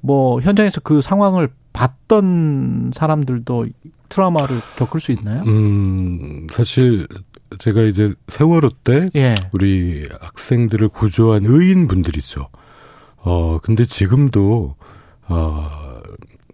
뭐 0.00 0.40
현장에서 0.40 0.80
그 0.80 1.00
상황을 1.00 1.48
봤던 1.72 2.92
사람들도 2.94 3.66
트라우마를 4.08 4.60
겪을 4.76 5.00
수 5.00 5.12
있나요? 5.12 5.42
음, 5.46 6.46
사실 6.50 7.06
제가 7.58 7.82
이제 7.82 8.14
세월호 8.28 8.70
때 8.84 9.06
예. 9.16 9.34
우리 9.52 10.08
학생들을 10.20 10.88
구조한 10.88 11.44
의인분들이죠. 11.44 12.48
어, 13.18 13.58
근데 13.62 13.84
지금도 13.84 14.76
어, 15.28 15.70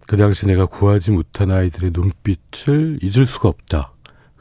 그 0.07 0.17
당시 0.17 0.47
내가 0.47 0.65
구하지 0.65 1.11
못한 1.11 1.51
아이들의 1.51 1.91
눈빛을 1.93 2.99
잊을 3.01 3.25
수가 3.25 3.49
없다. 3.49 3.94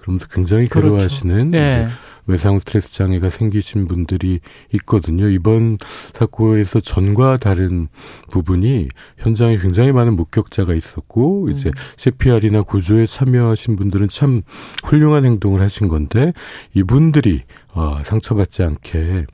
그러면서 0.05 0.27
굉장히 0.31 0.67
그렇죠. 0.67 0.89
괴로워하시는 0.89 1.55
예. 1.55 1.59
이제 1.59 1.89
외상 2.27 2.59
스트레스 2.59 2.93
장애가 2.93 3.31
생기신 3.31 3.87
분들이 3.87 4.41
있거든요. 4.73 5.29
이번 5.29 5.79
사고에서 6.13 6.81
전과 6.81 7.39
다른 7.39 7.89
부분이 8.31 8.89
현장에 9.19 9.57
굉장히 9.57 9.93
많은 9.93 10.15
목격자가 10.17 10.75
있었고 10.75 11.49
이제 11.51 11.71
CPR이나 11.97 12.63
구조에 12.63 13.07
참여하신 13.07 13.77
분들은 13.77 14.09
참 14.09 14.43
훌륭한 14.85 15.25
행동을 15.25 15.61
하신 15.63 15.89
건데 15.89 16.33
이분들이 16.75 17.43
어, 17.73 17.99
상처받지 18.05 18.63
않게 18.63 19.27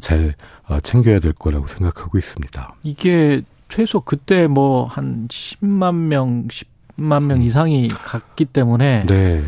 잘 0.00 0.34
어, 0.68 0.80
챙겨야 0.80 1.20
될 1.20 1.32
거라고 1.32 1.68
생각하고 1.68 2.18
있습니다. 2.18 2.74
이게 2.82 3.42
최소 3.68 4.00
그때 4.00 4.46
뭐 4.46 4.86
한 4.86 5.28
10만 5.28 5.94
명, 5.94 6.48
10만 6.48 7.24
명 7.24 7.42
이상이 7.42 7.88
갔기 7.88 8.46
때문에 8.46 9.06
네. 9.06 9.42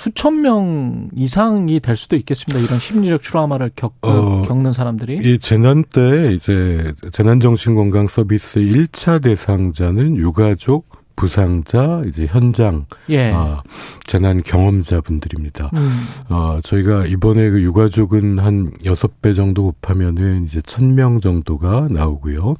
수천 0.00 0.42
명 0.42 1.08
이상이 1.16 1.80
될 1.80 1.96
수도 1.96 2.16
있겠습니다. 2.16 2.62
이런 2.62 2.78
심리적 2.78 3.22
트라우마를 3.22 3.70
겪, 3.74 3.94
어, 4.02 4.42
겪는 4.42 4.72
사람들이. 4.72 5.20
이 5.22 5.38
재난 5.38 5.82
때 5.84 6.32
이제 6.34 6.92
재난정신건강 7.12 8.06
서비스 8.06 8.60
1차 8.60 9.22
대상자는 9.22 10.18
유가족, 10.18 10.86
부상자, 11.16 12.02
이제 12.06 12.26
현장, 12.26 12.84
예. 13.08 13.32
아, 13.32 13.62
재난 14.06 14.42
경험자분들입니다. 14.42 15.70
음. 15.72 15.90
어, 16.28 16.60
저희가 16.62 17.06
이번에 17.06 17.48
그 17.48 17.62
유가족은 17.62 18.38
한 18.38 18.72
여섯 18.84 19.22
배 19.22 19.32
정도 19.32 19.64
곱하면은 19.72 20.44
이제 20.44 20.60
천 20.60 20.94
명 20.94 21.20
정도가 21.20 21.88
나오고요. 21.90 22.56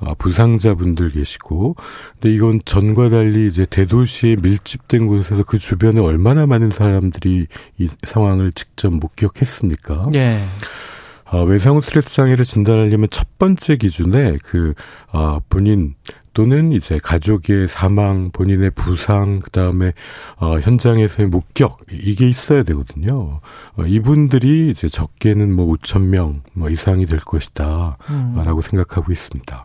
아, 0.00 0.14
부상자분들 0.14 1.10
계시고, 1.10 1.76
근데 2.12 2.34
이건 2.34 2.60
전과 2.64 3.08
달리 3.10 3.46
이제 3.48 3.66
대도시에 3.68 4.36
밀집된 4.42 5.06
곳에서 5.06 5.42
그 5.42 5.58
주변에 5.58 6.00
얼마나 6.00 6.46
많은 6.46 6.70
사람들이 6.70 7.46
이 7.78 7.88
상황을 8.04 8.52
직접 8.52 8.92
목격했습니까? 8.92 10.10
예. 10.14 10.40
아, 11.24 11.38
외상후 11.40 11.82
스트레스 11.82 12.14
장애를 12.14 12.44
진단하려면 12.44 13.08
첫 13.10 13.38
번째 13.38 13.76
기준에 13.76 14.38
그, 14.42 14.74
아, 15.10 15.40
본인 15.48 15.94
또는 16.32 16.70
이제 16.70 16.98
가족의 17.02 17.66
사망, 17.66 18.30
본인의 18.30 18.70
부상, 18.70 19.40
그 19.40 19.50
다음에, 19.50 19.92
어, 20.36 20.60
현장에서의 20.60 21.28
목격, 21.28 21.78
이게 21.90 22.28
있어야 22.28 22.62
되거든요. 22.62 23.40
어, 23.76 23.82
이분들이 23.84 24.70
이제 24.70 24.86
적게는 24.88 25.52
뭐 25.52 25.66
5천 25.74 26.02
명 26.02 26.42
뭐 26.52 26.68
이상이 26.70 27.06
될 27.06 27.20
것이다. 27.20 27.96
음. 28.10 28.34
라고 28.44 28.60
생각하고 28.60 29.12
있습니다. 29.12 29.64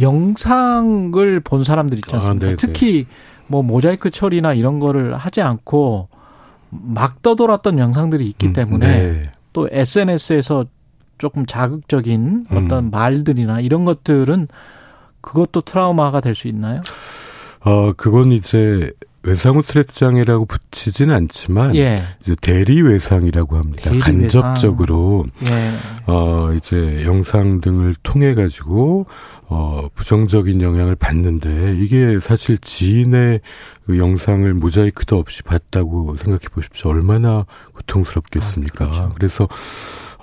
영상을 0.00 1.40
본 1.40 1.64
사람들 1.64 1.98
있지 1.98 2.14
않습니까? 2.14 2.46
아, 2.46 2.48
네네. 2.48 2.56
특히 2.56 3.06
뭐 3.46 3.62
모자이크 3.62 4.10
처리나 4.10 4.54
이런 4.54 4.80
거를 4.80 5.14
하지 5.14 5.42
않고 5.42 6.08
막 6.70 7.22
떠돌았던 7.22 7.78
영상들이 7.78 8.26
있기 8.28 8.48
음, 8.48 8.52
때문에 8.54 8.86
네. 8.86 9.22
또 9.52 9.68
SNS에서 9.70 10.64
조금 11.18 11.44
자극적인 11.46 12.46
음. 12.50 12.56
어떤 12.56 12.90
말들이나 12.90 13.60
이런 13.60 13.84
것들은 13.84 14.48
그것도 15.20 15.60
트라우마가 15.60 16.20
될 16.20 16.34
수 16.34 16.48
있나요? 16.48 16.80
어, 17.60 17.92
그건 17.92 18.32
이제 18.32 18.90
외상 19.22 19.56
후 19.56 19.62
스트레스 19.62 19.94
장애라고 20.00 20.46
붙이진 20.46 21.12
않지만 21.12 21.76
예. 21.76 22.08
이제 22.20 22.34
대리 22.40 22.82
외상이라고 22.82 23.56
합니다. 23.56 23.90
대리 23.90 24.00
간접적으로 24.00 25.26
예. 25.44 25.72
어 26.06 26.52
이제 26.56 27.04
영상 27.04 27.60
등을 27.60 27.94
통해 28.02 28.34
가지고 28.34 29.06
어 29.54 29.88
부정적인 29.94 30.62
영향을 30.62 30.96
받는데 30.96 31.76
이게 31.78 32.18
사실 32.20 32.56
지인의 32.56 33.40
그 33.86 33.98
영상을 33.98 34.52
모자이크도 34.54 35.18
없이 35.18 35.42
봤다고 35.42 36.16
생각해 36.16 36.46
보십시오. 36.54 36.90
얼마나 36.90 37.44
고통스럽겠습니까? 37.74 38.84
아, 38.86 38.88
그렇죠. 38.88 39.12
그래서 39.14 39.48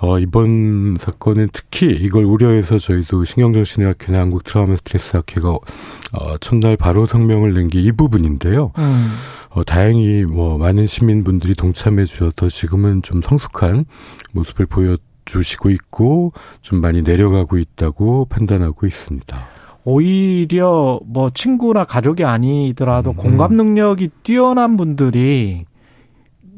어, 0.02 0.18
이번 0.18 0.96
사건은 0.98 1.48
특히 1.52 1.86
이걸 1.92 2.24
우려해서 2.24 2.78
저희도 2.78 3.24
신경정신의학회나 3.24 4.18
한국 4.18 4.44
트라우마 4.44 4.76
스트레스 4.76 5.14
학회가 5.16 5.50
어, 5.50 6.38
첫날 6.40 6.76
바로 6.76 7.06
성명을 7.06 7.52
낸 7.54 7.68
게 7.68 7.80
이 7.80 7.92
부분인데요. 7.92 8.72
음. 8.78 9.12
어, 9.50 9.62
다행히 9.62 10.24
뭐 10.24 10.56
많은 10.58 10.86
시민분들이 10.86 11.54
동참해 11.54 12.04
주셔서 12.06 12.48
지금은 12.48 13.02
좀 13.02 13.20
성숙한 13.20 13.84
모습을 14.32 14.66
보여 14.66 14.96
주시고 15.30 15.70
있고 15.70 16.32
좀 16.62 16.80
많이 16.80 17.02
내려가고 17.02 17.58
있다고 17.58 18.26
판단하고 18.26 18.86
있습니다. 18.86 19.36
오히려 19.84 21.00
뭐 21.06 21.30
친구나 21.32 21.84
가족이 21.84 22.24
아니더라도 22.24 23.10
음. 23.10 23.16
공감 23.16 23.54
능력이 23.54 24.10
뛰어난 24.22 24.76
분들이 24.76 25.64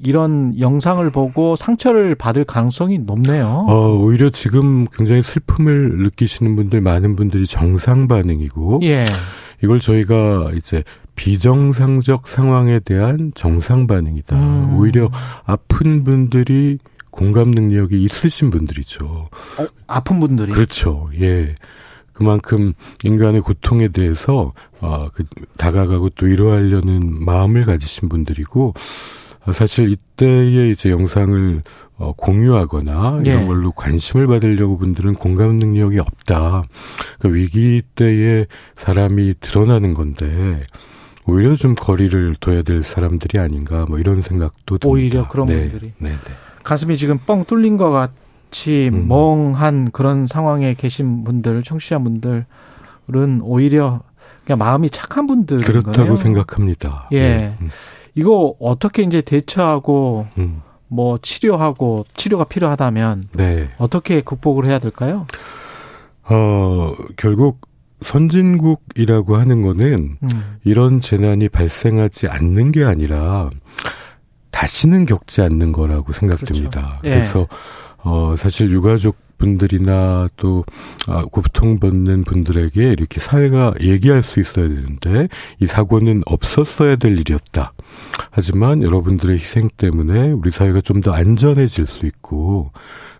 이런 0.04 0.58
영상을 0.58 1.08
보고 1.10 1.54
상처를 1.54 2.16
받을 2.16 2.44
가능성이 2.44 2.98
높네요. 2.98 3.66
어, 3.68 3.96
오히려 3.96 4.30
지금 4.30 4.86
굉장히 4.96 5.22
슬픔을 5.22 5.98
느끼시는 5.98 6.56
분들 6.56 6.80
많은 6.80 7.14
분들이 7.14 7.46
정상 7.46 8.08
반응이고 8.08 8.80
예. 8.82 9.04
이걸 9.62 9.78
저희가 9.78 10.50
이제 10.56 10.82
비정상적 11.14 12.26
상황에 12.26 12.80
대한 12.80 13.30
정상 13.36 13.86
반응이다. 13.86 14.36
음. 14.36 14.76
오히려 14.76 15.08
아픈 15.44 16.02
분들이 16.02 16.78
공감 17.12 17.52
능력이 17.52 18.02
있으신 18.02 18.50
분들이죠. 18.50 19.06
어, 19.06 19.66
아픈 19.86 20.18
분들이 20.18 20.50
그렇죠. 20.50 21.10
예. 21.20 21.54
그만큼 22.12 22.72
인간의 23.04 23.42
고통에 23.42 23.88
대해서 23.88 24.50
어, 24.80 25.08
그, 25.14 25.24
다가가고 25.56 26.10
또 26.10 26.26
위로하려는 26.26 27.24
마음을 27.24 27.64
가지신 27.64 28.08
분들이고 28.08 28.74
어, 29.44 29.52
사실 29.52 29.90
이때의 29.90 30.72
이제 30.72 30.90
영상을 30.90 31.62
어, 31.98 32.12
공유하거나 32.16 33.22
이런 33.24 33.42
예. 33.42 33.46
걸로 33.46 33.72
관심을 33.72 34.26
받으려고 34.26 34.78
분들은 34.78 35.14
공감 35.14 35.56
능력이 35.56 35.98
없다. 35.98 36.64
그 37.18 37.32
위기 37.32 37.82
때에 37.94 38.46
사람이 38.74 39.34
드러나는 39.40 39.94
건데 39.94 40.64
오히려 41.26 41.54
좀 41.56 41.74
거리를 41.74 42.36
둬야 42.40 42.62
될 42.62 42.82
사람들이 42.82 43.38
아닌가 43.38 43.84
뭐 43.86 43.98
이런 43.98 44.22
생각도 44.22 44.78
듭니다. 44.78 44.88
오히려 44.88 45.28
그런 45.28 45.46
네. 45.46 45.68
분들이 45.68 45.92
네, 45.98 46.10
네. 46.10 46.16
가슴이 46.62 46.96
지금 46.96 47.18
뻥 47.18 47.44
뚫린 47.44 47.76
것 47.76 47.90
같이 47.90 48.90
음. 48.92 49.08
멍한 49.08 49.90
그런 49.92 50.26
상황에 50.26 50.74
계신 50.74 51.24
분들 51.24 51.62
청취자분들은 51.62 52.44
오히려 53.42 54.00
그냥 54.44 54.58
마음이 54.58 54.90
착한 54.90 55.26
분들 55.26 55.58
그렇다고 55.58 56.16
생각합니다. 56.16 57.08
예. 57.12 57.22
네. 57.22 57.56
음. 57.60 57.68
이거 58.14 58.54
어떻게 58.60 59.02
이제 59.02 59.22
대처하고 59.22 60.26
음. 60.38 60.62
뭐 60.88 61.18
치료하고 61.22 62.04
치료가 62.14 62.44
필요하다면 62.44 63.28
네. 63.32 63.70
어떻게 63.78 64.20
극복을 64.20 64.66
해야 64.66 64.78
될까요? 64.78 65.26
어 66.24 66.94
결국 67.16 67.60
선진국이라고 68.02 69.36
하는 69.36 69.62
거는 69.62 70.18
음. 70.22 70.58
이런 70.64 71.00
재난이 71.00 71.48
발생하지 71.48 72.28
않는 72.28 72.72
게 72.72 72.84
아니라 72.84 73.48
다시는 74.62 75.06
겪지 75.06 75.42
않는 75.42 75.72
거라고 75.72 76.12
생각됩니다. 76.12 76.98
그렇죠. 77.00 77.00
예. 77.04 77.10
그래서 77.10 77.48
어 77.98 78.34
사실 78.38 78.70
유가족 78.70 79.16
분들이나 79.38 80.28
또 80.36 80.64
아, 81.08 81.24
고통받는 81.24 82.22
분들에게 82.22 82.80
이렇게 82.92 83.18
사회가 83.18 83.74
얘기할 83.80 84.22
수 84.22 84.38
있어야 84.38 84.68
되는데 84.68 85.26
이 85.58 85.66
사고는 85.66 86.22
없었어야 86.26 86.94
될 86.94 87.18
일이었다. 87.18 87.72
하지만 88.30 88.84
여러분들의 88.84 89.36
희생 89.36 89.68
때문에 89.76 90.30
우리 90.30 90.52
사회가 90.52 90.80
좀 90.80 91.00
더 91.02 91.12
안전해질 91.12 91.86
수 91.86 92.06
있고 92.06 92.70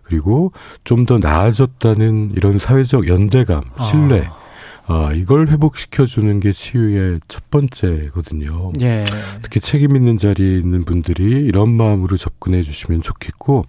그리고 0.03 0.53
좀 0.85 1.05
더 1.05 1.17
나아졌다는 1.17 2.31
이런 2.37 2.57
사회적 2.57 3.09
연대감, 3.09 3.63
신뢰 3.81 4.21
아. 4.27 4.42
아, 4.85 5.13
이걸 5.13 5.47
회복시켜주는 5.47 6.39
게 6.41 6.51
치유의 6.51 7.21
첫 7.27 7.49
번째거든요. 7.49 8.73
예. 8.81 9.05
특히 9.41 9.59
책임 9.59 9.95
있는 9.95 10.17
자리에 10.17 10.57
있는 10.57 10.83
분들이 10.83 11.23
이런 11.23 11.71
마음으로 11.71 12.17
접근해 12.17 12.63
주시면 12.63 13.01
좋겠고, 13.01 13.65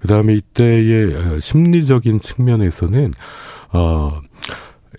그 0.00 0.08
다음에 0.08 0.34
이때의 0.34 1.14
어, 1.14 1.40
심리적인 1.40 2.20
측면에서는, 2.20 3.12
어, 3.72 4.20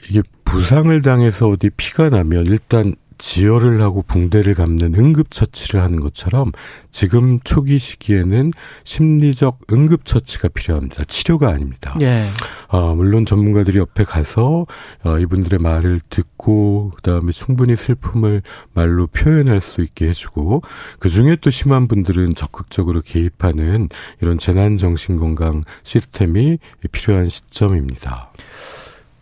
이게 0.10 0.22
부상을 0.44 1.02
당해서 1.02 1.48
어디 1.48 1.70
피가 1.70 2.10
나면 2.10 2.46
일단 2.48 2.96
지혈을 3.18 3.82
하고 3.82 4.02
붕대를 4.02 4.56
감는 4.56 4.96
응급처치를 4.96 5.82
하는 5.82 6.00
것처럼 6.00 6.52
지금 6.92 7.40
초기 7.44 7.80
시기에는 7.80 8.52
심리적 8.84 9.62
응급처치가 9.72 10.50
필요합니다. 10.50 11.04
치료가 11.06 11.50
아닙니다. 11.50 11.96
예. 12.02 12.24
어, 12.68 12.96
물론 12.96 13.26
전문가들이 13.26 13.78
옆에 13.78 14.04
가서 14.04 14.66
어, 15.04 15.20
이분들의 15.20 15.60
말을 15.60 16.02
듣고 16.10 16.92
그다음에 16.96 17.32
충분히 17.32 17.76
슬픔을 17.76 18.42
말로 18.74 19.08
표현할 19.08 19.62
수 19.62 19.82
있게 19.82 20.10
해주고 20.10 20.62
그중에 21.00 21.38
또 21.38 21.50
심한 21.50 21.88
분들은 21.88 22.36
적극적으로 22.36 23.02
개입하는 23.02 23.90
이런 24.22 24.38
재난정신건강 24.38 25.64
시스템이 25.84 26.58
필요한 26.92 27.30
시점입니다. 27.30 28.33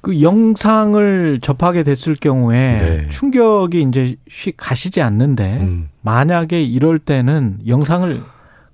그 0.01 0.21
영상을 0.21 1.39
접하게 1.41 1.83
됐을 1.83 2.15
경우에 2.15 2.57
네. 2.57 3.09
충격이 3.09 3.83
이제 3.83 4.15
쉬 4.29 4.51
가시지 4.51 5.01
않는데 5.01 5.59
음. 5.61 5.89
만약에 6.01 6.63
이럴 6.63 6.97
때는 6.99 7.59
영상을 7.67 8.23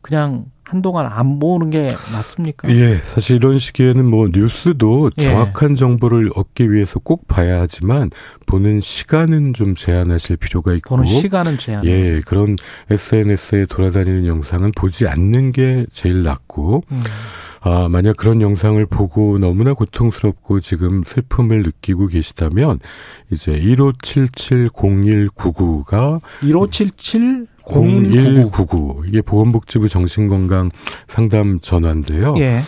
그냥 0.01 0.45
한동안 0.63 1.05
안 1.05 1.39
보는 1.39 1.69
게 1.69 1.95
맞습니까? 2.11 2.69
예, 2.69 3.01
사실 3.05 3.37
이런 3.37 3.57
시기에는 3.57 4.05
뭐 4.05 4.27
뉴스도 4.33 5.11
예. 5.17 5.23
정확한 5.23 5.75
정보를 5.75 6.31
얻기 6.35 6.71
위해서 6.71 6.99
꼭 6.99 7.27
봐야 7.27 7.61
하지만 7.61 8.09
보는 8.45 8.81
시간은 8.81 9.53
좀 9.53 9.75
제한하실 9.75 10.37
필요가 10.37 10.73
있고 10.73 10.97
보는 10.97 11.05
시간은 11.05 11.57
제한. 11.57 11.85
예, 11.85 12.21
그런 12.25 12.57
SNS에 12.89 13.65
돌아다니는 13.67 14.27
영상은 14.27 14.71
보지 14.75 15.07
않는 15.07 15.53
게 15.53 15.85
제일 15.89 16.23
낫고 16.23 16.83
음. 16.91 17.03
아, 17.67 17.89
만약 17.89 18.15
그런 18.15 18.41
영상을 18.41 18.85
보고 18.85 19.37
너무나 19.39 19.73
고통스럽고 19.73 20.61
지금 20.61 21.03
슬픔을 21.05 21.63
느끼고 21.63 22.07
계시다면 22.07 22.79
이제 23.29 23.51
15770199가 23.51 26.21
1577 26.39 27.45
0199 27.69 29.03
이게 29.07 29.21
보건복지부 29.21 29.89
정신건강 29.89 30.71
상담 31.09 31.59
전화인데요. 31.59 32.35
예. 32.37 32.61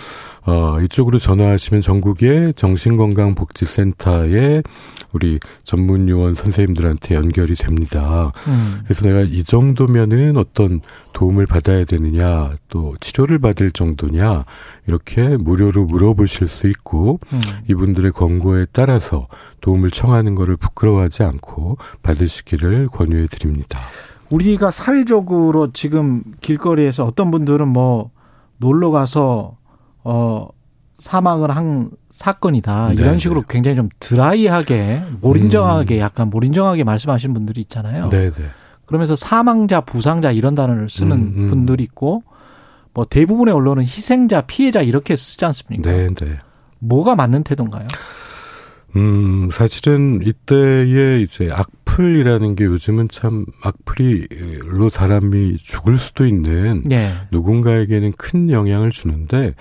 어, 0.45 0.81
이쪽으로 0.81 1.17
전화하시면 1.17 1.81
전국의 1.81 2.55
정신건강복지센터에 2.55 4.63
우리 5.11 5.39
전문 5.63 6.07
요원 6.09 6.35
선생님들한테 6.35 7.15
연결이 7.15 7.55
됩니다. 7.55 8.31
음. 8.47 8.81
그래서 8.83 9.07
내가 9.07 9.21
이 9.21 9.43
정도면은 9.43 10.37
어떤 10.37 10.81
도움을 11.13 11.47
받아야 11.47 11.85
되느냐, 11.85 12.55
또 12.69 12.95
치료를 12.99 13.39
받을 13.39 13.71
정도냐, 13.71 14.45
이렇게 14.87 15.37
무료로 15.37 15.85
물어보실 15.85 16.47
수 16.47 16.67
있고, 16.67 17.19
음. 17.33 17.41
이분들의 17.69 18.11
권고에 18.11 18.67
따라서 18.71 19.27
도움을 19.61 19.91
청하는 19.91 20.35
것을 20.35 20.55
부끄러워하지 20.57 21.23
않고 21.23 21.77
받으시기를 22.03 22.87
권유해 22.87 23.25
드립니다. 23.27 23.79
우리가 24.29 24.71
사회적으로 24.71 25.71
지금 25.73 26.23
길거리에서 26.41 27.05
어떤 27.05 27.31
분들은 27.31 27.67
뭐 27.67 28.11
놀러 28.57 28.91
가서 28.91 29.57
어 30.03 30.47
사망을 30.99 31.51
한 31.51 31.89
사건이다. 32.19 32.91
이런 32.93 33.13
네, 33.13 33.17
식으로 33.17 33.41
네. 33.41 33.45
굉장히 33.49 33.77
좀 33.77 33.89
드라이하게 33.99 35.03
몰인정하게 35.21 35.95
음. 35.95 35.99
약간 36.01 36.29
몰인정하게 36.29 36.83
말씀하시는 36.83 37.33
분들이 37.33 37.61
있잖아요. 37.61 38.07
네, 38.07 38.29
네. 38.29 38.43
그러면서 38.85 39.15
사망자, 39.15 39.79
부상자 39.79 40.31
이런 40.31 40.53
단어를 40.53 40.89
쓰는 40.89 41.11
음, 41.13 41.33
음. 41.37 41.49
분들이 41.49 41.85
있고 41.85 42.23
뭐 42.93 43.05
대부분의 43.05 43.53
언론은 43.53 43.83
희생자, 43.83 44.41
피해자 44.41 44.81
이렇게 44.81 45.15
쓰지 45.15 45.45
않습니까? 45.45 45.89
네, 45.89 46.09
네. 46.13 46.37
뭐가 46.79 47.15
맞는 47.15 47.43
태도인가요? 47.43 47.87
음, 48.97 49.49
사실은 49.53 50.19
이때에 50.21 51.21
이제 51.21 51.47
악플이라는 51.49 52.55
게 52.55 52.65
요즘은 52.65 53.07
참 53.07 53.45
악플이로 53.63 54.89
사람이 54.89 55.57
죽을 55.59 55.97
수도 55.97 56.25
있는 56.25 56.83
네. 56.83 57.13
누군가에게는 57.31 58.11
큰 58.17 58.49
영향을 58.49 58.89
주는데 58.89 59.53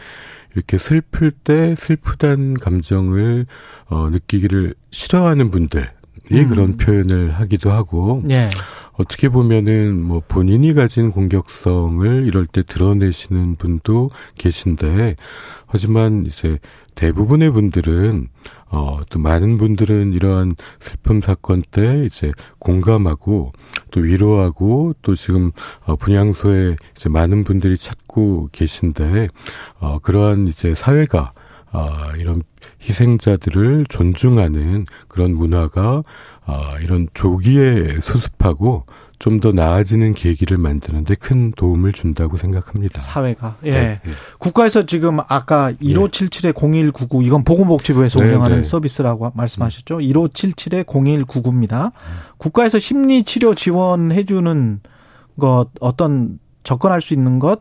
이렇게 0.59 0.77
슬플 0.77 1.31
때 1.31 1.77
슬프다는 1.77 2.55
감정을 2.55 3.47
어, 3.87 4.11
느끼기를 4.11 4.75
싫어하는 4.91 5.53
분들이 5.53 5.87
음. 6.33 6.49
그런 6.49 6.77
표현을 6.77 7.31
하기도 7.31 7.71
하고 7.71 8.21
네. 8.25 8.49
어떻게 8.95 9.29
보면은 9.29 10.03
뭐 10.03 10.21
본인이 10.27 10.75
가진 10.75 11.13
공격성을 11.13 12.27
이럴 12.27 12.47
때 12.47 12.65
드러내시는 12.65 13.55
분도 13.55 14.11
계신데 14.37 15.15
하지만 15.67 16.25
이제 16.27 16.59
대부분의 16.99 17.53
분들은 17.53 18.27
어, 18.71 18.99
또 19.09 19.21
많은 19.21 19.57
분들은 19.57 20.13
이러한 20.13 20.57
슬픔 20.81 21.21
사건 21.21 21.63
때 21.71 22.05
이제 22.05 22.33
공감하고 22.59 23.53
또 23.93 24.01
위로하고 24.01 24.95
또 25.03 25.15
지금 25.15 25.53
어, 25.85 25.95
분향소에 25.95 26.75
이제 26.97 27.09
많은 27.09 27.45
분들이 27.45 27.77
찾고 27.77 28.49
계신데 28.51 29.29
어, 29.79 30.01
그러한 30.01 30.49
이제 30.49 30.75
사회가 30.75 31.33
어, 31.71 31.89
이런 32.17 32.43
희생자들을 32.83 33.87
존중하는 33.89 34.85
그런 35.07 35.35
문화가 35.35 36.03
어, 36.47 36.63
이런 36.81 37.07
조기에 37.15 38.01
수습하고 38.01 38.87
좀 39.19 39.39
더 39.39 39.53
나아지는 39.53 40.15
계기를 40.15 40.59
만드는데 40.59 41.15
큰 41.15 41.53
도움을 41.53 41.93
준다고 41.93 42.37
생각합니다. 42.37 43.01
사회가 43.01 43.57
예. 43.65 43.71
네, 43.71 43.79
예. 44.05 44.11
국가에서 44.39 44.85
지금 44.85 45.21
아까 45.29 45.73
1577에 45.73 46.55
0199 46.55 47.23
이건 47.23 47.45
보건복지부에서 47.45 48.21
네, 48.21 48.27
운영하는 48.27 48.57
네. 48.59 48.63
서비스라고 48.63 49.33
말씀하셨죠. 49.35 49.99
1577에 49.99 50.85
0199입니다. 50.85 51.93
국가에서 52.39 52.79
심리 52.79 53.23
치료 53.23 53.55
지원해 53.55 54.25
주는 54.25 54.81
것 55.39 55.69
어떤 55.81 56.41
접근할 56.65 57.01
수 57.01 57.15
있는 57.15 57.39
것 57.39 57.61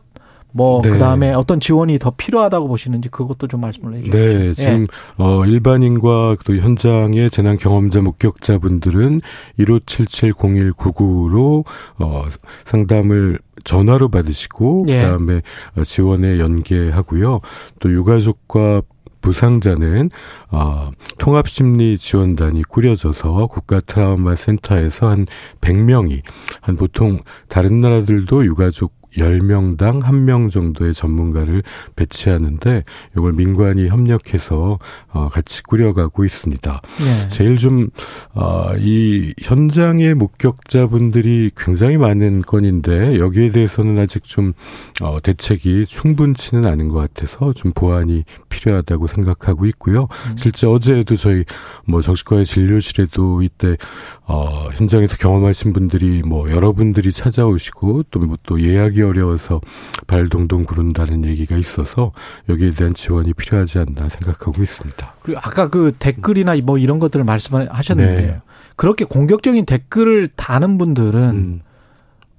뭐 0.58 0.82
네. 0.82 0.90
그다음에 0.90 1.32
어떤 1.32 1.60
지원이 1.60 2.00
더 2.00 2.10
필요하다고 2.10 2.66
보시는지 2.66 3.08
그것도 3.10 3.46
좀 3.46 3.60
말씀을 3.60 3.94
해 3.94 3.98
주십시오. 4.00 4.20
네, 4.20 4.52
지금 4.54 4.82
예. 4.82 4.86
어 5.16 5.46
일반인과 5.46 6.38
또 6.44 6.56
현장의 6.56 7.30
재난 7.30 7.56
경험자 7.56 8.00
목격자분들은 8.00 9.20
15770199로 9.60 11.64
어 11.98 12.24
상담을 12.64 13.38
전화로 13.62 14.08
받으시고 14.08 14.86
예. 14.88 15.02
그다음에 15.02 15.42
어, 15.76 15.84
지원에 15.84 16.40
연계하고요. 16.40 17.38
또 17.78 17.92
유가족과 17.92 18.82
부상자는 19.20 20.10
어, 20.50 20.90
통합심리 21.18 21.98
지원단이 21.98 22.64
꾸려져서 22.64 23.46
국가 23.46 23.80
트라우마 23.80 24.34
센터에서 24.34 25.08
한 25.08 25.26
100명이 25.60 26.22
한 26.60 26.76
보통 26.76 27.18
다른 27.48 27.80
나라들도 27.80 28.44
유가족 28.44 28.97
10명당 29.16 30.02
1명 30.02 30.50
정도의 30.50 30.94
전문가를 30.94 31.62
배치하는데 31.96 32.84
이걸 33.16 33.32
민관이 33.32 33.88
협력해서 33.88 34.78
어, 35.10 35.28
같이 35.28 35.62
꾸려가고 35.62 36.24
있습니다. 36.24 36.80
네. 36.98 37.28
제일 37.28 37.56
좀, 37.56 37.88
어, 38.34 38.72
이 38.78 39.34
현장의 39.42 40.14
목격자분들이 40.14 41.50
굉장히 41.56 41.96
많은 41.96 42.42
건인데 42.42 43.18
여기에 43.18 43.50
대해서는 43.52 43.98
아직 43.98 44.24
좀, 44.24 44.52
어, 45.02 45.18
대책이 45.22 45.86
충분치는 45.86 46.66
않은 46.66 46.88
것 46.88 46.98
같아서 46.98 47.52
좀 47.52 47.72
보완이 47.74 48.24
필요하다고 48.48 49.06
생각하고 49.06 49.66
있고요. 49.66 50.08
실제 50.36 50.66
어제도 50.66 51.16
저희 51.16 51.44
뭐 51.86 52.02
정신과의 52.02 52.44
진료실에도 52.44 53.42
이때, 53.42 53.76
어, 54.26 54.68
현장에서 54.74 55.16
경험하신 55.16 55.72
분들이 55.72 56.22
뭐 56.24 56.50
여러분들이 56.50 57.12
찾아오시고 57.12 58.04
또뭐또 58.10 58.62
예약이 58.62 58.97
어려워서 59.02 59.60
발 60.06 60.28
동동 60.28 60.64
구른다는 60.64 61.24
얘기가 61.24 61.56
있어서 61.56 62.12
여기에 62.48 62.70
대한 62.70 62.94
지원이 62.94 63.34
필요하지 63.34 63.78
않나 63.78 64.08
생각하고 64.08 64.62
있습니다. 64.62 65.14
그리고 65.22 65.40
아까 65.42 65.68
그 65.68 65.94
댓글이나 65.98 66.56
뭐 66.62 66.78
이런 66.78 66.98
것들을 66.98 67.24
말씀하셨는데 67.24 68.20
네. 68.22 68.40
그렇게 68.76 69.04
공격적인 69.04 69.66
댓글을 69.66 70.28
다는 70.28 70.78
분들은 70.78 71.20
음. 71.30 71.60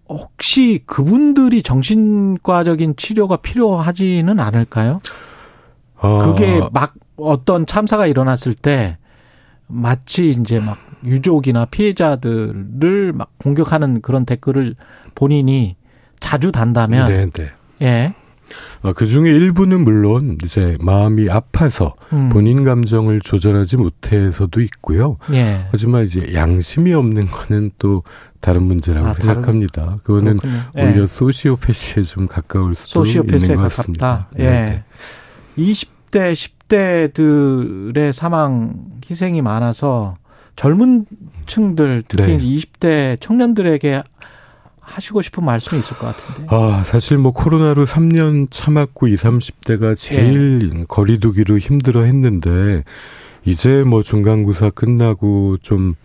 혹시 0.08 0.82
그분들이 0.86 1.62
정신과적인 1.62 2.96
치료가 2.96 3.38
필요하지는 3.38 4.40
않을까요? 4.40 5.02
어, 5.98 6.20
그게 6.26 6.62
막 6.72 6.96
어떤 7.18 7.66
참사가 7.66 8.08
일어났을 8.08 8.56
때 8.56 8.98
마치 9.68 10.30
이제 10.30 10.60
막 10.60 10.78
유족이나 11.06 11.66
피해자들을 11.66 13.14
막 13.14 13.30
공격하는 13.38 14.02
그런 14.02 14.26
댓글을 14.26 14.76
본인이 15.14 15.76
자주 16.20 16.52
단다면 16.52 17.08
네, 17.08 17.26
네. 17.32 17.52
예. 17.82 18.14
어, 18.82 18.94
그 18.94 19.06
중에 19.06 19.30
일부는 19.30 19.84
물론 19.84 20.38
이제 20.44 20.76
마음이 20.82 21.30
아파서 21.30 21.96
음. 22.14 22.30
본인 22.30 22.64
감정을 22.64 23.22
조절하지 23.22 23.78
못해서도 23.78 24.60
있고요. 24.62 25.18
예. 25.32 25.66
하지만 25.72 26.04
이제 26.06 26.34
양심이 26.34 26.94
없는 26.94 27.28
거는 27.28 27.72
또 27.78 28.04
다른 28.40 28.64
문제라고 28.64 29.08
아, 29.08 29.14
다른- 29.14 29.34
생각합니다. 29.36 29.98
그거는 30.04 30.38
그렇군요. 30.38 30.64
예. 30.78 30.84
오히려 30.88 31.06
소시오패시에 31.08 32.04
좀 32.04 32.28
가까울 32.28 32.74
수도 32.74 33.06
있는 33.06 33.56
것. 33.58 33.76
같습니다. 33.76 34.30
예. 34.40 34.44
네, 34.44 34.84
네. 35.58 35.64
20대, 35.64 36.34
10대들의 36.34 38.12
사망 38.14 38.74
희생이 39.10 39.42
많아서 39.42 40.18
젊은 40.56 41.06
층들 41.48 42.04
특히 42.08 42.26
네. 42.28 42.36
이제 42.36 42.68
20대 42.68 43.18
청년들에게 43.22 44.04
하시고 44.90 45.22
싶은 45.22 45.46
말씀이 45.46 45.80
있을 45.80 45.98
것 45.98 46.08
같은데. 46.08 46.48
아, 46.50 46.84
사실 46.84 47.18
뭐 47.18 47.32
코로나로 47.32 47.86
3년 47.86 48.48
참았고 48.50 49.08
20, 49.08 49.26
30대가 49.26 49.96
제일 49.96 50.72
예. 50.74 50.84
거리두기로 50.88 51.60
힘들어 51.60 52.04
했는데 52.04 52.84
이제 53.46 53.84
뭐 53.84 54.04
중간고사 54.04 54.72
끝나고 54.72 55.58
좀 55.62 55.96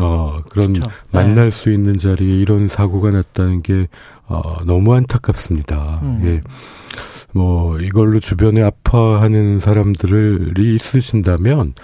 어, 0.00 0.42
그런 0.48 0.72
그렇죠. 0.72 0.90
만날 1.10 1.50
수 1.50 1.70
있는 1.70 1.98
자리에 1.98 2.36
이런 2.36 2.68
사고가 2.68 3.10
났다는 3.10 3.62
게 3.62 3.88
어, 4.26 4.64
너무 4.64 4.94
안타깝습니다. 4.94 6.00
음. 6.02 6.20
예. 6.24 6.42
뭐 7.32 7.78
이걸로 7.80 8.20
주변에 8.20 8.62
아파하는 8.62 9.60
사람들이 9.60 10.76
있으신다면 10.76 11.74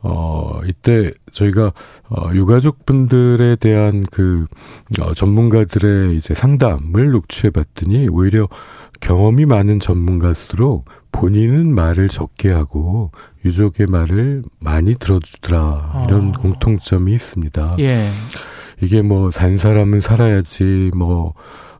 어, 0.00 0.60
이때 0.66 1.12
저희가, 1.32 1.72
어, 2.08 2.30
유가족분들에 2.32 3.56
대한 3.56 4.02
그, 4.10 4.46
어, 5.00 5.14
전문가들의 5.14 6.16
이제 6.16 6.34
상담을 6.34 7.10
녹취해 7.10 7.50
봤더니 7.50 8.06
오히려 8.10 8.48
경험이 9.00 9.46
많은 9.46 9.80
전문가일수록 9.80 10.84
본인은 11.12 11.74
말을 11.74 12.08
적게 12.08 12.50
하고 12.50 13.10
유족의 13.44 13.86
말을 13.86 14.42
많이 14.60 14.94
들어주더라. 14.94 16.06
이런 16.06 16.32
아. 16.34 16.38
공통점이 16.38 17.12
있습니다. 17.12 17.76
예. 17.80 18.08
이게 18.80 19.02
뭐, 19.02 19.30
산 19.30 19.58
사람은 19.58 20.00
살아야지, 20.00 20.92
뭐, 20.94 21.34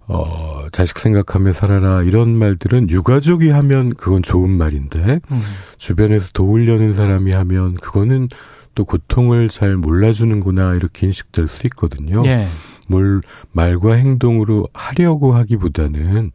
어, 0.09 0.67
자식 0.73 0.99
생각하며 0.99 1.53
살아라, 1.53 2.03
이런 2.03 2.31
말들은 2.31 2.91
유가족이 2.91 3.51
하면 3.51 3.91
그건 3.91 4.23
좋은 4.23 4.51
말인데, 4.51 5.21
음. 5.31 5.41
주변에서 5.77 6.31
도우려는 6.33 6.95
사람이 6.95 7.33
하면 7.33 7.75
그거는 7.75 8.29
또 8.75 8.85
고통을 8.85 9.49
잘 9.49 9.77
몰라주는구나, 9.77 10.75
이렇게 10.75 11.07
인식될 11.07 11.47
수 11.47 11.67
있거든요. 11.67 12.23
예. 12.27 12.47
뭘 12.89 13.21
말과 13.53 13.93
행동으로 13.95 14.67
하려고 14.73 15.35
하기보다는 15.35 16.33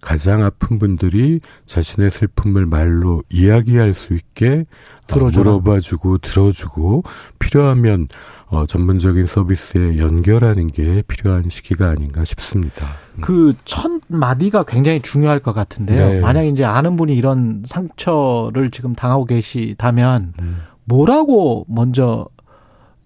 가장 0.00 0.44
아픈 0.44 0.78
분들이 0.78 1.40
자신의 1.66 2.10
슬픔을 2.10 2.66
말로 2.66 3.22
이야기할 3.30 3.94
수 3.94 4.14
있게 4.14 4.64
어, 4.64 5.06
들어줘라. 5.06 5.50
물어봐주고 5.50 6.18
들어주고 6.18 7.02
필요하면 7.38 8.08
어, 8.48 8.64
전문적인 8.64 9.26
서비스에 9.26 9.98
연결하는 9.98 10.68
게 10.68 11.02
필요한 11.08 11.50
시기가 11.50 11.88
아닌가 11.88 12.24
싶습니다. 12.24 12.86
그 13.20 13.54
첫 13.64 13.90
마디가 14.08 14.64
굉장히 14.64 15.00
중요할 15.00 15.40
것 15.40 15.52
같은데요. 15.52 16.08
네. 16.08 16.20
만약 16.20 16.44
이제 16.44 16.64
아는 16.64 16.96
분이 16.96 17.14
이런 17.16 17.64
상처를 17.66 18.70
지금 18.70 18.94
당하고 18.94 19.24
계시다면 19.24 20.34
음. 20.40 20.62
뭐라고 20.84 21.64
먼저 21.68 22.28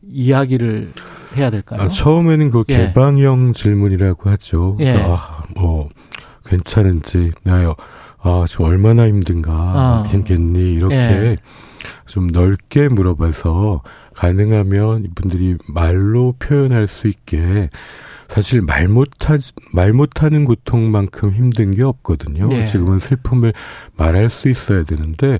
이야기를 0.03 0.93
해야 1.37 1.51
될까요? 1.51 1.83
아, 1.83 1.89
처음에는 1.89 2.51
그 2.51 2.65
예. 2.69 2.77
개방형 2.77 3.53
질문이라고 3.53 4.29
하죠. 4.31 4.77
예. 4.81 4.97
아, 4.99 5.43
뭐 5.55 5.89
괜찮은지 6.51 7.31
나요. 7.45 7.75
아, 8.23 8.45
지금 8.47 8.67
얼마나 8.67 9.07
힘든가 9.07 9.53
아. 9.53 10.05
힘겠니 10.09 10.75
이렇게 10.75 10.97
예. 10.97 11.37
좀 12.07 12.27
넓게 12.27 12.89
물어봐서 12.89 13.83
가능하면 14.15 15.05
이분들이 15.05 15.57
말로 15.69 16.35
표현할 16.39 16.87
수 16.87 17.09
있게 17.09 17.71
사실 18.29 18.61
말 18.61 18.87
못하 18.87 19.39
말 19.73 19.93
못하는 19.93 20.45
고통만큼 20.45 21.33
힘든 21.33 21.75
게 21.75 21.83
없거든요. 21.83 22.49
예. 22.53 22.67
지금은 22.67 22.99
슬픔을 22.99 23.53
말할 23.97 24.29
수 24.29 24.49
있어야 24.49 24.85
되는데 24.85 25.39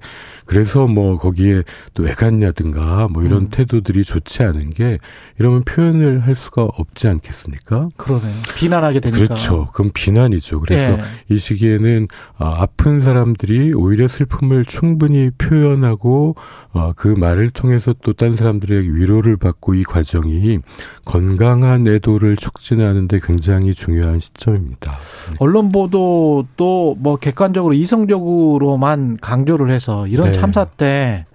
그래서 0.51 0.87
뭐 0.87 1.17
거기에 1.17 1.63
또 1.95 2.11
왜 2.11 2.13
갔냐든가 2.13 3.09
뭐 3.13 3.23
이런 3.23 3.43
음. 3.43 3.49
태도들이 3.51 4.03
좋지 4.05 4.43
않은 4.43 4.71
게 4.71 4.99
이러면 5.39 5.63
표현을 5.63 6.27
할 6.27 6.35
수가 6.35 6.65
없지 6.65 7.07
않겠습니까? 7.09 7.89
그러네요. 7.97 8.33
비난하게 8.57 9.01
되니까. 9.01 9.23
그렇죠. 9.25 9.69
그럼 9.73 9.91
비난이죠. 9.95 10.61
그래서 10.61 10.93
예. 10.93 11.01
이 11.29 11.39
시기에는 11.39 12.09
아, 12.37 12.63
아픈 12.63 13.01
사람들이 13.01 13.73
오히려 13.77 14.09
슬픔을 14.09 14.65
충분히 14.65 15.31
표현하고 15.39 16.35
어, 16.73 16.93
그 16.97 17.09
말을 17.09 17.51
통해서 17.51 17.93
또 18.03 18.13
딴 18.13 18.35
사람들에게 18.37 18.89
위로를 18.93 19.37
받고 19.37 19.75
이 19.75 19.83
과정이 19.85 20.59
건강한 21.05 21.87
애도를 21.87 22.37
촉진하는데 22.37 23.21
굉장히 23.23 23.73
중요한 23.73 24.21
시점입니다. 24.21 24.97
언론 25.39 25.71
보도도 25.73 26.97
뭐 26.99 27.17
객관적으로 27.17 27.73
이성적으로만 27.75 29.19
강조를 29.21 29.71
해서 29.71 30.07
이런 30.07 30.33
네. 30.33 30.40
참사 30.41 30.65
때 30.65 31.27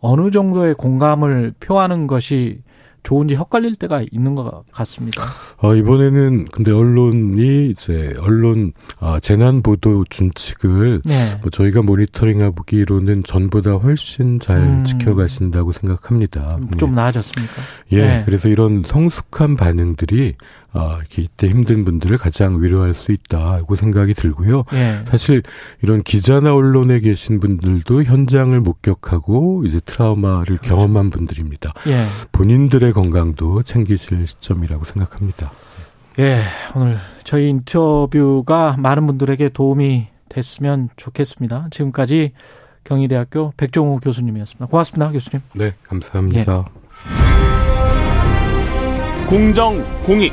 어느 0.00 0.30
정도의 0.30 0.74
공감을 0.74 1.54
표하는 1.60 2.06
것이 2.06 2.62
좋은지 3.02 3.34
헷갈릴 3.34 3.76
때가 3.76 4.04
있는 4.10 4.34
것 4.34 4.62
같습니다. 4.72 5.22
어, 5.58 5.74
이번에는 5.74 6.44
근데 6.46 6.70
언론이 6.70 7.70
이제 7.70 8.14
언론 8.20 8.72
어, 9.00 9.18
재난 9.20 9.62
보도 9.62 10.04
준칙을 10.08 11.02
네. 11.04 11.30
뭐 11.40 11.50
저희가 11.50 11.82
모니터링 11.82 12.42
하기로는 12.42 13.24
전보다 13.24 13.72
훨씬 13.72 14.38
잘 14.38 14.58
음. 14.58 14.84
지켜가신다고 14.84 15.72
생각합니다. 15.72 16.58
좀 16.76 16.94
나아졌습니까? 16.94 17.54
예, 17.92 18.02
네. 18.02 18.22
그래서 18.26 18.48
이런 18.48 18.82
성숙한 18.84 19.56
반응들이 19.56 20.34
어, 20.72 20.96
이렇게 20.98 21.22
이때 21.22 21.48
힘든 21.48 21.84
분들을 21.84 22.16
가장 22.18 22.62
위로할 22.62 22.94
수 22.94 23.12
있다고 23.12 23.76
생각이 23.76 24.14
들고요. 24.14 24.64
예. 24.72 25.00
사실 25.06 25.42
이런 25.82 26.02
기자나 26.02 26.54
언론에 26.54 27.00
계신 27.00 27.40
분들도 27.40 28.04
현장을 28.04 28.58
목격하고 28.60 29.64
이제 29.66 29.80
트라우마를 29.84 30.58
그렇죠. 30.58 30.62
경험한 30.62 31.10
분들입니다. 31.10 31.72
예. 31.88 32.04
본인들의 32.32 32.92
건강도 32.92 33.62
챙기실 33.62 34.26
시점이라고 34.26 34.84
생각합니다. 34.84 35.50
예, 36.18 36.42
오늘 36.74 36.98
저희 37.24 37.48
인터뷰가 37.48 38.76
많은 38.78 39.06
분들에게 39.06 39.48
도움이 39.50 40.08
됐으면 40.28 40.88
좋겠습니다. 40.96 41.68
지금까지 41.70 42.32
경희대학교 42.84 43.52
백종호 43.56 43.98
교수님이었습니다. 43.98 44.66
고맙습니다, 44.66 45.10
교수님. 45.12 45.42
네, 45.54 45.74
감사합니다. 45.84 46.64
예. 46.66 46.80
공정, 49.28 49.84
공익, 50.02 50.32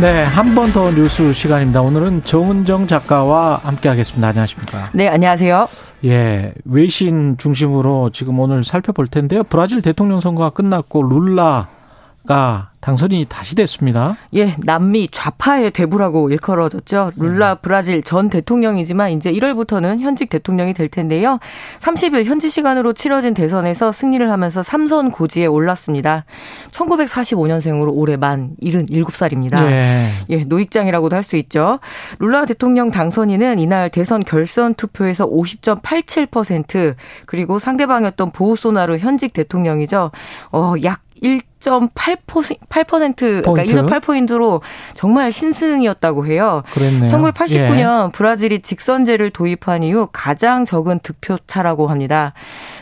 네, 0.00 0.22
한 0.22 0.54
번 0.54 0.70
더 0.72 0.92
뉴스 0.92 1.32
시간입니다. 1.32 1.80
오늘은 1.82 2.22
정은정 2.22 2.86
작가와 2.86 3.60
함께 3.64 3.88
하겠습니다. 3.88 4.28
안녕하십니까? 4.28 4.90
네, 4.92 5.08
안녕하세요. 5.08 5.68
예, 6.04 6.52
외신 6.64 7.36
중심으로 7.36 8.10
지금 8.10 8.38
오늘 8.38 8.62
살펴볼 8.62 9.08
텐데요. 9.08 9.42
브라질 9.42 9.82
대통령 9.82 10.20
선거가 10.20 10.50
끝났고 10.50 11.02
룰라 11.02 11.68
가 12.28 12.68
당선이 12.80 13.26
다시 13.28 13.56
됐습니다. 13.56 14.16
예, 14.34 14.54
남미 14.58 15.08
좌파의 15.10 15.72
대부라고 15.72 16.30
일컬어졌죠. 16.30 17.12
룰라 17.16 17.54
네. 17.54 17.60
브라질 17.60 18.02
전 18.02 18.28
대통령이지만 18.28 19.10
이제 19.12 19.32
1월부터는 19.32 20.00
현직 20.00 20.28
대통령이 20.30 20.74
될 20.74 20.88
텐데요. 20.88 21.38
30일 21.80 22.24
현지 22.24 22.50
시간으로 22.50 22.92
치러진 22.92 23.34
대선에서 23.34 23.92
승리를 23.92 24.30
하면서 24.30 24.60
3선 24.60 25.12
고지에 25.12 25.46
올랐습니다. 25.46 26.24
1945년생으로 26.70 27.90
올해 27.92 28.16
만 28.16 28.50
77살입니다. 28.62 29.64
네. 29.64 30.12
예, 30.30 30.44
노익장이라고도 30.44 31.16
할 31.16 31.28
수 31.28 31.36
있죠. 31.36 31.78
룰라 32.20 32.46
대통령 32.46 32.90
당선인은 32.90 33.58
이날 33.58 33.90
대선 33.90 34.20
결선 34.20 34.74
투표에서 34.74 35.28
50.87% 35.28 36.94
그리고 37.26 37.58
상대방이었던 37.58 38.30
보우소나루 38.30 38.96
현직 38.96 39.32
대통령이죠. 39.34 40.10
어, 40.52 40.74
약 40.84 41.00
1.8% 41.60 43.42
그러니까 43.42 43.64
1.8포인트로 43.64 44.60
정말 44.94 45.32
신승이었다고 45.32 46.26
해요. 46.26 46.62
그랬네요. 46.72 47.10
1989년 47.10 48.06
예. 48.06 48.12
브라질이 48.12 48.60
직선제를 48.60 49.30
도입한 49.30 49.82
이후 49.82 50.08
가장 50.12 50.64
적은 50.64 51.00
득표차라고 51.00 51.88
합니다. 51.88 52.32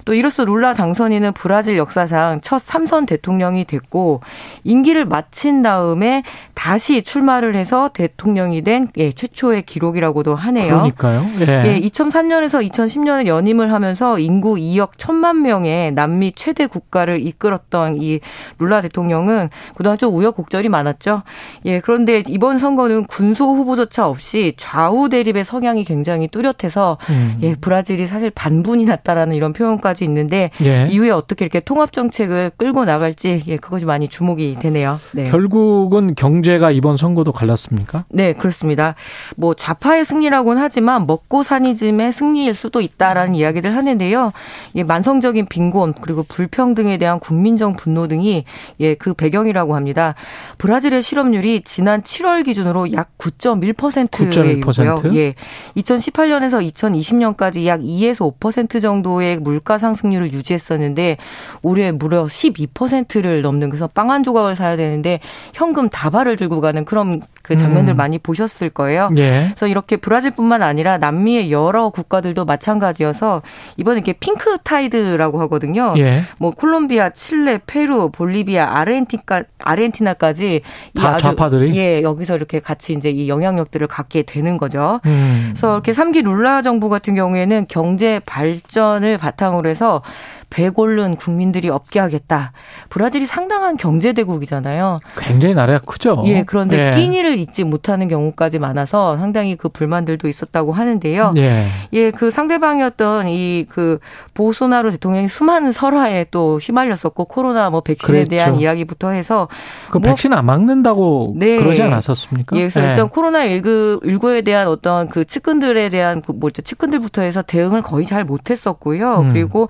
또 0.04 0.14
이로써 0.14 0.44
룰라 0.44 0.74
당선인은 0.74 1.32
브라질 1.32 1.76
역사상 1.78 2.40
첫 2.42 2.64
3선 2.64 3.06
대통령이 3.06 3.64
됐고 3.64 4.20
임기를 4.64 5.04
마친 5.04 5.62
다음에 5.62 6.22
다시 6.54 7.02
출마를 7.02 7.56
해서 7.56 7.90
대통령이 7.92 8.62
된 8.62 8.88
예, 8.96 9.12
최초의 9.12 9.62
기록이라고도 9.62 10.34
하네요. 10.34 10.68
그러니까요. 10.68 11.26
예. 11.40 11.64
예 11.66 11.80
2003년에서 11.80 12.68
2010년에 12.70 13.26
연임을 13.26 13.72
하면서 13.72 14.18
인구 14.18 14.54
2억 14.54 14.96
1천만 14.96 15.40
명의 15.40 15.92
남미 15.92 16.32
최대 16.32 16.66
국가를 16.66 17.26
이끌었던 17.26 18.02
이 18.02 18.20
룰라 18.58 18.65
대통령은 18.82 19.50
그동안 19.74 19.98
좀 19.98 20.14
우여곡절이 20.14 20.68
많았죠. 20.68 21.22
예, 21.64 21.80
그런데 21.80 22.22
이번 22.28 22.58
선거는 22.58 23.04
군소 23.06 23.54
후보조차 23.54 24.08
없이 24.08 24.54
좌우 24.56 25.08
대립의 25.08 25.44
성향이 25.44 25.84
굉장히 25.84 26.28
뚜렷해서 26.28 26.98
음. 27.10 27.38
예, 27.42 27.54
브라질이 27.54 28.06
사실 28.06 28.30
반분이 28.30 28.84
났다라는 28.84 29.34
이런 29.34 29.52
표현까지 29.52 30.04
있는데 30.04 30.50
예. 30.62 30.88
이후에 30.90 31.10
어떻게 31.10 31.44
이렇게 31.44 31.60
통합 31.60 31.92
정책을 31.92 32.52
끌고 32.56 32.84
나갈지 32.84 33.42
예, 33.46 33.56
그것이 33.56 33.84
많이 33.84 34.08
주목이 34.08 34.56
되네요. 34.60 34.98
네. 35.12 35.24
결국은 35.24 36.14
경제가 36.14 36.70
이번 36.70 36.96
선거도 36.96 37.32
갈랐습니까? 37.32 38.04
네, 38.08 38.32
그렇습니다. 38.32 38.94
뭐 39.36 39.54
좌파의 39.54 40.04
승리라고는 40.04 40.60
하지만 40.60 41.06
먹고 41.06 41.42
사니즘의 41.42 42.12
승리일 42.12 42.54
수도 42.54 42.80
있다라는 42.80 43.34
이야기를 43.34 43.76
하는데요. 43.76 44.32
예, 44.76 44.82
만성적인 44.82 45.46
빈곤 45.46 45.94
그리고 46.00 46.22
불평등에 46.22 46.98
대한 46.98 47.18
국민적 47.18 47.76
분노 47.76 48.08
등이 48.08 48.44
예, 48.80 48.94
그 48.94 49.14
배경이라고 49.14 49.76
합니다. 49.76 50.14
브라질의 50.58 51.02
실업률이 51.02 51.62
지난 51.64 52.02
7월 52.02 52.44
기준으로 52.44 52.92
약 52.92 53.10
9.1%에 53.18 54.04
9.1%? 54.06 55.14
예. 55.16 55.34
2018년에서 55.76 56.66
2020년까지 56.72 57.66
약 57.66 57.80
2에서 57.80 58.32
5% 58.38 58.80
정도의 58.80 59.38
물가 59.38 59.78
상승률을 59.78 60.32
유지했었는데 60.32 61.18
올해 61.62 61.92
무려 61.92 62.24
12%를 62.24 63.42
넘는 63.42 63.68
그래서 63.68 63.86
빵 63.88 64.06
한 64.06 64.22
조각을 64.22 64.54
사야 64.54 64.76
되는데 64.76 65.20
현금 65.52 65.88
다발을 65.88 66.36
들고 66.36 66.60
가는 66.60 66.84
그런 66.84 67.20
그 67.42 67.56
장면들 67.56 67.94
음. 67.94 67.96
많이 67.96 68.18
보셨을 68.18 68.70
거예요. 68.70 69.08
예. 69.16 69.46
그래서 69.48 69.66
이렇게 69.66 69.96
브라질뿐만 69.96 70.62
아니라 70.62 70.98
남미의 70.98 71.52
여러 71.52 71.90
국가들도 71.90 72.44
마찬가지여서 72.44 73.42
이번에 73.76 73.98
이렇게 73.98 74.12
pink 74.12 74.58
tide라고 74.62 75.40
하거든요. 75.42 75.94
예. 75.98 76.22
뭐 76.38 76.50
콜롬비아, 76.50 77.10
칠레, 77.10 77.60
페루, 77.66 78.10
볼리비아, 78.10 78.45
아르헨티카, 78.54 79.44
아르헨티나까지 79.58 80.62
다 80.94 81.16
좌파들이 81.16 81.76
예 81.76 82.02
여기서 82.02 82.36
이렇게 82.36 82.60
같이 82.60 82.92
이제 82.92 83.10
이 83.10 83.28
영향력들을 83.28 83.86
갖게 83.86 84.22
되는 84.22 84.56
거죠. 84.58 85.00
음. 85.06 85.48
그래서 85.50 85.74
이렇게 85.74 85.92
3기 85.92 86.24
룰라 86.24 86.62
정부 86.62 86.88
같은 86.88 87.14
경우에는 87.14 87.66
경제 87.68 88.20
발전을 88.26 89.18
바탕으로 89.18 89.68
해서 89.68 90.02
배골른 90.50 91.16
국민들이 91.16 91.68
없게 91.68 92.00
하겠다. 92.00 92.52
브라질이 92.88 93.26
상당한 93.26 93.76
경제 93.76 94.12
대국이잖아요. 94.12 94.98
굉장히 95.18 95.54
나라가 95.54 95.78
크죠. 95.84 96.22
예, 96.26 96.44
그런데 96.44 96.88
예. 96.88 96.90
끼니를 96.98 97.38
잊지 97.38 97.64
못하는 97.64 98.08
경우까지 98.08 98.58
많아서 98.58 99.16
상당히 99.18 99.56
그 99.56 99.68
불만들도 99.68 100.28
있었다고 100.28 100.72
하는데요. 100.72 101.32
예, 101.36 101.66
예 101.92 102.10
그 102.10 102.30
상대방이었던 102.30 103.28
이 103.28 103.66
그 103.68 103.98
보소나로 104.34 104.90
대통령이 104.90 105.28
수많은 105.28 105.72
설화에 105.72 106.26
또 106.30 106.58
휘말렸었고 106.62 107.24
코로나 107.26 107.70
뭐 107.70 107.80
백신에 107.80 108.24
그랬죠. 108.24 108.30
대한 108.30 108.54
이야기부터 108.60 109.10
해서 109.10 109.48
그 109.90 109.98
뭐, 109.98 110.10
백신 110.10 110.32
안 110.32 110.46
막는다고 110.46 111.34
네. 111.36 111.56
그러지 111.56 111.82
않았었습니까? 111.82 112.56
예, 112.56 112.60
그래서 112.60 112.84
예. 112.84 112.90
일단 112.90 113.08
코로나 113.08 113.46
19 113.46 114.00
19에 114.04 114.44
대한 114.44 114.68
어떤 114.68 115.08
그 115.08 115.24
측근들에 115.24 115.88
대한 115.88 116.22
그 116.22 116.32
뭐죠 116.32 116.62
측근들부터 116.62 117.22
해서 117.22 117.42
대응을 117.42 117.82
거의 117.82 118.06
잘 118.06 118.24
못했었고요. 118.24 119.20
음. 119.20 119.32
그리고 119.32 119.68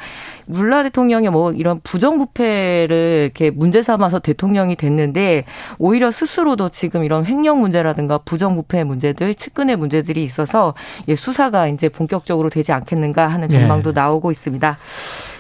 룰라 0.67 0.83
대통령이 0.83 1.29
뭐 1.29 1.53
이런 1.53 1.81
부정부패를 1.81 3.23
이렇게 3.25 3.51
문제 3.51 3.83
삼아서 3.83 4.19
대통령이 4.19 4.77
됐는데 4.77 5.45
오히려 5.79 6.11
스스로도 6.11 6.71
지금 6.71 7.05
이런 7.05 7.25
횡령 7.25 7.61
문제라든가 7.61 8.19
부정부패 8.19 8.85
문제들, 8.85 9.35
측근의 9.35 9.77
문제들이 9.77 10.23
있어서 10.25 10.75
예, 11.09 11.15
수사가 11.15 11.69
이제 11.69 11.89
본격적으로 11.89 12.51
되지 12.51 12.73
않겠는가 12.73 13.29
하는 13.29 13.49
전망도 13.49 13.93
네. 13.93 14.01
나오고 14.01 14.31
있습니다. 14.31 14.77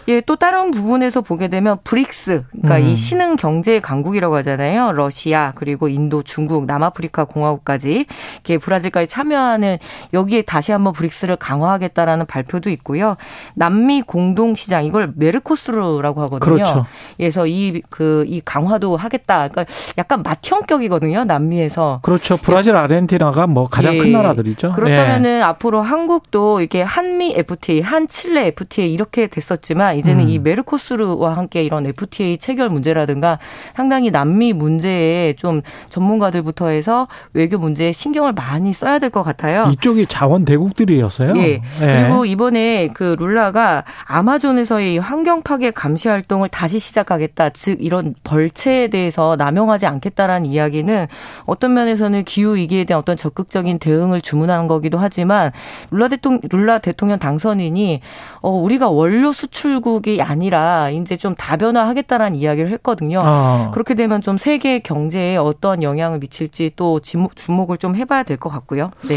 예, 0.08 0.20
또 0.20 0.36
다른 0.36 0.70
부분에서 0.70 1.20
보게 1.20 1.48
되면 1.48 1.78
브릭스, 1.84 2.44
그러니까 2.52 2.76
음. 2.76 2.90
이 2.90 2.96
신흥 2.96 3.36
경제 3.36 3.80
강국이라고 3.80 4.36
하잖아요. 4.36 4.92
러시아 4.92 5.52
그리고 5.54 5.88
인도, 5.88 6.22
중국, 6.22 6.66
남아프리카 6.66 7.24
공화국까지 7.24 8.06
이렇게 8.34 8.58
브라질까지 8.58 9.08
참여하는 9.08 9.78
여기에 10.12 10.42
다시 10.42 10.72
한번 10.72 10.92
브릭스를 10.92 11.36
강화하겠다라는 11.36 12.26
발표도 12.26 12.70
있고요. 12.70 13.16
남미 13.54 14.02
공동 14.02 14.54
시장 14.54 14.84
이걸 14.84 15.12
메르코스루라고 15.16 16.22
하거든요. 16.22 16.38
그렇죠. 16.38 16.86
그래서 17.16 17.46
이 17.46 17.66
그이 17.66 17.82
그, 17.90 18.24
이 18.26 18.40
강화도 18.44 18.96
하겠다. 18.96 19.48
그러니까 19.48 19.64
약간 19.98 20.22
맏형격이거든요. 20.22 21.24
남미에서. 21.24 22.00
그렇죠. 22.02 22.36
브라질, 22.36 22.76
아르헨티나가 22.76 23.46
뭐 23.46 23.68
가장 23.68 23.94
예. 23.94 23.98
큰 23.98 24.12
나라들이죠. 24.12 24.72
그렇다면은 24.72 25.38
예. 25.38 25.42
앞으로 25.42 25.82
한국도 25.82 26.60
이렇게 26.60 26.82
한미 26.82 27.34
FTA, 27.36 27.80
한 27.80 28.06
칠레 28.06 28.46
FTA 28.46 28.92
이렇게 28.92 29.26
됐었지만 29.26 29.95
이제는 29.96 30.24
음. 30.24 30.28
이 30.28 30.38
메르코스르와 30.38 31.36
함께 31.36 31.62
이런 31.62 31.86
FTA 31.86 32.38
체결 32.38 32.68
문제라든가 32.68 33.38
상당히 33.74 34.10
남미 34.10 34.52
문제에 34.52 35.34
좀 35.34 35.62
전문가들부터 35.90 36.68
해서 36.68 37.08
외교 37.32 37.58
문제에 37.58 37.92
신경을 37.92 38.32
많이 38.32 38.72
써야 38.72 38.98
될 38.98 39.10
것 39.16 39.22
같아요. 39.22 39.70
이쪽이 39.72 40.06
자원 40.06 40.44
대국들이었어요. 40.44 41.36
예. 41.38 41.62
그리고 41.78 42.24
이번에 42.26 42.88
그 42.88 43.16
룰라가 43.18 43.84
아마존에서의 44.04 44.98
환경 44.98 45.42
파괴 45.42 45.70
감시 45.70 46.08
활동을 46.08 46.48
다시 46.48 46.78
시작하겠다. 46.78 47.50
즉 47.50 47.78
이런 47.80 48.14
벌채에 48.24 48.88
대해서 48.88 49.36
남용하지 49.36 49.86
않겠다라는 49.86 50.46
이야기는 50.46 51.06
어떤 51.44 51.74
면에서는 51.74 52.24
기후 52.24 52.56
위기에 52.56 52.84
대한 52.84 53.00
어떤 53.00 53.16
적극적인 53.16 53.78
대응을 53.78 54.20
주문하는 54.20 54.66
거기도 54.66 54.98
하지만 54.98 55.52
룰라 55.90 56.08
대통령 56.08 56.40
룰라 56.50 56.78
대통령 56.78 57.18
당선인이 57.18 58.00
어 58.42 58.50
우리가 58.50 58.88
원료 58.90 59.32
수출 59.32 59.80
국이 59.86 60.20
아니라 60.20 60.90
이제 60.90 61.14
좀 61.14 61.36
다변화하겠다라는 61.36 62.36
이야기를 62.36 62.72
했거든요. 62.72 63.20
어. 63.22 63.70
그렇게 63.72 63.94
되면 63.94 64.20
좀 64.20 64.36
세계 64.36 64.80
경제에 64.80 65.36
어떤 65.36 65.84
영향을 65.84 66.18
미칠지 66.18 66.72
또 66.74 66.98
주목을 66.98 67.78
좀 67.78 67.94
해봐야 67.94 68.24
될 68.24 68.36
것 68.36 68.48
같고요. 68.48 68.90
네. 69.08 69.14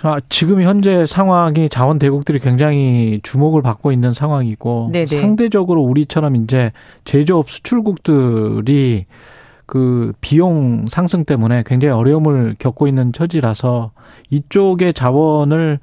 자, 0.00 0.20
지금 0.28 0.62
현재 0.62 1.06
상황이 1.06 1.68
자원 1.68 1.98
대국들이 1.98 2.38
굉장히 2.38 3.18
주목을 3.24 3.62
받고 3.62 3.90
있는 3.90 4.12
상황이고 4.12 4.90
네네. 4.92 5.06
상대적으로 5.06 5.82
우리처럼 5.82 6.36
이제 6.36 6.70
제조업 7.04 7.50
수출국들이 7.50 9.06
그 9.72 10.12
비용 10.20 10.84
상승 10.86 11.24
때문에 11.24 11.62
굉장히 11.64 11.94
어려움을 11.94 12.56
겪고 12.58 12.88
있는 12.88 13.10
처지라서 13.10 13.92
이쪽의 14.28 14.92
자원을 14.92 15.78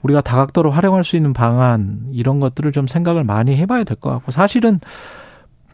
우리가 0.00 0.22
다각도로 0.22 0.70
활용할 0.70 1.04
수 1.04 1.14
있는 1.14 1.34
방안 1.34 2.06
이런 2.10 2.40
것들을 2.40 2.72
좀 2.72 2.86
생각을 2.86 3.22
많이 3.22 3.54
해봐야 3.54 3.84
될 3.84 3.98
것 3.98 4.08
같고 4.08 4.32
사실은 4.32 4.80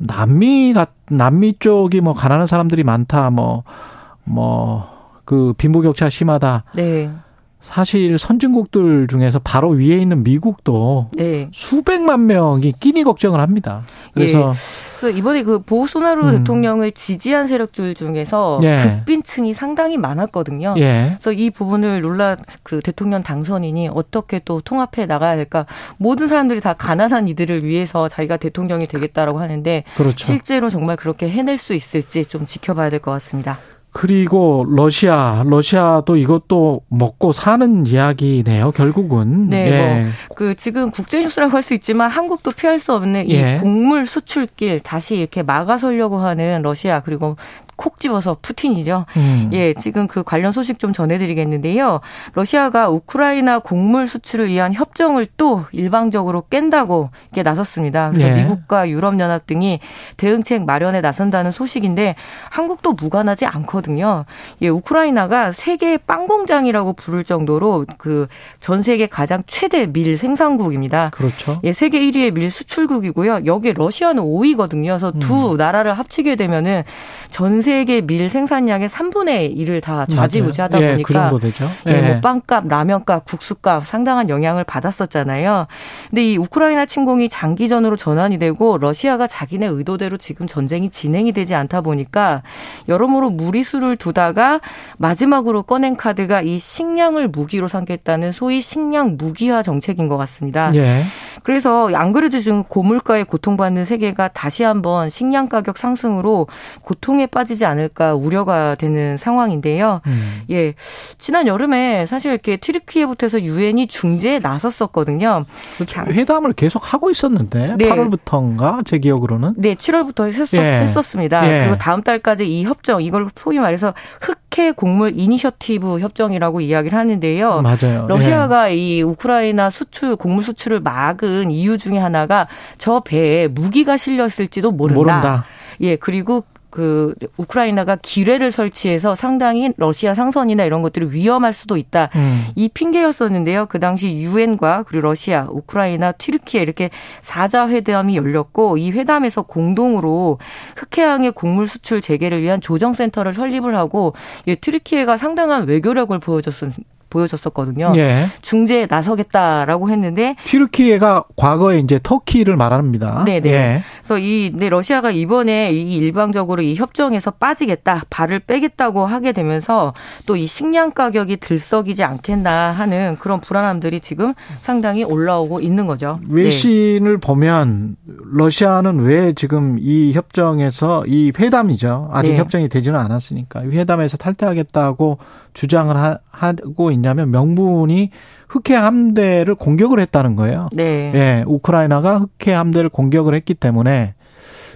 남미 0.01 0.73
같 0.73 0.91
남미 1.11 1.61
쪽이 1.61 2.01
뭐 2.01 2.13
가난한 2.13 2.49
사람들이 2.49 2.83
많다 2.83 3.31
뭐뭐그 3.31 5.55
빈부격차 5.57 6.11
심하다. 6.11 6.65
네. 6.75 7.13
사실 7.61 8.17
선진국들 8.19 9.07
중에서 9.09 9.39
바로 9.39 9.69
위에 9.71 9.99
있는 9.99 10.23
미국도 10.23 11.11
네. 11.13 11.49
수백만 11.53 12.27
명이 12.27 12.73
끼니 12.81 13.05
걱정을 13.05 13.39
합니다. 13.41 13.83
그래서 14.15 14.51
예. 14.51 15.01
그 15.01 15.11
이번에 15.11 15.43
그 15.43 15.61
보소나루 15.61 16.29
음. 16.29 16.39
대통령을 16.39 16.93
지지한 16.93 17.47
세력들 17.47 17.95
중에서 17.95 18.61
예. 18.63 19.01
극빈층이 19.05 19.55
상당히 19.55 19.97
많았거든요. 19.99 20.75
예. 20.79 21.17
그래서 21.21 21.33
이 21.33 21.51
부분을 21.51 22.03
논란 22.03 22.39
그 22.63 22.81
대통령 22.81 23.23
당선인이 23.23 23.89
어떻게 23.95 24.41
또 24.45 24.61
통합해 24.61 25.07
나가야 25.07 25.37
될까? 25.37 25.67
모든 25.97 26.29
사람들이 26.29 26.61
다 26.61 26.73
가난한 26.75 27.29
이들을 27.29 27.65
위해서 27.65 28.09
자기가 28.09 28.37
대통령이 28.39 28.87
되겠다라고 28.87 29.39
하는데 29.41 29.85
그렇죠. 29.97 30.25
실제로 30.27 30.69
정말 30.71 30.97
그렇게 30.97 31.29
해낼 31.31 31.57
수 31.59 31.75
있을지 31.75 32.25
좀 32.25 32.47
지켜봐야 32.47 32.91
될 32.91 33.01
것 33.01 33.11
같습니다. 33.13 33.59
그리고 33.93 34.65
러시아, 34.69 35.43
러시아도 35.47 36.17
이것도 36.17 36.83
먹고 36.89 37.33
사는 37.33 37.87
이야기네요. 37.87 38.71
결국은. 38.73 39.49
네, 39.49 39.71
예. 39.71 40.09
그 40.35 40.55
지금 40.55 40.91
국제 40.91 41.23
뉴스라고 41.23 41.53
할 41.53 41.61
수 41.63 41.75
있지만 41.75 42.11
한국도 42.11 42.53
피할 42.53 42.79
수 42.79 42.95
없는 42.95 43.29
이 43.29 43.35
예. 43.35 43.59
곡물 43.61 44.07
수출길 44.07 44.81
다시 44.81 45.17
이렇게 45.17 45.43
막아서려고 45.43 46.19
하는 46.19 46.63
러시아 46.63 47.01
그리고 47.01 47.37
콕 47.81 47.99
집어서 47.99 48.37
푸틴이죠. 48.43 49.07
음. 49.17 49.51
예, 49.55 49.73
지금 49.73 50.07
그 50.07 50.23
관련 50.23 50.53
소식 50.53 50.79
좀 50.79 50.93
전해드리겠는데요. 50.93 52.01
러시아가 52.35 52.91
우크라이나 52.91 53.59
곡물 53.61 54.07
수출을 54.07 54.49
위한 54.49 54.75
협정을 54.75 55.29
또 55.39 55.65
일방적으로 55.73 56.43
깬다고 56.51 57.09
이렇게 57.33 57.43
나섰습니다. 57.43 58.11
그래서 58.11 58.29
예. 58.29 58.35
미국과 58.35 58.91
유럽연합 58.91 59.47
등이 59.47 59.81
대응책 60.19 60.65
마련에 60.67 61.01
나선다는 61.01 61.53
소식인데 61.53 62.17
한국도 62.51 62.93
무관하지 62.93 63.47
않거든요. 63.47 64.27
예, 64.61 64.69
우크라이나가 64.69 65.53
세계 65.53 65.97
빵 65.97 66.27
공장이라고 66.27 66.93
부를 66.93 67.25
정도로 67.25 67.87
그 67.97 68.27
전 68.61 68.83
세계 68.83 69.07
가장 69.07 69.43
최대 69.47 69.87
밀 69.87 70.17
생산국입니다. 70.17 71.11
그렇죠. 71.11 71.61
예, 71.65 71.73
세계 71.73 72.01
1위의 72.01 72.33
밀 72.33 72.51
수출국이고요. 72.51 73.43
여기 73.47 73.73
러시아는 73.73 74.23
5위거든요. 74.23 74.87
그래서 74.87 75.13
두 75.13 75.57
나라를 75.57 75.99
합치게 75.99 76.37
되면은 76.37 76.83
전세 77.31 77.70
계 77.85 78.01
밀 78.01 78.29
생산량의 78.29 78.89
3분의 78.89 79.57
1을 79.57 79.81
다 79.83 80.05
좌지우지하다 80.07 80.79
맞아요. 80.79 80.89
예, 80.89 80.93
보니까 80.95 81.07
그 81.07 81.13
정도 81.15 81.39
되죠. 81.39 81.71
예, 81.87 81.93
예. 81.93 82.01
뭐 82.03 82.21
빵값, 82.21 82.67
라면값, 82.67 83.25
국수값 83.25 83.87
상당한 83.87 84.29
영향을 84.29 84.65
받았었잖아요. 84.65 85.67
근데 86.09 86.33
이 86.33 86.37
우크라이나 86.37 86.87
침공이 86.87 87.29
장기전으로 87.29 87.97
전환이 87.97 88.39
되고 88.39 88.79
러시아가 88.79 89.27
자기네 89.27 89.67
의도대로 89.67 90.17
지금 90.17 90.47
전쟁이 90.47 90.91
진행이 90.91 91.33
되지 91.33 91.55
않다 91.55 91.83
보니까 91.83 92.43
여러모로 92.89 93.31
무리수를 93.31 93.97
두다가 93.97 94.61
마지막으로 94.99 95.63
꺼낸 95.63 95.97
카드가 95.97 96.43
이 96.43 96.59
식량을 96.59 97.29
무기로 97.29 97.69
삼겠다는 97.69 98.33
소위 98.33 98.61
식량 98.61 99.17
무기화 99.17 99.63
정책인 99.63 100.09
것 100.09 100.17
같습니다. 100.17 100.73
예. 100.75 101.05
그래서 101.43 101.89
안 101.95 102.13
그래도 102.13 102.39
지금 102.39 102.65
고물가에 102.65 103.23
고통받는 103.23 103.85
세계가 103.85 104.29
다시 104.29 104.63
한번 104.63 105.09
식량 105.11 105.49
가격 105.49 105.79
상승으로 105.79 106.49
고통에 106.83 107.27
빠지지 107.27 107.60
않을까 107.65 108.15
우려가 108.15 108.75
되는 108.75 109.17
상황인데요. 109.17 110.01
음. 110.07 110.43
예. 110.51 110.75
지난 111.19 111.47
여름에 111.47 112.07
사실 112.07 112.33
이렇게 112.33 112.57
튀르키예부터 112.57 113.27
해서 113.27 113.41
유엔이 113.41 113.87
중재에 113.87 114.39
나섰었거든요. 114.39 115.45
그렇죠. 115.77 116.03
회담을 116.03 116.53
계속 116.53 116.93
하고 116.93 117.11
있었는데 117.11 117.77
네. 117.79 117.89
8월부터인가 117.89 118.85
제 118.85 118.99
기억으로는 118.99 119.55
네, 119.57 119.75
7월부터 119.75 120.33
했었, 120.33 120.55
예. 120.55 120.81
했었습니다. 120.81 121.47
예. 121.49 121.61
그리고 121.65 121.79
다음 121.79 122.03
달까지 122.03 122.47
이 122.47 122.65
협정, 122.65 123.03
이걸 123.03 123.29
소위 123.37 123.59
말해서 123.59 123.95
흑해 124.21 124.73
곡물 124.73 125.13
이니셔티브 125.19 126.01
협정이라고 126.01 126.61
이야기를 126.61 126.99
하는데요. 126.99 127.63
맞아요. 127.63 128.07
러시아가 128.09 128.69
이 128.69 129.03
우크라이나 129.03 129.71
수출, 129.71 130.17
곡물 130.17 130.45
수출을 130.45 130.81
막은 130.81 131.51
이유 131.51 131.79
중에 131.79 131.99
하나가 131.99 132.49
저 132.79 133.01
배에 133.01 133.49
무기가 133.49 133.97
실렸을지도 133.97 134.73
모른다. 134.73 134.99
모른다. 134.99 135.45
예, 135.81 135.97
그리고 135.97 136.45
그 136.71 137.15
우크라이나가 137.37 137.97
기뢰를 138.01 138.53
설치해서 138.53 139.15
상당히 139.15 139.73
러시아 139.77 140.15
상선이나 140.15 140.65
이런 140.65 140.83
것들이 140.83 141.07
위험할 141.11 141.53
수도 141.53 141.77
있다. 141.77 142.11
음. 142.15 142.47
이 142.55 142.69
핑계였었는데요. 142.69 143.67
그 143.67 143.81
당시 143.81 144.13
유엔과 144.13 144.85
그리고 144.85 145.09
러시아, 145.09 145.47
우크라이나, 145.51 146.13
튀르키예 146.13 146.63
이렇게 146.63 146.91
사자 147.23 147.69
회담이 147.69 148.17
열렸고 148.17 148.79
이 148.79 148.91
회담에서 148.91 149.43
공동으로 149.43 150.39
흑해양의 150.77 151.33
곡물 151.33 151.67
수출 151.67 152.01
재개를 152.01 152.43
위한 152.43 152.61
조정 152.61 152.93
센터를 152.93 153.33
설립을 153.33 153.77
하고 153.77 154.15
예, 154.47 154.55
튀르키예가 154.55 155.17
상당한 155.17 155.67
외교력을 155.67 156.19
보여줬었 156.19 156.73
보여줬었거든요. 157.11 157.93
예. 157.97 158.27
중재에 158.43 158.87
나서겠다라고 158.89 159.91
했는데 159.91 160.35
튀르키예가 160.47 161.25
과거에 161.37 161.79
이제 161.79 162.01
터키를 162.03 162.57
말합니다. 162.57 163.25
네 163.25 163.41
네. 163.41 163.51
예. 163.51 163.83
그래서 163.99 164.19
이 164.19 164.51
네, 164.55 164.69
러시아가 164.69 165.11
이번에 165.11 165.73
이 165.73 165.95
일방적으로 165.95 166.63
이 166.63 166.75
협정에서 166.75 167.33
빠지겠다, 167.33 168.05
발을 168.11 168.41
빼겠다고 168.41 169.07
하게 169.07 169.31
되면서 169.33 169.95
또 170.27 170.41
이 170.41 170.47
식량 170.47 170.93
가격이 170.93 171.37
들썩이지 171.37 172.03
않겠나 172.03 172.71
하는 172.71 173.17
그런 173.21 173.41
불안함들이 173.41 174.01
지금 174.01 174.33
상당히 174.63 175.05
올라오고 175.05 175.61
있는 175.61 175.87
거죠. 175.87 176.19
네. 176.23 176.45
외신을 176.45 177.19
보면 177.19 177.97
러시아는 178.33 179.01
왜 179.01 179.33
지금 179.35 179.77
이 179.79 180.13
협정에서 180.13 181.05
이 181.07 181.33
회담이죠. 181.39 182.09
아직 182.13 182.33
네. 182.33 182.39
협정이 182.39 182.69
되지는 182.71 182.99
않았으니까 182.99 183.65
이 183.65 183.67
회담에서 183.77 184.17
탈퇴하겠다고 184.17 185.19
주장을 185.55 185.97
하, 185.97 186.19
하고 186.31 186.91
있냐면 186.91 187.31
명분이 187.31 188.11
흑해 188.49 188.77
함대를 188.77 189.55
공격을 189.55 190.01
했다는 190.01 190.37
거예요. 190.37 190.69
네. 190.73 191.13
예, 191.15 191.45
우크라이나가 191.47 192.19
흑해 192.19 192.55
함대를 192.55 192.91
공격을 192.91 193.35
했기 193.35 193.55
때문에 193.55 194.15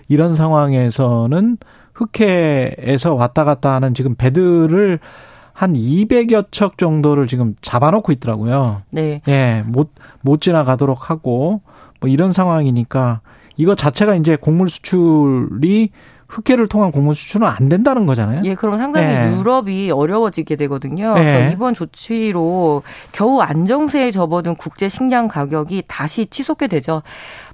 이런 0.09 0.37
상황에서는 0.37 1.59
흑해에서 1.95 3.15
왔다 3.15 3.45
갔다 3.45 3.73
하는 3.75 3.95
지금 3.95 4.15
배들을 4.15 4.99
한 5.53 5.73
200여 5.75 6.47
척 6.51 6.79
정도를 6.79 7.29
지금 7.29 7.55
잡아놓고 7.63 8.13
있더라고요. 8.13 8.83
네. 8.91 9.21
예, 9.29 9.63
못, 9.67 9.91
못 10.21 10.41
지나가도록 10.41 11.11
하고, 11.11 11.63
뭐 12.01 12.11
이런 12.11 12.33
상황이니까, 12.33 13.21
이거 13.57 13.77
자체가 13.77 14.17
이제 14.17 14.37
곡물 14.37 14.69
수출이 14.69 15.91
흑해를 16.35 16.69
통한 16.69 16.91
곡물 16.91 17.15
수출은 17.15 17.47
안 17.47 17.69
된다는 17.69 18.07
거잖아요. 18.07 18.43
예, 18.45 18.55
그럼 18.55 18.79
상당히 18.79 19.07
네. 19.07 19.37
유럽이 19.37 19.91
어려워지게 19.91 20.57
되거든요. 20.57 21.15
네. 21.15 21.23
그래서 21.23 21.53
이번 21.53 21.75
조치로 21.75 22.83
겨우 23.13 23.41
안정세에 23.41 24.11
접어든 24.11 24.57
국제 24.57 24.89
식량 24.89 25.29
가격이 25.29 25.85
다시 25.87 26.27
치솟게 26.27 26.67
되죠. 26.67 27.03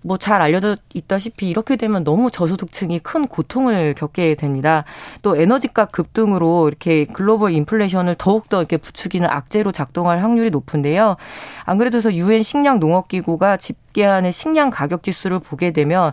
뭐 0.02 0.16
잘 0.20 0.42
알려져 0.42 0.76
있다시피 0.94 1.48
이렇게 1.48 1.76
되면 1.76 2.04
너무 2.04 2.30
저소득층이 2.30 3.00
큰 3.00 3.26
고통을 3.26 3.94
겪게 3.94 4.34
됩니다. 4.34 4.84
또 5.22 5.36
에너지값 5.36 5.92
급등으로 5.92 6.68
이렇게 6.68 7.06
글로벌 7.06 7.52
인플레이션을 7.52 8.16
더욱더 8.16 8.58
이렇게 8.58 8.76
부추기는 8.76 9.28
악재로 9.28 9.72
작동할 9.72 10.22
확률이 10.22 10.50
높은데요. 10.50 11.16
안 11.64 11.78
그래도 11.78 12.00
유엔 12.12 12.42
식량 12.42 12.78
농업 12.78 13.08
기구가 13.08 13.56
집계하는 13.56 14.30
식량 14.30 14.70
가격 14.70 15.02
지수를 15.02 15.38
보게 15.38 15.72
되면 15.72 16.12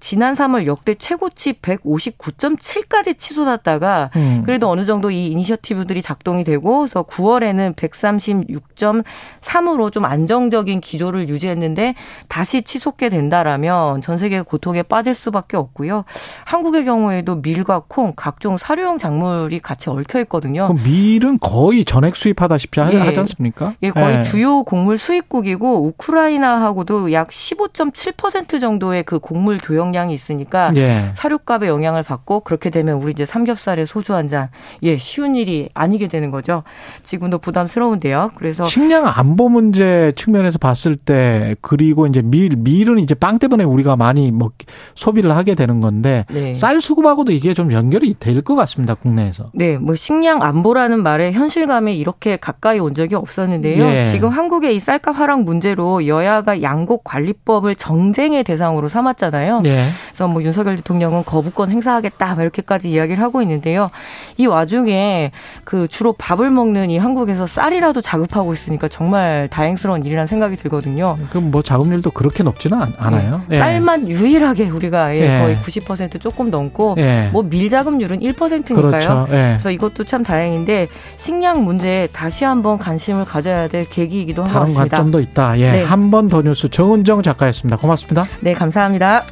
지난 0.00 0.34
3월 0.34 0.66
역대 0.66 0.94
최고치 0.94 1.54
159.7까지 1.54 3.18
치솟았다가 3.18 4.10
음. 4.16 4.42
그래도 4.46 4.70
어느 4.70 4.84
정도 4.84 5.10
이 5.10 5.26
이니셔티브들이 5.26 6.02
작동이 6.02 6.44
되고 6.44 6.80
그래서 6.80 7.02
9월에는 7.02 7.74
136.3으로 7.74 9.92
좀 9.92 10.04
안정적인 10.04 10.80
기조를 10.80 11.28
유지했는데 11.28 11.94
다시 12.28 12.62
치솟게 12.62 13.08
된다라면 13.08 14.02
전 14.02 14.18
세계 14.18 14.40
고통에 14.40 14.82
빠질 14.82 15.14
수밖에 15.14 15.56
없고요. 15.56 16.04
한국의 16.44 16.84
경우에도 16.84 17.36
밀과 17.36 17.82
콩, 17.88 18.12
각종 18.14 18.56
사료용 18.56 18.98
작물이 18.98 19.58
같이 19.58 19.90
얽혀 19.90 20.20
있거든요. 20.20 20.68
그럼 20.68 20.82
밀은 20.84 21.38
거의 21.40 21.84
전액 21.84 22.14
수입하다시피 22.14 22.80
예. 22.80 22.98
하지 22.98 23.18
않습니까? 23.18 23.74
예, 23.82 23.90
거의 23.90 24.18
예. 24.18 24.22
주요 24.22 24.62
곡물 24.62 24.98
수입국이고 24.98 25.86
우크라이나하고도 25.86 27.12
약 27.12 27.28
15.7% 27.28 28.60
정도의 28.60 29.02
그 29.02 29.18
곡물 29.18 29.58
교역 29.58 29.87
량이 29.92 30.14
있으니까 30.14 30.70
예. 30.76 31.10
사료값의 31.14 31.68
영향을 31.68 32.02
받고 32.02 32.40
그렇게 32.40 32.70
되면 32.70 32.96
우리 32.96 33.12
이제 33.12 33.24
삼겹살에 33.24 33.84
소주 33.86 34.14
한 34.14 34.28
잔, 34.28 34.48
예, 34.82 34.98
쉬운 34.98 35.36
일이 35.36 35.68
아니게 35.74 36.06
되는 36.08 36.30
거죠. 36.30 36.62
지금도 37.02 37.38
부담스러운데요. 37.38 38.32
그래서 38.34 38.64
식량 38.64 39.06
안보 39.06 39.48
문제 39.48 40.12
측면에서 40.16 40.58
봤을 40.58 40.96
때 40.96 41.54
그리고 41.62 42.06
이제 42.06 42.20
밀 42.22 42.50
밀은 42.56 42.98
이제 42.98 43.14
빵 43.14 43.38
때문에 43.38 43.64
우리가 43.64 43.96
많이 43.96 44.30
먹 44.30 44.52
소비를 44.94 45.34
하게 45.36 45.54
되는 45.54 45.80
건데 45.80 46.26
네. 46.30 46.52
쌀 46.54 46.80
수급하고도 46.80 47.32
이게 47.32 47.54
좀 47.54 47.72
연결이 47.72 48.14
될 48.18 48.42
것 48.42 48.54
같습니다 48.54 48.94
국내에서. 48.94 49.50
네, 49.52 49.78
뭐 49.78 49.94
식량 49.94 50.42
안보라는 50.42 51.02
말에 51.02 51.32
현실감이 51.32 51.96
이렇게 51.98 52.36
가까이 52.36 52.78
온 52.78 52.94
적이 52.94 53.16
없었는데요. 53.16 53.84
예. 53.84 54.04
지금 54.06 54.28
한국의 54.28 54.76
이 54.76 54.80
쌀값 54.80 55.18
하락 55.18 55.42
문제로 55.42 56.06
여야가 56.06 56.62
양곡 56.62 57.04
관리법을 57.04 57.74
정쟁의 57.74 58.44
대상으로 58.44 58.88
삼았잖아요. 58.88 59.62
예. 59.64 59.77
그래서 60.08 60.28
뭐 60.28 60.42
윤석열 60.42 60.76
대통령은 60.76 61.24
거부권 61.24 61.70
행사하겠다 61.70 62.34
이렇게까지 62.40 62.90
이야기를 62.90 63.22
하고 63.22 63.42
있는데요. 63.42 63.90
이 64.36 64.46
와중에 64.46 65.32
그 65.64 65.88
주로 65.88 66.12
밥을 66.12 66.50
먹는 66.50 66.90
이 66.90 66.98
한국에서 66.98 67.46
쌀이라도 67.46 68.00
자급하고 68.00 68.52
있으니까 68.52 68.88
정말 68.88 69.48
다행스러운 69.50 70.04
일이라는 70.04 70.26
생각이 70.26 70.56
들거든요. 70.56 71.18
그럼 71.30 71.50
뭐 71.50 71.62
자급률도 71.62 72.10
그렇게 72.10 72.42
높지는 72.42 72.78
않아요. 72.98 73.42
네. 73.48 73.56
예. 73.56 73.58
쌀만 73.58 74.08
유일하게 74.08 74.68
우리가 74.68 75.14
예. 75.16 75.40
거의 75.40 75.56
90% 75.56 76.20
조금 76.20 76.50
넘고 76.50 76.96
예. 76.98 77.28
뭐 77.32 77.42
밀자급률은 77.42 78.20
1%니까요. 78.20 78.82
그렇죠. 78.82 79.26
예. 79.30 79.52
그래서 79.54 79.70
이것도 79.70 80.04
참 80.04 80.22
다행인데 80.22 80.88
식량 81.16 81.64
문제에 81.64 82.06
다시 82.12 82.44
한번 82.44 82.78
관심을 82.78 83.24
가져야 83.24 83.68
될 83.68 83.88
계기이기도 83.88 84.44
한 84.44 84.52
것 84.52 84.60
같습니다. 84.60 84.84
다른 84.84 84.88
관점도 84.90 85.20
있다. 85.20 85.58
예. 85.58 85.72
네. 85.72 85.82
한번 85.84 86.28
더 86.28 86.42
뉴스 86.42 86.68
정은정 86.68 87.22
작가였습니다. 87.22 87.76
고맙습니다. 87.76 88.26
네, 88.40 88.52
감사합니다. 88.52 89.24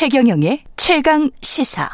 최경영의 0.00 0.62
최강 0.78 1.30
시사. 1.42 1.90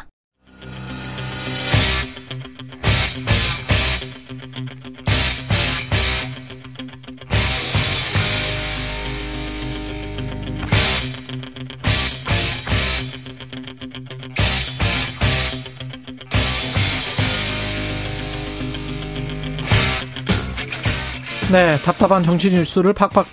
네, 21.51 21.77
답답한 21.83 22.23
정치 22.23 22.51
뉴스를 22.51 22.93
팍팍 22.93 23.27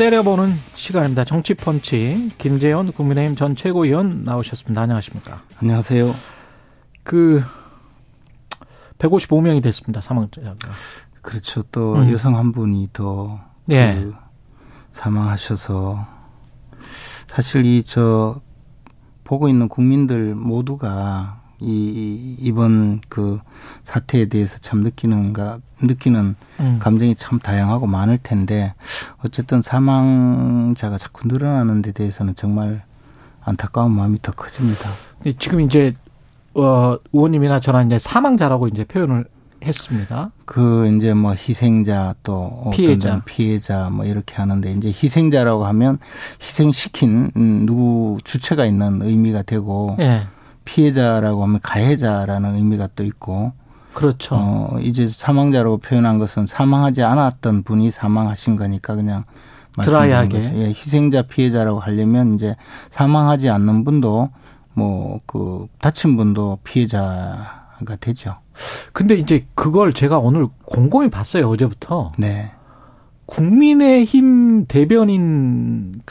때려보는 0.00 0.54
시간입니다. 0.76 1.26
정치펀치 1.26 2.32
김재현 2.38 2.90
국민의힘 2.90 3.36
전 3.36 3.54
최고위원 3.54 4.24
나오셨습니다. 4.24 4.80
안녕하십니까? 4.80 5.42
안녕하세요. 5.60 6.14
그 7.02 7.42
155명이 8.96 9.62
됐습니다. 9.62 10.00
사망자가. 10.00 10.54
그렇죠. 11.20 11.62
또 11.64 11.96
음. 11.96 12.10
여성 12.10 12.38
한 12.38 12.50
분이 12.50 12.88
더 12.94 13.40
예. 13.68 13.94
그 14.00 14.14
사망하셔서 14.92 16.06
사실 17.28 17.66
이 17.66 17.82
저 17.84 18.40
보고 19.22 19.50
있는 19.50 19.68
국민들 19.68 20.34
모두가 20.34 21.39
이 21.60 22.36
이번 22.38 23.00
그 23.08 23.38
사태에 23.84 24.26
대해서 24.26 24.58
참 24.58 24.80
느끼는가 24.80 25.58
느끼는 25.82 26.36
음. 26.60 26.78
감정이 26.80 27.14
참 27.14 27.38
다양하고 27.38 27.86
많을 27.86 28.18
텐데 28.18 28.74
어쨌든 29.24 29.62
사망자가 29.62 30.98
자꾸 30.98 31.28
늘어나는 31.28 31.82
데 31.82 31.92
대해서는 31.92 32.34
정말 32.34 32.82
안타까운 33.42 33.92
마음이 33.92 34.20
더 34.22 34.32
커집니다. 34.32 34.90
지금 35.38 35.60
이제 35.60 35.94
어 36.54 36.96
의원님이나 37.12 37.60
저나 37.60 37.82
이제 37.82 37.98
사망자라고 37.98 38.68
이제 38.68 38.84
표현을 38.84 39.26
했습니다. 39.64 40.30
그 40.44 40.88
이제 40.96 41.14
뭐 41.14 41.32
희생자 41.32 42.14
또 42.22 42.70
피해자 42.72 43.22
피해자 43.24 43.90
뭐 43.90 44.04
이렇게 44.04 44.34
하는데 44.36 44.70
이제 44.72 44.88
희생자라고 44.88 45.66
하면 45.66 45.98
희생시킨 46.40 47.30
음, 47.36 47.66
누구 47.66 48.18
주체가 48.24 48.64
있는 48.64 49.02
의미가 49.02 49.42
되고 49.42 49.96
예. 50.00 50.26
피해자라고 50.70 51.42
하면 51.42 51.58
가해자라는 51.62 52.54
의미가 52.54 52.90
또 52.94 53.02
있고 53.02 53.52
그렇죠. 53.92 54.36
어, 54.36 54.76
이제 54.80 55.08
사망자라고 55.08 55.78
표현한 55.78 56.20
것은 56.20 56.46
사망하지 56.46 57.02
않았던 57.02 57.64
분이 57.64 57.90
사망하신 57.90 58.54
거니까 58.54 58.94
그냥 58.94 59.24
드라이하게 59.82 60.52
예, 60.54 60.68
희생자 60.68 61.22
피해자라고 61.22 61.80
하려면 61.80 62.34
이제 62.34 62.54
사망하지 62.90 63.50
않는 63.50 63.84
분도 63.84 64.30
뭐 64.74 65.20
그 65.26 65.66
다친 65.78 66.16
분도 66.16 66.58
피해자가 66.64 67.96
되죠. 68.00 68.36
근데 68.92 69.14
이제 69.14 69.46
그걸 69.54 69.92
제가 69.92 70.18
오늘 70.18 70.48
곰곰이 70.66 71.10
봤어요 71.10 71.48
어제부터. 71.48 72.12
네. 72.18 72.50
국민의힘 73.26 74.66
대변인까지는 74.66 76.06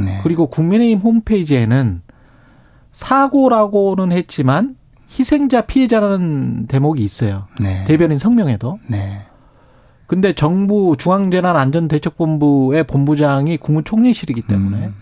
네. 0.00 0.20
그리고 0.22 0.46
국민의힘 0.48 0.98
홈페이지에는 0.98 2.01
사고라고는 2.92 4.12
했지만 4.12 4.76
희생자 5.18 5.62
피해자라는 5.62 6.66
대목이 6.68 7.02
있어요. 7.02 7.46
네. 7.60 7.84
대변인 7.84 8.18
성명에도. 8.18 8.78
네. 8.86 9.22
근데 10.06 10.34
정부 10.34 10.94
중앙재난안전대책본부의 10.98 12.84
본부장이 12.84 13.56
국무총리실이기 13.56 14.42
때문에 14.42 14.76
음. 14.86 14.94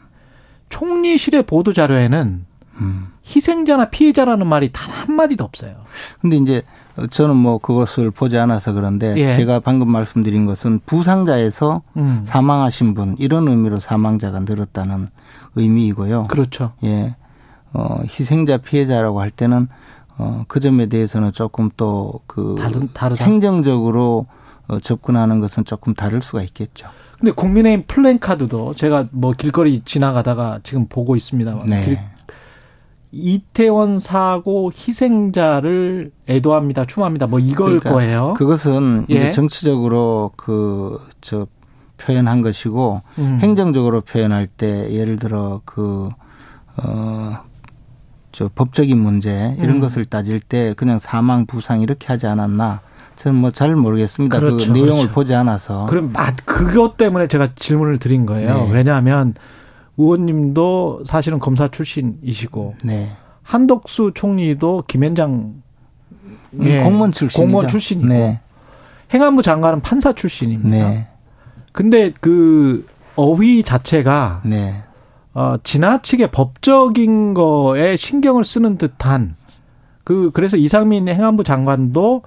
총리실의 0.68 1.44
보도 1.44 1.72
자료에는 1.72 2.44
음. 2.80 3.08
희생자나 3.26 3.90
피해자라는 3.90 4.46
말이 4.46 4.70
단 4.72 4.90
한마디도 4.90 5.44
없어요. 5.44 5.74
근데 6.20 6.36
이제 6.36 6.62
저는 7.10 7.36
뭐 7.36 7.58
그것을 7.58 8.10
보지 8.10 8.38
않아서 8.38 8.72
그런데 8.72 9.14
예. 9.16 9.32
제가 9.34 9.60
방금 9.60 9.90
말씀드린 9.90 10.46
것은 10.46 10.80
부상자에서 10.86 11.82
음. 11.96 12.22
사망하신 12.26 12.94
분 12.94 13.16
이런 13.18 13.48
의미로 13.48 13.80
사망자가 13.80 14.40
늘었다는 14.40 15.08
의미이고요. 15.56 16.24
그렇죠. 16.24 16.72
예. 16.84 17.16
어, 17.72 18.02
희생자 18.08 18.56
피해자라고 18.58 19.20
할 19.20 19.30
때는 19.30 19.68
어, 20.18 20.44
그 20.48 20.60
점에 20.60 20.86
대해서는 20.86 21.32
조금 21.32 21.70
또그 21.76 22.56
행정적으로 23.18 24.26
어, 24.68 24.78
접근하는 24.80 25.40
것은 25.40 25.64
조금 25.64 25.94
다를 25.94 26.20
수가 26.22 26.42
있겠죠. 26.42 26.88
근데 27.18 27.32
국민의힘 27.32 27.84
플랜카드도 27.86 28.74
제가 28.74 29.08
뭐 29.10 29.32
길거리 29.32 29.82
지나가다가 29.84 30.60
지금 30.62 30.86
보고 30.88 31.16
있습니다. 31.16 31.64
네. 31.66 31.84
길, 31.84 31.98
이태원 33.12 33.98
사고 33.98 34.72
희생자를 34.72 36.12
애도합니다, 36.28 36.86
추모합니다. 36.86 37.26
뭐 37.26 37.38
이걸 37.38 37.80
그러니까 37.80 37.92
거예요. 37.92 38.34
그것은 38.36 39.06
예. 39.10 39.30
정치적으로 39.30 40.32
그 40.36 40.98
저 41.20 41.46
표현한 41.98 42.40
것이고 42.40 43.02
음. 43.18 43.38
행정적으로 43.42 44.00
표현할 44.00 44.46
때 44.46 44.90
예를 44.90 45.16
들어 45.16 45.60
그 45.66 46.10
어 46.76 47.38
저 48.32 48.50
법적인 48.54 48.96
문제 48.98 49.56
이런 49.58 49.76
음. 49.76 49.80
것을 49.80 50.04
따질 50.04 50.40
때 50.40 50.74
그냥 50.76 50.98
사망 50.98 51.46
부상 51.46 51.80
이렇게 51.80 52.06
하지 52.06 52.26
않았나 52.26 52.80
저는 53.16 53.38
뭐 53.38 53.50
잘 53.50 53.76
모르겠습니다. 53.76 54.38
그 54.40 54.46
그렇죠, 54.46 54.72
그 54.72 54.78
내용을 54.78 54.92
그렇죠. 54.94 55.12
보지 55.12 55.34
않아서. 55.34 55.84
그럼 55.86 56.12
맛 56.12 56.36
그것 56.46 56.96
때문에 56.96 57.26
제가 57.26 57.48
질문을 57.54 57.98
드린 57.98 58.24
거예요. 58.24 58.54
네. 58.54 58.70
왜냐하면 58.72 59.34
의원님도 59.98 61.02
사실은 61.04 61.38
검사 61.38 61.68
출신이시고 61.68 62.76
네. 62.82 63.10
한덕수 63.42 64.12
총리도 64.14 64.84
김현장 64.86 65.62
예, 66.62 66.82
공무원 66.82 67.12
출신 67.12 67.40
공무원 67.40 67.68
출신이고 67.68 68.08
네. 68.08 68.40
행안부 69.12 69.42
장관은 69.42 69.80
판사 69.80 70.12
출신입니다. 70.14 70.88
네. 70.88 71.08
근데 71.72 72.12
그 72.20 72.86
어휘 73.16 73.62
자체가 73.64 74.40
네. 74.44 74.82
어, 75.32 75.56
지나치게 75.62 76.30
법적인 76.30 77.34
거에 77.34 77.96
신경을 77.96 78.44
쓰는 78.44 78.76
듯한 78.76 79.36
그 80.04 80.30
그래서 80.32 80.56
이상민 80.56 81.08
행안부 81.08 81.44
장관도 81.44 82.22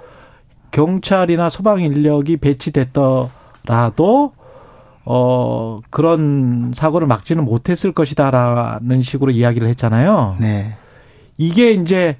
경찰이나 0.71 1.49
소방 1.49 1.81
인력이 1.81 2.37
배치됐더라도 2.37 4.33
어 5.05 5.79
그런 5.89 6.71
사고를 6.73 7.07
막지는 7.07 7.43
못했을 7.43 7.91
것이다라는 7.91 9.01
식으로 9.01 9.31
이야기를 9.31 9.67
했잖아요. 9.67 10.37
네. 10.39 10.77
이게 11.37 11.71
이제 11.71 12.17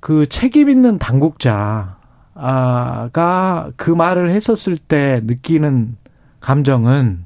그 0.00 0.28
책임 0.28 0.68
있는 0.68 0.98
당국자가 0.98 1.94
그 3.76 3.90
말을 3.90 4.30
했었을 4.30 4.76
때 4.76 5.20
느끼는 5.24 5.96
감정은 6.40 7.24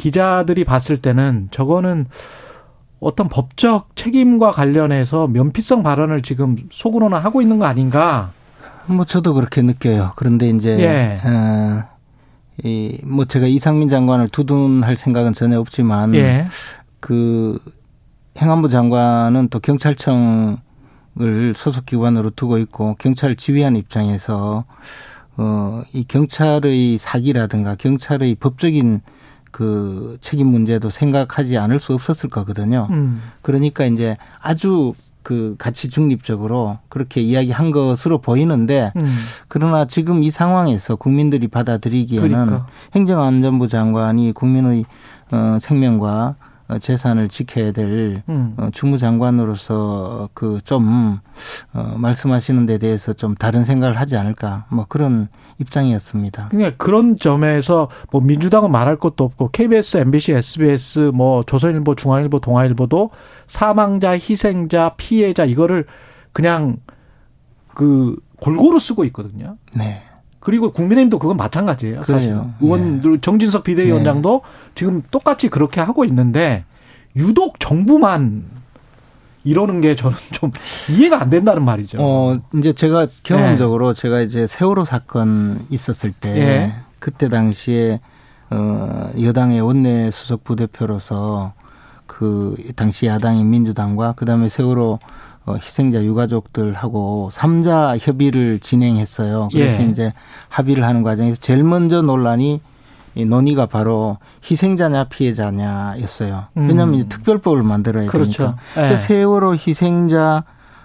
기자들이 0.00 0.64
봤을 0.64 0.96
때는 0.96 1.48
저거는 1.50 2.06
어떤 3.00 3.28
법적 3.28 3.94
책임과 3.96 4.50
관련해서 4.50 5.26
면피성 5.26 5.82
발언을 5.82 6.22
지금 6.22 6.56
속으로는 6.72 7.18
하고 7.18 7.42
있는 7.42 7.58
거 7.58 7.66
아닌가? 7.66 8.30
뭐 8.86 9.04
저도 9.04 9.34
그렇게 9.34 9.60
느껴요. 9.60 10.12
그런데 10.16 10.48
이제 10.48 10.78
예. 10.80 11.20
어, 11.28 11.84
이뭐 12.64 13.26
제가 13.26 13.46
이상민 13.46 13.90
장관을 13.90 14.28
두둔할 14.30 14.96
생각은 14.96 15.34
전혀 15.34 15.60
없지만 15.60 16.14
예. 16.14 16.46
그 17.00 17.58
행안부 18.38 18.70
장관은 18.70 19.48
또 19.48 19.60
경찰청을 19.60 20.56
소속 21.54 21.84
기관으로 21.84 22.30
두고 22.30 22.56
있고 22.56 22.96
경찰 22.98 23.36
지휘하는 23.36 23.78
입장에서 23.78 24.64
어이 25.36 26.04
경찰의 26.08 26.96
사기라든가 26.96 27.74
경찰의 27.74 28.36
법적인 28.36 29.02
그 29.50 30.16
책임 30.20 30.48
문제도 30.48 30.88
생각하지 30.90 31.58
않을 31.58 31.80
수 31.80 31.94
없었을 31.94 32.30
거거든요. 32.30 32.88
음. 32.90 33.20
그러니까 33.42 33.84
이제 33.84 34.16
아주 34.40 34.92
그 35.22 35.54
가치 35.58 35.88
중립적으로 35.90 36.78
그렇게 36.88 37.20
이야기한 37.20 37.70
것으로 37.70 38.18
보이는데 38.18 38.92
음. 38.96 39.16
그러나 39.48 39.84
지금 39.84 40.22
이 40.22 40.30
상황에서 40.30 40.96
국민들이 40.96 41.48
받아들이기에는 41.48 42.28
그러니까. 42.28 42.66
행정안전부 42.94 43.68
장관이 43.68 44.32
국민의 44.32 44.84
어 45.30 45.58
생명과 45.60 46.08
어, 46.10 46.49
재산을 46.78 47.28
지켜야 47.28 47.72
될 47.72 48.22
음. 48.28 48.54
어, 48.56 48.68
주무장관으로서 48.72 50.28
그좀 50.34 51.18
어, 51.72 51.94
말씀하시는 51.96 52.66
데 52.66 52.78
대해서 52.78 53.12
좀 53.12 53.34
다른 53.34 53.64
생각을 53.64 53.98
하지 53.98 54.16
않을까 54.16 54.66
뭐 54.70 54.86
그런 54.88 55.28
입장이었습니다. 55.58 56.48
그러니까 56.50 56.76
그런 56.76 57.16
점에서 57.16 57.88
뭐 58.10 58.20
민주당은 58.20 58.70
말할 58.70 58.96
것도 58.96 59.24
없고 59.24 59.50
KBS, 59.50 59.98
MBC, 59.98 60.32
SBS, 60.32 61.10
뭐 61.14 61.42
조선일보, 61.42 61.94
중앙일보, 61.94 62.40
동아일보도 62.40 63.10
사망자, 63.46 64.12
희생자, 64.12 64.94
피해자 64.96 65.44
이거를 65.44 65.86
그냥 66.32 66.76
그 67.74 68.16
골고루 68.40 68.78
쓰고 68.78 69.04
있거든요. 69.06 69.56
네. 69.74 70.02
그리고 70.40 70.72
국민의힘도 70.72 71.18
그건 71.18 71.36
마찬가지예요. 71.36 72.02
사실 72.02 72.30
그래요. 72.30 72.50
의원들 72.60 73.12
네. 73.12 73.18
정진석 73.20 73.62
비대위원장도 73.62 74.42
네. 74.42 74.70
지금 74.74 75.02
똑같이 75.10 75.48
그렇게 75.48 75.80
하고 75.80 76.04
있는데 76.06 76.64
유독 77.14 77.60
정부만 77.60 78.44
이러는 79.44 79.80
게 79.80 79.94
저는 79.96 80.16
좀 80.32 80.50
이해가 80.90 81.20
안 81.20 81.30
된다는 81.30 81.64
말이죠. 81.64 81.98
어, 82.00 82.38
이제 82.54 82.72
제가 82.72 83.06
경험적으로 83.22 83.92
네. 83.92 84.00
제가 84.00 84.22
이제 84.22 84.46
세월호 84.46 84.86
사건 84.86 85.60
있었을 85.70 86.12
때 86.12 86.32
네. 86.32 86.74
그때 86.98 87.28
당시에 87.28 88.00
어, 88.50 89.10
여당의 89.20 89.60
원내 89.60 90.10
수석 90.10 90.44
부대표로서 90.44 91.52
그 92.06 92.56
당시 92.76 93.06
야당인 93.06 93.48
민주당과 93.50 94.14
그다음에 94.16 94.48
세월호 94.48 94.92
어, 94.92 94.98
희생자 95.56 96.02
유가족들하고 96.02 97.30
삼자 97.32 97.96
협의를 97.98 98.58
진행했어요. 98.58 99.48
그래서 99.52 99.82
예. 99.82 99.86
이제 99.86 100.12
합의를 100.48 100.84
하는 100.84 101.02
과정에서 101.02 101.36
제일 101.36 101.62
먼저 101.62 102.02
논란이 102.02 102.60
이 103.16 103.24
논의가 103.24 103.66
바로 103.66 104.18
희생자냐 104.48 105.04
피해자냐였어요. 105.04 106.44
음. 106.56 106.68
왜냐하면 106.68 107.08
특별법을 107.08 107.62
만들어야 107.62 108.08
그렇죠. 108.08 108.56
되니까. 108.74 108.92
예. 108.92 108.98
세월호 108.98 109.54
희생자 109.54 110.44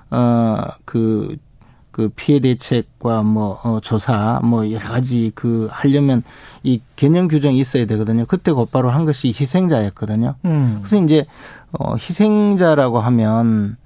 어그 0.09 1.37
그 1.91 2.09
피해 2.13 2.39
대책과 2.39 3.23
뭐 3.23 3.59
어, 3.63 3.79
조사 3.81 4.41
뭐 4.43 4.69
여러 4.69 4.89
가지 4.89 5.31
그 5.33 5.69
하려면 5.71 6.23
이 6.61 6.81
개념 6.97 7.27
규정이 7.29 7.57
있어야 7.57 7.85
되거든요. 7.85 8.25
그때 8.25 8.51
곧바로 8.51 8.89
한 8.89 9.05
것이 9.05 9.29
희생자였거든요. 9.29 10.35
음. 10.43 10.79
그래서 10.79 11.01
이제 11.03 11.25
어 11.71 11.95
희생자라고 11.95 12.99
하면 12.99 13.77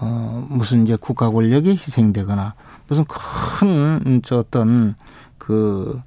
어, 0.00 0.46
무슨 0.48 0.84
이제 0.84 0.96
국가 1.00 1.30
권력이 1.30 1.70
희생되거나 1.70 2.54
무슨 2.88 3.04
큰 3.04 4.22
저 4.24 4.38
어떤 4.38 4.94
그, 5.36 6.00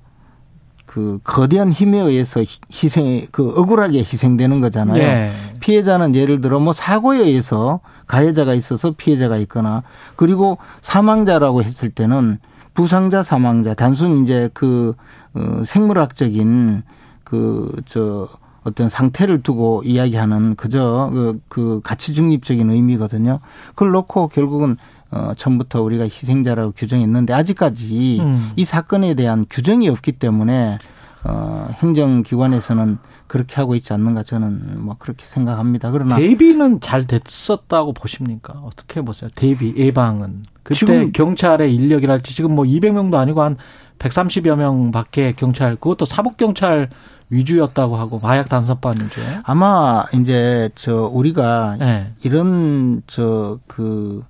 그 0.85 1.19
거대한 1.23 1.71
힘에 1.71 1.99
의해서 1.99 2.43
희생, 2.71 3.25
그 3.31 3.49
억울하게 3.57 3.99
희생되는 3.99 4.61
거잖아요. 4.61 4.97
네. 4.97 5.31
피해자는 5.59 6.15
예를 6.15 6.41
들어 6.41 6.59
뭐 6.59 6.73
사고에 6.73 7.19
의해서 7.19 7.79
가해자가 8.07 8.53
있어서 8.55 8.93
피해자가 8.97 9.37
있거나 9.37 9.83
그리고 10.15 10.57
사망자라고 10.81 11.63
했을 11.63 11.89
때는 11.89 12.39
부상자 12.73 13.23
사망자 13.23 13.73
단순 13.73 14.23
이제 14.23 14.49
그 14.53 14.93
어, 15.33 15.63
생물학적인 15.65 16.83
그 17.23 17.71
저 17.85 18.27
어떤 18.63 18.89
상태를 18.89 19.41
두고 19.41 19.81
이야기하는 19.83 20.55
그저 20.55 21.09
그, 21.11 21.39
그 21.47 21.81
가치 21.83 22.13
중립적인 22.13 22.69
의미거든요. 22.69 23.39
그걸 23.69 23.91
놓고 23.91 24.27
결국은 24.27 24.77
어, 25.11 25.33
처음부터 25.35 25.81
우리가 25.81 26.05
희생자라고 26.05 26.71
규정했는데 26.71 27.33
아직까지 27.33 28.19
음. 28.21 28.51
이 28.55 28.63
사건에 28.63 29.13
대한 29.13 29.45
규정이 29.49 29.89
없기 29.89 30.13
때문에 30.13 30.77
어, 31.23 31.67
행정기관에서는 31.83 32.97
그렇게 33.27 33.55
하고 33.55 33.75
있지 33.75 33.93
않는가 33.93 34.23
저는 34.23 34.83
뭐 34.83 34.95
그렇게 34.97 35.25
생각합니다. 35.25 35.91
그러나 35.91 36.17
대비는 36.17 36.81
잘 36.81 37.05
됐었다고 37.05 37.93
보십니까? 37.93 38.53
어떻게 38.63 39.01
보세요? 39.01 39.29
대비 39.35 39.73
예방은 39.75 40.43
그때 40.63 40.77
지금 40.77 41.11
경찰의 41.11 41.73
인력이랄지 41.73 42.35
지금 42.35 42.55
뭐 42.55 42.65
200명도 42.65 43.15
아니고 43.15 43.41
한 43.41 43.57
130여 43.99 44.55
명밖에 44.57 45.33
경찰 45.35 45.75
그것도 45.75 46.05
사복 46.05 46.37
경찰 46.37 46.89
위주였다고 47.31 47.95
하고 47.95 48.19
마약 48.19 48.47
단속반 48.49 48.93
위주. 49.01 49.19
아마 49.43 50.05
이제 50.13 50.69
저 50.75 51.09
우리가 51.11 51.77
네. 51.79 52.11
이런 52.23 53.01
저 53.07 53.57
그 53.67 54.23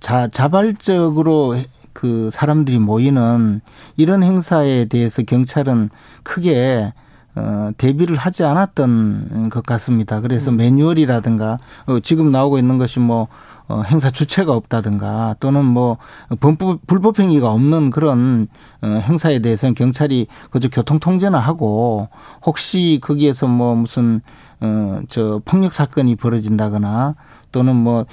자, 0.00 0.28
자발적으로 0.28 1.56
그 1.92 2.30
사람들이 2.32 2.78
모이는 2.78 3.60
이런 3.96 4.22
행사에 4.22 4.86
대해서 4.86 5.22
경찰은 5.22 5.90
크게 6.22 6.92
어, 7.36 7.70
대비를 7.76 8.16
하지 8.16 8.44
않았던 8.44 9.50
것 9.50 9.66
같습니다. 9.66 10.20
그래서 10.20 10.50
음. 10.50 10.56
매뉴얼이라든가 10.56 11.58
어, 11.86 12.00
지금 12.00 12.30
나오고 12.30 12.58
있는 12.58 12.78
것이 12.78 13.00
뭐 13.00 13.28
어, 13.68 13.82
행사 13.82 14.10
주체가 14.10 14.52
없다든가 14.52 15.36
또는 15.40 15.64
뭐 15.64 15.96
범법 16.40 16.86
불법 16.86 17.18
행위가 17.18 17.50
없는 17.50 17.90
그런 17.90 18.46
어, 18.82 18.86
행사에 18.86 19.38
대해서는 19.38 19.74
경찰이 19.74 20.26
그저 20.50 20.68
교통 20.68 20.98
통제나 20.98 21.38
하고 21.38 22.08
혹시 22.44 22.98
거기에서 23.02 23.46
뭐 23.46 23.74
무슨 23.74 24.20
어 24.60 25.00
저 25.08 25.40
폭력 25.44 25.72
사건이 25.74 26.16
벌어진다거나 26.16 27.14
또는 27.52 27.76
뭐 27.76 28.06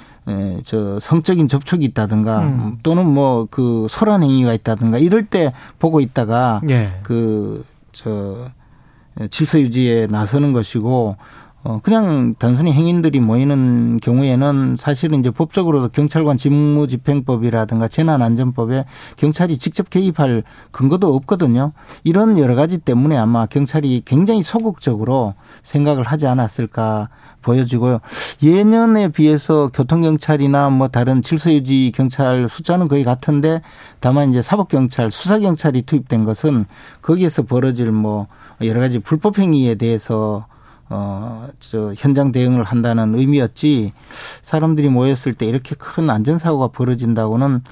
저 0.64 1.00
성적인 1.00 1.48
접촉이 1.48 1.84
있다든가 1.86 2.40
음. 2.42 2.78
또는 2.82 3.06
뭐 3.06 3.46
그 3.50 3.86
소란 3.90 4.22
행위가 4.22 4.52
있다든가 4.54 4.98
이럴 4.98 5.26
때 5.26 5.52
보고 5.78 6.00
있다가 6.00 6.60
예. 6.70 7.00
그저 7.02 8.50
질서 9.30 9.60
유지에 9.60 10.06
나서는 10.06 10.52
것이고 10.52 11.16
어, 11.64 11.78
그냥 11.80 12.34
단순히 12.38 12.72
행인들이 12.72 13.20
모이는 13.20 14.00
경우에는 14.00 14.76
사실은 14.78 15.20
이제 15.20 15.30
법적으로도 15.30 15.90
경찰관 15.90 16.36
직무집행법이라든가 16.36 17.86
재난안전법에 17.86 18.84
경찰이 19.16 19.58
직접 19.58 19.88
개입할 19.88 20.42
근거도 20.72 21.14
없거든요. 21.14 21.72
이런 22.02 22.36
여러 22.38 22.56
가지 22.56 22.78
때문에 22.78 23.16
아마 23.16 23.46
경찰이 23.46 24.02
굉장히 24.04 24.42
소극적으로 24.42 25.34
생각을 25.62 26.02
하지 26.02 26.26
않았을까 26.26 27.10
보여지고요. 27.42 28.00
예년에 28.42 29.08
비해서 29.08 29.70
교통경찰이나 29.72 30.70
뭐 30.70 30.88
다른 30.88 31.22
질서유지 31.22 31.92
경찰 31.94 32.48
숫자는 32.48 32.88
거의 32.88 33.04
같은데 33.04 33.62
다만 34.00 34.30
이제 34.30 34.42
사법경찰, 34.42 35.12
수사경찰이 35.12 35.82
투입된 35.82 36.24
것은 36.24 36.66
거기에서 37.02 37.42
벌어질 37.42 37.92
뭐 37.92 38.26
여러 38.62 38.80
가지 38.80 38.98
불법행위에 38.98 39.76
대해서 39.76 40.46
어, 40.94 41.48
저, 41.58 41.94
현장 41.96 42.32
대응을 42.32 42.64
한다는 42.64 43.14
의미였지, 43.14 43.92
사람들이 44.42 44.90
모였을 44.90 45.32
때 45.32 45.46
이렇게 45.46 45.74
큰 45.74 46.10
안전사고가 46.10 46.68
벌어진다고는 46.68 47.62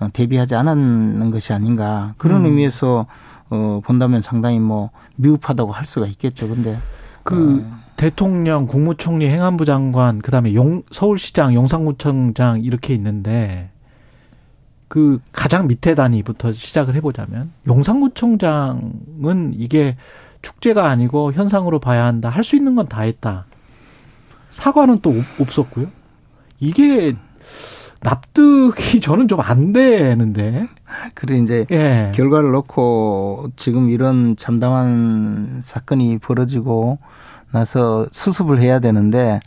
어, 0.00 0.08
대비하지 0.12 0.54
않았는 0.54 1.30
것이 1.30 1.52
아닌가. 1.52 2.14
그런 2.16 2.40
음. 2.40 2.46
의미에서, 2.46 3.06
어, 3.50 3.80
본다면 3.84 4.22
상당히 4.22 4.58
뭐, 4.58 4.90
미흡하다고 5.16 5.72
할 5.72 5.84
수가 5.84 6.06
있겠죠. 6.06 6.48
근데. 6.48 6.78
그, 7.22 7.62
어. 7.70 7.80
대통령, 7.96 8.66
국무총리, 8.66 9.28
행안부 9.28 9.66
장관, 9.66 10.18
그 10.18 10.30
다음에 10.30 10.54
용, 10.54 10.82
서울시장, 10.90 11.52
용산구청장 11.52 12.62
이렇게 12.64 12.94
있는데, 12.94 13.68
그 14.88 15.20
가장 15.32 15.66
밑에 15.66 15.94
단위부터 15.94 16.54
시작을 16.54 16.94
해보자면, 16.94 17.52
용산구청장은 17.66 19.52
이게 19.54 19.96
축제가 20.42 20.88
아니고 20.88 21.32
현상으로 21.32 21.78
봐야 21.80 22.04
한다. 22.06 22.28
할 22.28 22.42
수 22.44 22.56
있는 22.56 22.74
건 22.74 22.86
다 22.86 23.02
했다. 23.02 23.46
사과는 24.50 25.00
또 25.02 25.14
없었고요. 25.40 25.86
이게 26.60 27.14
납득이 28.02 29.00
저는 29.02 29.28
좀 29.28 29.40
안 29.40 29.72
되는데. 29.72 30.68
그래 31.14 31.38
이제 31.38 31.66
예. 31.70 32.10
결과를 32.14 32.50
놓고 32.50 33.50
지금 33.56 33.90
이런 33.90 34.36
참담한 34.36 35.60
사건이 35.64 36.18
벌어지고 36.18 36.98
나서 37.52 38.06
수습을 38.12 38.60
해야 38.60 38.78
되는데 38.78 39.40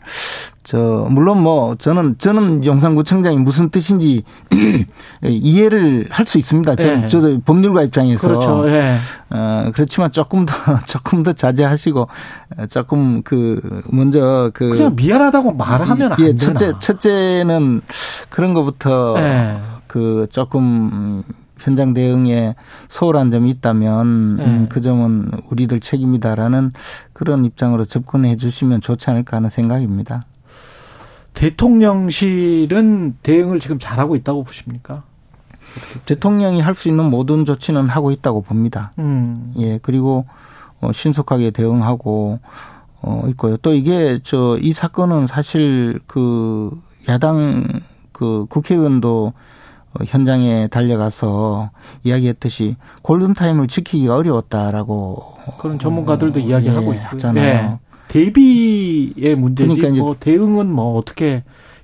저 0.62 1.06
물론 1.10 1.42
뭐 1.42 1.74
저는 1.74 2.16
저는 2.16 2.64
용산구청장이 2.64 3.36
무슨 3.38 3.68
뜻인지 3.68 4.22
이해를 5.22 6.06
할 6.10 6.24
수 6.24 6.38
있습니다. 6.38 6.76
저, 6.76 6.88
예. 6.88 7.06
저도 7.06 7.40
법률가 7.42 7.82
입장에서 7.82 8.28
그렇죠. 8.28 8.68
예. 8.70 8.96
어 9.28 9.70
그렇지만 9.74 10.10
조금 10.10 10.46
더 10.46 10.54
조금 10.86 11.22
더 11.22 11.34
자제하시고 11.34 12.08
조금 12.70 13.22
그 13.22 13.60
먼저 13.90 14.50
그 14.54 14.70
그냥 14.70 14.96
미안하다고 14.96 15.52
말하면 15.52 16.12
안 16.12 16.18
예, 16.20 16.34
첫째 16.34 16.72
첫째는 16.80 17.82
그런 18.30 18.54
것부터 18.54 19.16
예. 19.18 19.58
그 19.86 20.26
조금 20.30 21.22
현장 21.58 21.94
대응에 21.94 22.54
소홀한 22.88 23.30
점이 23.30 23.50
있다면 23.50 24.36
네. 24.36 24.44
음, 24.44 24.66
그 24.68 24.80
점은 24.80 25.30
우리들 25.50 25.80
책임이다라는 25.80 26.72
그런 27.12 27.44
입장으로 27.44 27.84
접근해 27.84 28.36
주시면 28.36 28.80
좋지 28.80 29.10
않을까 29.10 29.36
하는 29.38 29.50
생각입니다. 29.50 30.24
대통령실은 31.34 33.16
대응을 33.22 33.60
지금 33.60 33.78
잘하고 33.78 34.16
있다고 34.16 34.44
보십니까? 34.44 35.02
대통령이 36.06 36.60
할 36.60 36.74
수 36.74 36.88
있는 36.88 37.10
모든 37.10 37.44
조치는 37.44 37.88
하고 37.88 38.10
있다고 38.10 38.42
봅니다. 38.42 38.92
음. 38.98 39.52
예, 39.58 39.78
그리고 39.82 40.26
어, 40.80 40.92
신속하게 40.92 41.50
대응하고 41.50 42.38
어, 43.02 43.24
있고요. 43.28 43.56
또 43.58 43.74
이게 43.74 44.20
저 44.22 44.58
이 44.60 44.72
사건은 44.72 45.26
사실 45.26 46.00
그 46.06 46.70
야당 47.08 47.64
그 48.12 48.46
국회의원도 48.48 49.32
어, 49.32 49.42
현장에 50.06 50.66
달려가서 50.68 51.70
이야기했듯이 52.02 52.76
골든타임을 53.02 53.68
지키기가 53.68 54.16
어려웠다라고 54.16 55.34
그런 55.58 55.78
전문가들도 55.78 56.40
어, 56.40 56.42
이야기하고 56.42 56.94
예, 56.94 57.00
있잖아요. 57.12 57.44
네. 57.44 57.78
대비의 58.08 59.36
문제지 59.36 59.74
그러니까 59.74 60.04
뭐 60.04 60.16
대응은 60.18 60.70
뭐 60.70 60.96
어떻게 60.96 61.42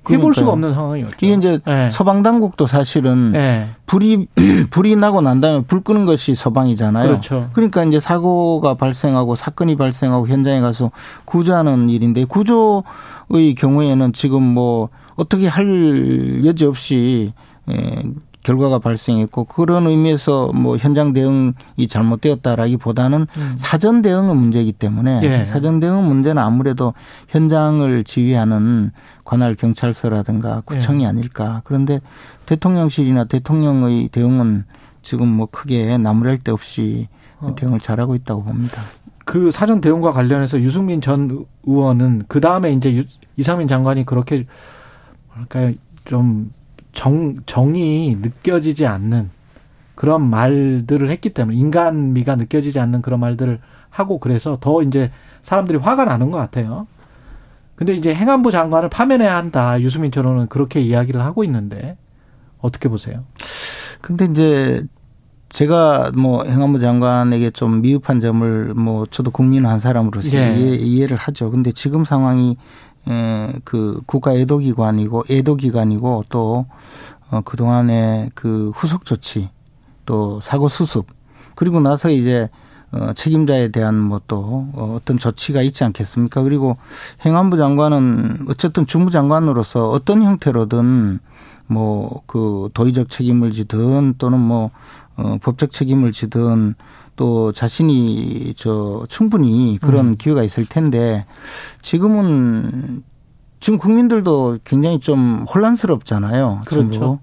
해볼 0.09 0.33
수가 0.33 0.51
없는 0.53 0.73
상황이었죠. 0.73 1.15
이게 1.21 1.33
이제 1.33 1.59
네. 1.65 1.89
서방 1.91 2.23
당국도 2.23 2.65
사실은 2.65 3.33
네. 3.33 3.69
불이 3.85 4.27
불이 4.71 4.95
나고 4.95 5.21
난 5.21 5.41
다음에 5.41 5.63
불 5.67 5.81
끄는 5.81 6.05
것이 6.05 6.33
서방이잖아요. 6.33 7.07
그렇죠. 7.07 7.49
그러니까 7.53 7.83
이제 7.83 7.99
사고가 7.99 8.73
발생하고 8.73 9.35
사건이 9.35 9.75
발생하고 9.75 10.27
현장에 10.27 10.59
가서 10.59 10.91
구조하는 11.25 11.89
일인데 11.89 12.25
구조의 12.25 13.55
경우에는 13.57 14.13
지금 14.13 14.41
뭐 14.41 14.89
어떻게 15.15 15.47
할 15.47 16.45
여지 16.45 16.65
없이 16.65 17.33
예, 17.69 18.03
결과가 18.43 18.79
발생했고 18.79 19.45
그런 19.45 19.87
의미에서 19.87 20.51
뭐 20.53 20.77
현장 20.77 21.13
대응이 21.13 21.87
잘못되었다라기보다는 21.87 23.27
음. 23.37 23.55
사전 23.59 24.01
대응은 24.01 24.35
문제이기 24.35 24.73
때문에 24.73 25.21
예. 25.23 25.45
사전 25.45 25.79
대응 25.79 26.07
문제는 26.07 26.41
아무래도 26.41 26.93
현장을 27.27 28.03
지휘하는 28.03 28.91
관할 29.23 29.55
경찰서라든가 29.55 30.61
구청이 30.65 31.03
예. 31.03 31.07
아닐까. 31.07 31.61
그런데 31.65 32.01
대통령실이나 32.47 33.25
대통령의 33.25 34.09
대응은 34.09 34.65
지금 35.03 35.27
뭐 35.27 35.47
크게 35.49 35.97
나무랄 35.97 36.39
데 36.39 36.51
없이 36.51 37.07
어. 37.39 37.55
대응을 37.55 37.79
잘하고 37.79 38.15
있다고 38.15 38.43
봅니다. 38.43 38.81
그 39.23 39.51
사전 39.51 39.81
대응과 39.81 40.11
관련해서 40.13 40.59
유승민 40.61 40.99
전 40.99 41.45
의원은 41.65 42.23
그 42.27 42.41
다음에 42.41 42.73
이제 42.73 43.05
이상민 43.37 43.67
장관이 43.67 44.05
그렇게 44.05 44.45
뭐랄까요 45.29 45.73
좀 46.05 46.51
정, 46.93 47.35
정이 47.45 48.17
느껴지지 48.21 48.85
않는 48.85 49.29
그런 49.95 50.29
말들을 50.29 51.09
했기 51.09 51.29
때문에 51.29 51.57
인간미가 51.57 52.35
느껴지지 52.35 52.79
않는 52.79 53.01
그런 53.01 53.19
말들을 53.19 53.59
하고 53.89 54.19
그래서 54.19 54.57
더 54.59 54.81
이제 54.81 55.11
사람들이 55.43 55.77
화가 55.77 56.05
나는 56.05 56.31
것 56.31 56.37
같아요. 56.37 56.87
근데 57.75 57.93
이제 57.93 58.13
행안부 58.13 58.51
장관을 58.51 58.89
파면해야 58.89 59.35
한다. 59.35 59.81
유수민 59.81 60.11
전원은 60.11 60.47
그렇게 60.47 60.81
이야기를 60.81 61.21
하고 61.21 61.43
있는데 61.43 61.97
어떻게 62.59 62.89
보세요? 62.89 63.23
근데 64.01 64.25
이제 64.25 64.83
제가 65.49 66.11
뭐 66.15 66.45
행안부 66.45 66.79
장관에게 66.79 67.51
좀 67.51 67.81
미흡한 67.81 68.19
점을 68.21 68.73
뭐 68.73 69.05
저도 69.07 69.31
국민 69.31 69.65
한 69.65 69.79
사람으로서 69.79 70.29
예. 70.33 70.55
이해를 70.55 71.17
하죠. 71.17 71.51
근데 71.51 71.71
지금 71.71 72.05
상황이 72.05 72.57
그 73.63 74.01
국가 74.05 74.33
애도기관이고 74.33 75.25
애도기관이고 75.29 76.25
또 76.29 76.65
어, 77.29 77.41
그동안의 77.41 78.31
그 78.35 78.71
후속 78.75 79.05
조치 79.05 79.49
또 80.05 80.39
사고 80.41 80.67
수습 80.67 81.07
그리고 81.55 81.79
나서 81.79 82.09
이제 82.09 82.49
어, 82.91 83.13
책임자에 83.13 83.69
대한 83.69 83.97
뭐또 83.97 84.67
어, 84.73 84.97
어떤 84.97 85.17
조치가 85.17 85.61
있지 85.61 85.83
않겠습니까? 85.83 86.43
그리고 86.43 86.77
행안부 87.25 87.57
장관은 87.57 88.47
어쨌든 88.49 88.85
주무장관으로서 88.85 89.89
어떤 89.89 90.23
형태로든 90.23 91.19
뭐 91.67 92.21
그 92.25 92.69
도의적 92.73 93.09
책임을 93.09 93.51
지든 93.51 94.15
또는 94.17 94.39
뭐 94.39 94.71
어, 95.15 95.37
법적 95.41 95.71
책임을 95.71 96.11
지든 96.11 96.75
또 97.21 97.51
자신이 97.51 98.55
저 98.57 99.05
충분히 99.07 99.77
그런 99.79 100.07
음. 100.07 100.15
기회가 100.17 100.41
있을 100.41 100.65
텐데 100.65 101.27
지금은 101.83 103.03
지금 103.59 103.77
국민들도 103.77 104.57
굉장히 104.63 104.99
좀 104.99 105.45
혼란스럽잖아요. 105.47 106.61
그렇죠. 106.65 107.19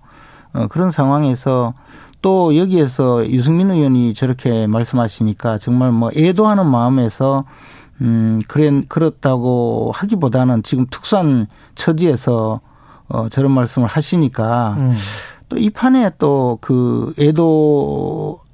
어, 0.53 0.69
그런 0.69 0.93
상황에서 0.93 1.75
또 2.23 2.57
여기에서 2.57 3.29
유승민 3.29 3.73
의원이 3.73 4.15
저렇게 4.15 4.69
말씀하시니까 4.69 5.59
정말 5.59 5.91
뭐 5.91 6.11
애도하는 6.17 6.65
마음에서 6.65 7.43
음, 8.01 8.41
그래, 8.47 8.83
그렇다고 8.89 9.91
하기보다는 9.97 10.63
지금 10.63 10.87
특수한 10.89 11.49
처지에서 11.75 12.61
어, 13.09 13.29
저런 13.31 13.51
말씀을 13.51 13.89
하시니까 13.89 14.77
음. 14.79 14.95
또이 15.49 15.71
판에 15.71 16.13
또 16.19 16.59
그 16.61 17.13
애도 17.19 18.47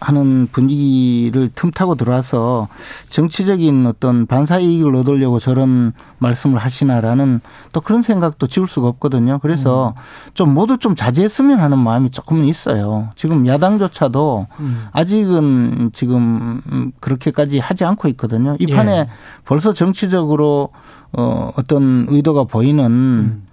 하는 0.00 0.46
분위기를 0.52 1.50
틈타고 1.54 1.94
들어와서 1.94 2.68
정치적인 3.08 3.86
어떤 3.86 4.26
반사 4.26 4.58
이익을 4.58 4.94
얻으려고 4.94 5.38
저런 5.38 5.92
말씀을 6.18 6.58
하시나라는 6.58 7.40
또 7.72 7.80
그런 7.80 8.02
생각도 8.02 8.46
지울 8.46 8.68
수가 8.68 8.88
없거든요. 8.88 9.38
그래서 9.40 9.94
음. 9.96 10.30
좀 10.34 10.54
모두 10.54 10.78
좀 10.78 10.94
자제했으면 10.94 11.60
하는 11.60 11.78
마음이 11.78 12.10
조금은 12.10 12.44
있어요. 12.44 13.10
지금 13.16 13.46
야당조차도 13.46 14.46
음. 14.60 14.86
아직은 14.92 15.90
지금 15.92 16.92
그렇게까지 17.00 17.58
하지 17.58 17.84
않고 17.84 18.08
있거든요. 18.08 18.56
이 18.58 18.66
판에 18.66 18.92
예. 18.92 19.08
벌써 19.44 19.72
정치적으로 19.72 20.70
어 21.12 21.52
어떤 21.56 22.06
의도가 22.08 22.44
보이는 22.44 22.84
음. 22.84 23.46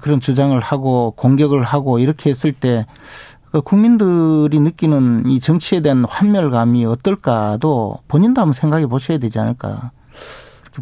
그런 0.00 0.20
주장을 0.20 0.58
하고 0.58 1.12
공격을 1.16 1.62
하고 1.62 1.98
이렇게 1.98 2.30
했을 2.30 2.52
때그 2.52 2.86
국민들이 3.60 4.60
느끼는 4.60 5.26
이 5.26 5.40
정치에 5.40 5.80
대한 5.80 6.04
환멸감이 6.04 6.84
어떨까도 6.84 7.98
본인도 8.08 8.40
한번 8.40 8.54
생각해 8.54 8.86
보셔야 8.86 9.18
되지 9.18 9.38
않을까. 9.38 9.92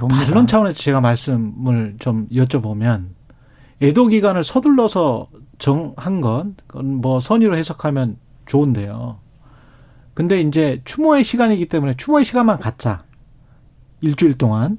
반론 0.09 0.47
차원에서 0.47 0.77
제가 0.77 1.01
말씀을 1.01 1.97
좀 2.01 2.27
여쭤보면 2.33 3.11
애도 3.83 4.09
기간을 4.09 4.43
서둘러서 4.45 5.29
정한 5.59 6.21
건, 6.21 6.57
뭐 6.75 7.21
선의로 7.21 7.57
해석하면 7.57 8.17
좋은데요. 8.47 9.19
근데 10.15 10.41
이제 10.41 10.81
추모의 10.85 11.25
시간이기 11.25 11.67
때문에 11.67 11.97
추모의 11.97 12.25
시간만 12.25 12.59
갖자. 12.59 13.05
일주일 14.01 14.39
동안. 14.39 14.79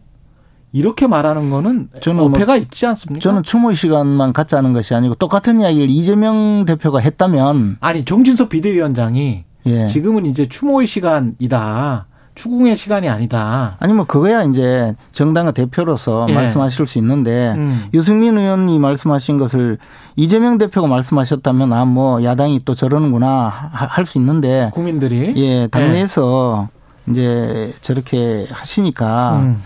이렇게 0.75 1.07
말하는 1.07 1.49
거는 1.49 1.87
저는 2.01 2.17
뭐 2.19 2.25
어폐가 2.27 2.53
뭐, 2.53 2.55
있지 2.57 2.85
않습니까? 2.85 3.21
저는 3.21 3.43
추모의 3.43 3.77
시간만 3.77 4.33
갖자는 4.33 4.73
것이 4.73 4.93
아니고 4.93 5.15
똑같은 5.15 5.61
이야기를 5.61 5.89
이재명 5.89 6.65
대표가 6.65 6.99
했다면 6.99 7.77
아니 7.79 8.03
정진석 8.03 8.49
비대위원장이 8.49 9.45
예. 9.67 9.87
지금은 9.87 10.25
이제 10.25 10.49
추모의 10.49 10.85
시간이다. 10.85 12.07
추궁의 12.35 12.75
시간이 12.75 13.07
아니다. 13.07 13.77
아니 13.79 13.93
뭐 13.93 14.03
그거야 14.05 14.43
이제 14.43 14.93
정당의 15.13 15.53
대표로서 15.53 16.25
예. 16.27 16.33
말씀하실 16.33 16.85
수 16.85 16.97
있는데 16.97 17.53
음. 17.57 17.85
유승민 17.93 18.37
의원이 18.37 18.77
말씀하신 18.77 19.37
것을 19.37 19.77
이재명 20.17 20.57
대표가 20.57 20.87
말씀하셨다면 20.89 21.71
아 21.71 21.85
뭐 21.85 22.21
야당이 22.21 22.59
또 22.65 22.75
저러는구나 22.75 23.47
할 23.71 24.05
수 24.05 24.17
있는데 24.17 24.71
국민들이 24.73 25.31
예 25.37 25.67
당내에서 25.67 26.67
예. 27.07 27.11
이제 27.11 27.71
저렇게 27.81 28.45
하시니까 28.51 29.37
음. 29.39 29.61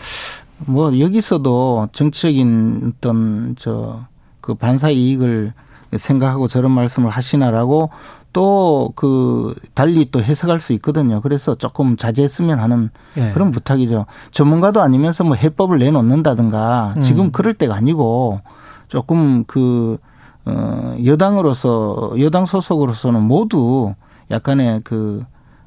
뭐 0.66 0.98
여기서도 1.00 1.90
정치적인 1.94 2.94
어떤 2.98 3.56
저 3.58 4.10
그 4.50 4.56
반사 4.56 4.90
이익을 4.90 5.54
생각하고 5.96 6.48
저런 6.48 6.72
말씀을 6.72 7.12
하시나라고 7.12 7.92
또 8.34 8.94
그 8.96 9.54
달리 9.76 10.10
또 10.12 10.22
해석할 10.22 10.60
수 10.60 10.74
있거든요. 10.74 11.22
그래서 11.22 11.56
조금 11.56 11.98
자제했으면 11.98 12.60
하는 12.60 12.90
예. 13.18 13.32
그런 13.32 13.52
부탁이죠. 13.52 14.08
전문가도 14.32 14.82
아니면서 14.82 15.24
뭐 15.24 15.36
해법을 15.36 15.78
내놓는다든가 15.78 16.96
음. 16.98 17.02
지금 17.02 17.32
그럴 17.32 17.54
때가 17.54 17.76
아니고 17.76 18.42
조금 18.88 19.44
그, 19.46 20.00
어, 20.46 20.98
여당으로서, 21.06 22.14
여당 22.20 22.48
소속으로서는 22.48 23.22
모두 23.22 23.94
약간의 24.32 24.82
그 24.84 25.24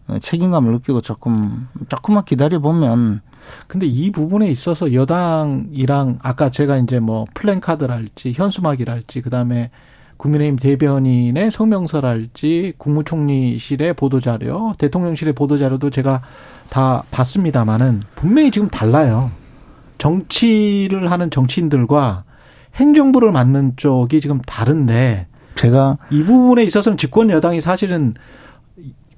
어, 0.09 0.19
책임감을 0.19 0.73
느끼고 0.73 1.03
조금, 1.03 1.69
조금만 1.89 2.25
기다려 2.25 2.59
보면 2.59 3.21
근데 3.67 3.87
이 3.87 4.11
부분에 4.11 4.49
있어서 4.49 4.93
여당이랑 4.93 6.19
아까 6.23 6.51
제가 6.51 6.79
이제 6.79 7.01
뭐 7.01 7.27
플랜카드랄지 7.35 8.33
현수막이랄지 8.33 9.23
그다음에 9.23 9.71
국민의힘 10.17 10.57
대변인의 10.57 11.51
성명서랄지 11.51 12.75
국무총리실의 12.79 13.95
보도자료, 13.95 14.73
대통령실의 14.79 15.33
보도자료도 15.33 15.91
제가 15.91 16.23
다 16.69 17.03
봤습니다만은 17.11 18.03
분명히 18.15 18.51
지금 18.51 18.69
달라요. 18.69 19.31
정치를 19.99 21.11
하는 21.11 21.31
정치인들과 21.31 22.25
행정부를 22.77 23.33
맡는 23.33 23.75
쪽이 23.77 24.21
지금 24.21 24.41
다른데 24.41 25.27
제가 25.57 25.99
이 26.11 26.23
부분에 26.23 26.63
있어서는 26.65 26.97
집권 26.97 27.31
여당이 27.31 27.61
사실은 27.61 28.15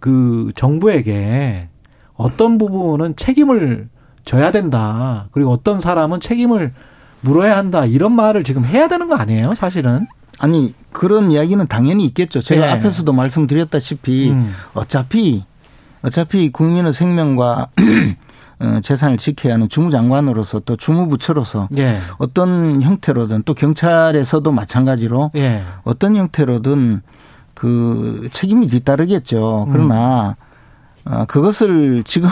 그 0.00 0.52
정부에게 0.54 1.68
어떤 2.14 2.58
부분은 2.58 3.16
책임을 3.16 3.88
져야 4.24 4.50
된다. 4.50 5.26
그리고 5.32 5.50
어떤 5.50 5.80
사람은 5.80 6.20
책임을 6.20 6.72
물어야 7.20 7.56
한다. 7.56 7.86
이런 7.86 8.12
말을 8.12 8.44
지금 8.44 8.64
해야 8.64 8.88
되는 8.88 9.08
거 9.08 9.16
아니에요, 9.16 9.54
사실은? 9.54 10.06
아니 10.38 10.74
그런 10.92 11.30
이야기는 11.30 11.66
당연히 11.68 12.04
있겠죠. 12.06 12.40
제가 12.40 12.66
네. 12.66 12.72
앞에서도 12.72 13.10
말씀드렸다시피 13.12 14.30
음. 14.30 14.52
어차피 14.74 15.44
어차피 16.02 16.50
국민의 16.50 16.92
생명과 16.92 17.68
어, 18.60 18.80
재산을 18.82 19.16
지켜야 19.16 19.54
하는 19.54 19.68
주무장관으로서 19.68 20.60
또 20.60 20.76
주무부처로서 20.76 21.68
예. 21.76 21.98
어떤 22.18 22.82
형태로든 22.82 23.42
또 23.44 23.54
경찰에서도 23.54 24.50
마찬가지로 24.52 25.32
예. 25.36 25.62
어떤 25.82 26.14
형태로든 26.14 27.02
그 27.54 28.28
책임이 28.30 28.68
뒤따르겠죠. 28.68 29.68
그러나 29.72 30.36
음. 30.38 30.43
어, 31.04 31.24
그것을 31.26 32.02
지금 32.04 32.30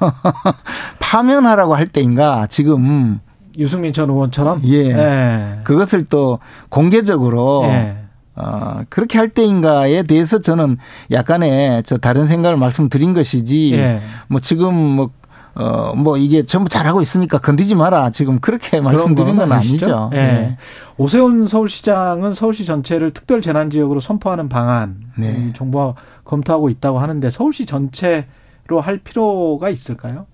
파면하라고 0.98 1.74
할 1.74 1.86
때인가 1.86 2.46
지금 2.46 3.20
유승민 3.56 3.92
전 3.92 4.10
의원처럼 4.10 4.60
예. 4.64 4.90
예. 4.90 5.60
그것을 5.62 6.04
또 6.04 6.40
공개적으로 6.68 7.64
예. 7.66 7.96
어, 8.36 8.80
그렇게 8.88 9.18
할 9.18 9.28
때인가에 9.28 10.02
대해서 10.02 10.40
저는 10.40 10.78
약간의 11.12 11.84
저 11.84 11.98
다른 11.98 12.26
생각을 12.26 12.56
말씀드린 12.56 13.14
것이지 13.14 13.74
예. 13.74 14.00
뭐 14.26 14.40
지금 14.40 14.74
뭐 14.74 15.10
어, 15.54 15.94
뭐 15.94 16.16
이게 16.16 16.44
전부 16.44 16.68
잘하고 16.68 17.00
있으니까 17.00 17.38
건드지 17.38 17.76
마라. 17.76 18.10
지금 18.10 18.40
그렇게 18.40 18.80
말씀드린 18.80 19.36
건 19.36 19.52
아니죠. 19.52 20.10
예. 20.12 20.16
네. 20.16 20.56
오세훈 20.96 21.46
서울시장은 21.46 22.34
서울시 22.34 22.64
전체를 22.64 23.12
특별 23.12 23.40
재난 23.40 23.70
지역으로 23.70 24.00
선포하는 24.00 24.48
방안 24.48 24.96
네. 25.16 25.52
정부가 25.54 25.94
검토하고 26.34 26.68
있다고 26.70 26.98
하는데 26.98 27.30
서울시 27.30 27.66
전체로 27.66 28.80
할 28.80 28.98
필요가 28.98 29.68
있을까요? 29.70 30.26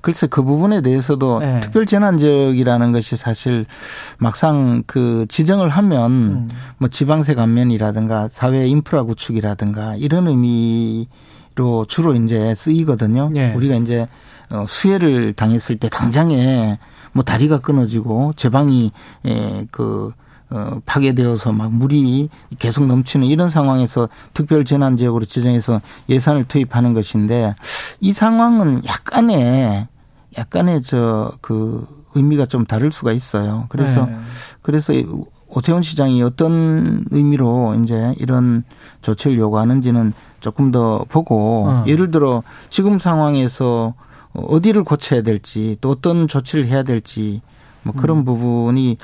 글쎄 0.00 0.26
그 0.26 0.42
부분에 0.42 0.80
대해서도 0.80 1.40
네. 1.40 1.60
특별 1.60 1.86
재난 1.86 2.18
지역이라는 2.18 2.92
것이 2.92 3.16
사실 3.16 3.66
막상 4.18 4.82
그 4.86 5.26
지정을 5.28 5.68
하면 5.68 6.12
음. 6.12 6.48
뭐 6.78 6.88
지방세 6.88 7.34
감면이라든가 7.34 8.28
사회 8.28 8.66
인프라 8.66 9.02
구축이라든가 9.04 9.96
이런 9.96 10.26
의미로 10.26 11.84
주로 11.86 12.14
이제 12.14 12.54
쓰이거든요. 12.54 13.30
네. 13.32 13.54
우리가 13.54 13.76
이제 13.76 14.08
어, 14.50 14.64
수해를 14.66 15.34
당했을 15.34 15.76
때 15.76 15.88
당장에 15.88 16.78
뭐 17.12 17.22
다리가 17.22 17.60
끊어지고 17.60 18.32
제방이 18.34 18.92
그 19.70 20.12
어, 20.50 20.80
파괴되어서 20.84 21.52
막 21.52 21.72
물이 21.72 22.28
계속 22.58 22.86
넘치는 22.86 23.26
이런 23.26 23.50
상황에서 23.50 24.08
특별 24.34 24.64
재난 24.64 24.96
지역으로 24.96 25.24
지정해서 25.24 25.80
예산을 26.08 26.44
투입하는 26.44 26.94
것인데 26.94 27.54
이 28.00 28.12
상황은 28.12 28.82
약간의 28.84 29.88
약간의 30.36 30.82
저 30.82 31.32
그 31.40 31.84
의미가 32.14 32.46
좀 32.46 32.64
다를 32.64 32.90
수가 32.92 33.12
있어요. 33.12 33.66
그래서 33.68 34.06
네. 34.06 34.16
그래서 34.62 34.92
오세훈 35.48 35.82
시장이 35.82 36.22
어떤 36.22 37.04
의미로 37.10 37.74
이제 37.82 38.14
이런 38.18 38.64
조치를 39.02 39.38
요구하는지는 39.38 40.12
조금 40.40 40.70
더 40.70 41.04
보고 41.08 41.66
어. 41.68 41.84
예를 41.86 42.10
들어 42.10 42.42
지금 42.68 42.98
상황에서 42.98 43.94
어디를 44.32 44.84
고쳐야 44.84 45.22
될지 45.22 45.76
또 45.80 45.90
어떤 45.90 46.28
조치를 46.28 46.66
해야 46.66 46.82
될지 46.82 47.42
뭐 47.82 47.94
그런 47.94 48.18
음. 48.18 48.24
부분이 48.24 48.98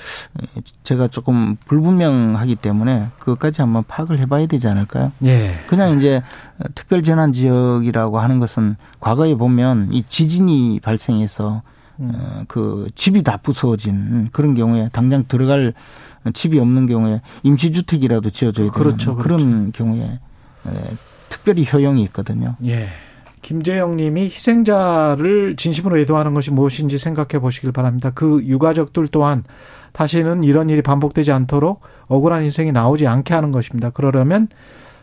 제가 0.82 1.08
조금 1.08 1.56
불분명하기 1.66 2.56
때문에 2.56 3.08
그것까지 3.18 3.62
한번 3.62 3.84
파악을 3.86 4.18
해봐야 4.18 4.46
되지 4.46 4.68
않을까요? 4.68 5.12
예. 5.24 5.58
그냥 5.66 5.98
이제 5.98 6.22
특별 6.74 7.02
재난 7.02 7.32
지역이라고 7.32 8.18
하는 8.18 8.38
것은 8.38 8.76
과거에 9.00 9.34
보면 9.34 9.92
이 9.92 10.04
지진이 10.06 10.80
발생해서 10.82 11.62
음. 12.00 12.12
어, 12.14 12.44
그 12.48 12.88
집이 12.94 13.22
다 13.22 13.38
부서진 13.38 14.28
그런 14.32 14.54
경우에 14.54 14.90
당장 14.92 15.24
들어갈 15.26 15.72
집이 16.34 16.58
없는 16.58 16.86
경우에 16.86 17.22
임시주택이라도 17.42 18.30
지어줘야 18.30 18.66
되는 18.66 18.70
그렇죠, 18.70 19.16
그렇죠. 19.16 19.16
그런 19.16 19.72
경우에 19.72 20.18
특별히 21.28 21.66
효용이 21.70 22.02
있거든요. 22.04 22.56
예. 22.64 22.88
김재영 23.46 23.96
님이 23.96 24.24
희생자를 24.24 25.54
진심으로 25.54 26.00
애도하는 26.00 26.34
것이 26.34 26.50
무엇인지 26.50 26.98
생각해 26.98 27.40
보시길 27.40 27.70
바랍니다. 27.70 28.10
그 28.12 28.42
유가족들 28.44 29.06
또한 29.12 29.44
다시는 29.92 30.42
이런 30.42 30.68
일이 30.68 30.82
반복되지 30.82 31.30
않도록 31.30 31.80
억울한 32.08 32.42
인생이 32.42 32.72
나오지 32.72 33.06
않게 33.06 33.34
하는 33.34 33.52
것입니다. 33.52 33.90
그러려면 33.90 34.48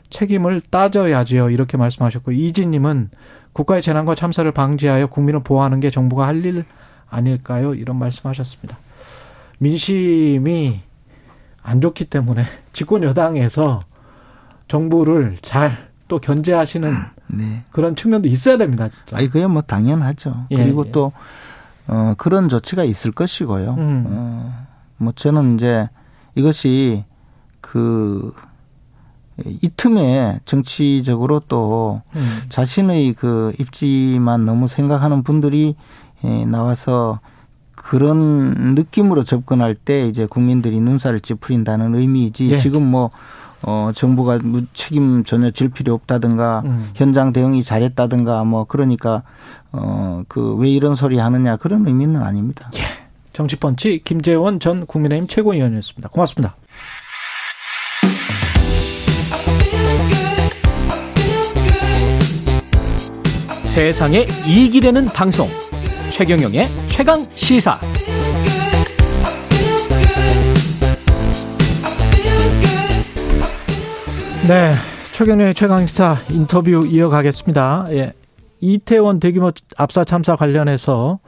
책임을 0.10 0.60
따져야지요. 0.60 1.52
이렇게 1.52 1.78
말씀하셨고 1.78 2.34
이진 2.34 2.72
님은 2.72 3.11
국가의 3.53 3.82
재난과 3.82 4.15
참사를 4.15 4.52
방지하여 4.52 5.07
국민을 5.07 5.41
보호하는 5.41 5.80
게 5.80 5.90
정부가 5.90 6.28
할 6.28 6.44
일 6.44 6.65
아닐까요? 7.10 7.74
이런 7.76 7.98
말씀하셨습니다. 7.98 8.78
민심이 9.60 10.82
안 11.61 11.80
좋기 11.80 12.06
때문에 12.10 12.44
집권 12.74 13.03
여당에서 13.03 13.86
정부를 14.68 15.38
잘 15.41 15.93
또 16.14 16.19
견제하시는 16.19 16.95
네. 17.27 17.64
그런 17.72 17.95
측면도 17.95 18.27
있어야 18.27 18.57
됩니다. 18.57 18.88
진짜. 18.90 19.18
아니 19.18 19.27
그게 19.30 19.48
뭐 19.48 19.64
당연하죠. 19.64 20.45
예, 20.52 20.57
그리고 20.57 20.85
예. 20.85 20.91
또 20.91 21.11
어, 21.88 22.14
그런 22.19 22.49
조치가 22.49 22.84
있을 22.84 23.11
것이고요. 23.11 23.76
음. 23.80 24.06
어, 24.07 24.65
뭐 24.98 25.14
저는 25.15 25.56
이제 25.56 25.90
이것이 26.35 27.03
그 27.61 28.31
이 29.45 29.69
틈에 29.76 30.40
정치적으로 30.45 31.41
또 31.48 32.02
음. 32.15 32.41
자신의 32.49 33.14
그 33.14 33.52
입지만 33.60 34.45
너무 34.45 34.68
생각하는 34.68 35.23
분들이 35.23 35.76
예, 36.23 36.45
나와서 36.45 37.19
그런 37.76 38.76
느낌으로 38.76 39.23
접근할 39.23 39.76
때 39.76 40.07
이제 40.07 40.26
국민들이 40.26 40.80
눈살을 40.80 41.19
찌푸린다는 41.19 41.95
의미이지 41.95 42.52
예. 42.52 42.57
지금 42.57 42.85
뭐 42.85 43.10
어 43.65 43.91
정부가 43.95 44.40
책임 44.73 45.23
전혀 45.23 45.49
질 45.52 45.69
필요 45.69 45.94
없다든가 45.94 46.61
음. 46.65 46.91
현장 46.95 47.31
대응이 47.34 47.64
잘했다든가 47.64 48.44
뭐 48.44 48.65
그러니까 48.65 49.23
어 49.72 50.23
그 50.27 50.56
왜 50.57 50.69
이런 50.69 50.95
소리 50.95 51.18
하느냐 51.18 51.56
그런 51.57 51.88
의미는 51.88 52.22
아닙니다. 52.22 52.69
예. 52.76 52.81
정치펀치 53.34 54.02
김재원 54.06 54.60
전 54.60 54.85
국민의힘 54.85 55.27
최고위원이었습니다. 55.27 56.10
고맙습니다. 56.10 56.56
세상에 63.64 64.27
이익이 64.45 64.80
되는 64.81 65.06
방송 65.07 65.49
최경영의 66.10 66.68
최강 66.88 67.26
시사 67.35 67.80
네 74.48 74.74
최경영의 75.14 75.53
최강 75.53 75.88
시사 75.88 76.18
인터뷰 76.30 76.86
이어가겠습니다 76.86 77.86
예. 77.91 78.11
이태원 78.60 79.22
대규모 79.22 79.52
압사 79.78 80.03
참사 80.03 80.36
관련해서 80.36 81.20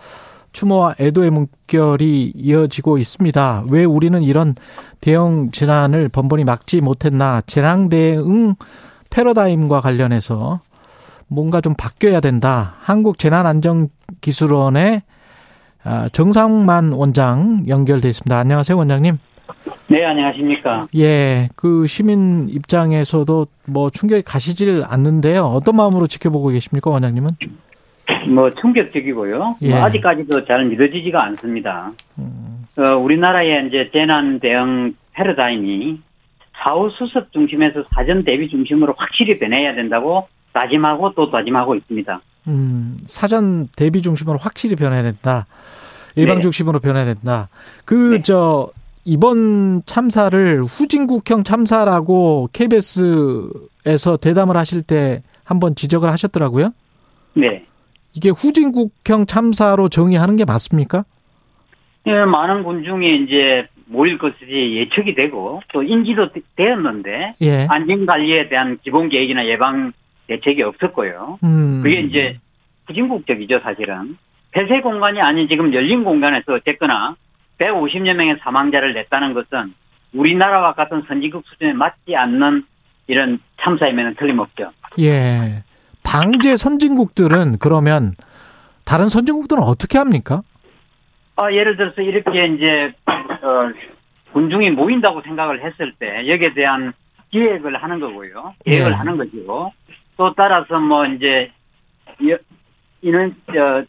추모와 0.51 0.95
애도의 0.99 1.31
문결이 1.31 2.33
이어지고 2.35 2.97
있습니다. 2.97 3.65
왜 3.69 3.85
우리는 3.85 4.21
이런 4.21 4.55
대형 4.99 5.49
재난을 5.51 6.09
번번이 6.09 6.43
막지 6.43 6.81
못했나? 6.81 7.41
재난 7.47 7.87
대응 7.89 8.55
패러다임과 9.09 9.79
관련해서 9.81 10.59
뭔가 11.27 11.61
좀 11.61 11.73
바뀌어야 11.73 12.19
된다. 12.19 12.75
한국 12.79 13.17
재난 13.17 13.45
안전 13.45 13.89
기술원의 14.21 15.03
아, 15.83 16.09
정상만 16.11 16.93
원장 16.93 17.65
연결돼 17.67 18.09
있습니다. 18.09 18.37
안녕하세요, 18.37 18.77
원장님. 18.77 19.19
네, 19.87 20.03
안녕하십니까. 20.03 20.87
예, 20.95 21.49
그 21.55 21.87
시민 21.87 22.49
입장에서도 22.49 23.47
뭐 23.65 23.89
충격이 23.89 24.23
가시질 24.23 24.83
않는데요. 24.85 25.45
어떤 25.45 25.75
마음으로 25.75 26.07
지켜보고 26.07 26.49
계십니까, 26.49 26.89
원장님은? 26.89 27.29
뭐 28.29 28.49
충격적이고요. 28.51 29.57
예. 29.61 29.69
뭐 29.69 29.83
아직까지도 29.83 30.45
잘 30.45 30.65
믿어지지가 30.65 31.23
않습니다. 31.23 31.91
음. 32.17 32.65
어, 32.77 32.95
우리나라의 32.97 33.67
이제 33.67 33.89
재난 33.93 34.39
대응 34.39 34.95
패러다임이 35.13 35.99
사후 36.57 36.89
수습 36.89 37.31
중심에서 37.31 37.85
사전 37.93 38.23
대비 38.23 38.49
중심으로 38.49 38.95
확실히 38.97 39.39
변해야 39.39 39.75
된다고 39.75 40.27
다짐하고 40.53 41.13
또 41.15 41.31
다짐하고 41.31 41.75
있습니다. 41.75 42.21
음, 42.47 42.97
사전 43.05 43.67
대비 43.75 44.01
중심으로 44.01 44.37
확실히 44.37 44.75
변해야 44.75 45.03
된다. 45.03 45.45
예방 46.17 46.35
네. 46.37 46.41
중심으로 46.41 46.79
변해야 46.79 47.05
된다. 47.05 47.49
그, 47.83 47.93
네. 48.15 48.21
저, 49.05 49.11
이번 49.11 49.83
참사를 49.85 50.63
후진국형 50.63 51.43
참사라고 51.43 52.49
KBS에서 52.53 54.17
대담을 54.21 54.57
하실 54.57 54.81
때 54.81 55.21
한번 55.43 55.75
지적을 55.75 56.09
하셨더라고요. 56.09 56.71
네. 57.35 57.65
이게 58.13 58.29
후진국형 58.29 59.25
참사로 59.27 59.89
정의하는 59.89 60.35
게 60.35 60.45
맞습니까? 60.45 61.05
예, 62.07 62.23
많은 62.23 62.63
군중이 62.63 63.23
이제 63.23 63.67
모일 63.87 64.17
것이 64.17 64.35
예측이 64.49 65.15
되고 65.15 65.61
또 65.73 65.83
인지도 65.83 66.29
되었는데 66.55 67.35
예. 67.41 67.67
안전 67.69 68.05
관리에 68.05 68.49
대한 68.49 68.79
기본 68.83 69.09
계획이나 69.09 69.45
예방 69.47 69.91
대책이 70.27 70.63
없었고요. 70.63 71.39
음. 71.43 71.81
그게 71.83 72.01
이제 72.01 72.39
후진국적이죠, 72.87 73.59
사실은. 73.59 74.17
폐쇄 74.51 74.81
공간이 74.81 75.19
아닌 75.21 75.47
지금 75.47 75.73
열린 75.73 76.03
공간에서 76.03 76.53
어쨌거나 76.53 77.15
150여 77.59 78.13
명의 78.13 78.37
사망자를 78.41 78.93
냈다는 78.93 79.33
것은 79.33 79.73
우리나라와 80.13 80.73
같은 80.73 81.03
선진국 81.07 81.45
수준에 81.47 81.73
맞지 81.73 82.15
않는 82.15 82.65
이런 83.07 83.39
참사임에는 83.61 84.15
틀림없죠. 84.15 84.71
예. 84.99 85.63
방제 86.03 86.57
선진국들은 86.57 87.57
그러면 87.59 88.13
다른 88.85 89.09
선진국들은 89.09 89.63
어떻게 89.63 89.97
합니까? 89.97 90.41
아, 91.35 91.51
예를 91.51 91.75
들어서 91.75 92.01
이렇게 92.01 92.45
이제 92.45 92.93
어, 93.07 93.71
군중이 94.31 94.71
모인다고 94.71 95.21
생각을 95.21 95.63
했을 95.63 95.93
때 95.99 96.27
여기에 96.27 96.53
대한 96.53 96.93
기획을 97.31 97.81
하는 97.81 97.99
거고요. 97.99 98.53
계획을 98.65 98.91
예. 98.91 98.95
하는 98.95 99.17
거죠. 99.17 99.71
또 100.17 100.33
따라서 100.33 100.79
뭐 100.79 101.05
이제 101.05 101.51
이는 103.01 103.35
저 103.53 103.83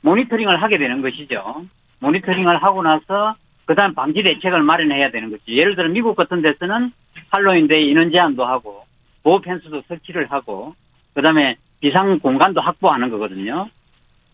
모니터링을 0.00 0.62
하게 0.62 0.78
되는 0.78 1.02
것이죠. 1.02 1.64
모니터링을 2.04 2.62
하고 2.62 2.82
나서 2.82 3.34
그다음 3.64 3.94
방지 3.94 4.22
대책을 4.22 4.62
마련해야 4.62 5.10
되는 5.10 5.30
거죠. 5.30 5.42
예를 5.48 5.74
들어 5.74 5.88
미국 5.88 6.16
같은 6.16 6.42
데서는 6.42 6.92
할로윈데이 7.30 7.88
인원 7.88 8.10
제한도 8.10 8.44
하고 8.44 8.84
보호 9.22 9.40
펜스도 9.40 9.82
설치를 9.88 10.30
하고 10.30 10.74
그다음에 11.14 11.56
비상 11.80 12.18
공간도 12.18 12.60
확보하는 12.60 13.10
거거든요. 13.10 13.68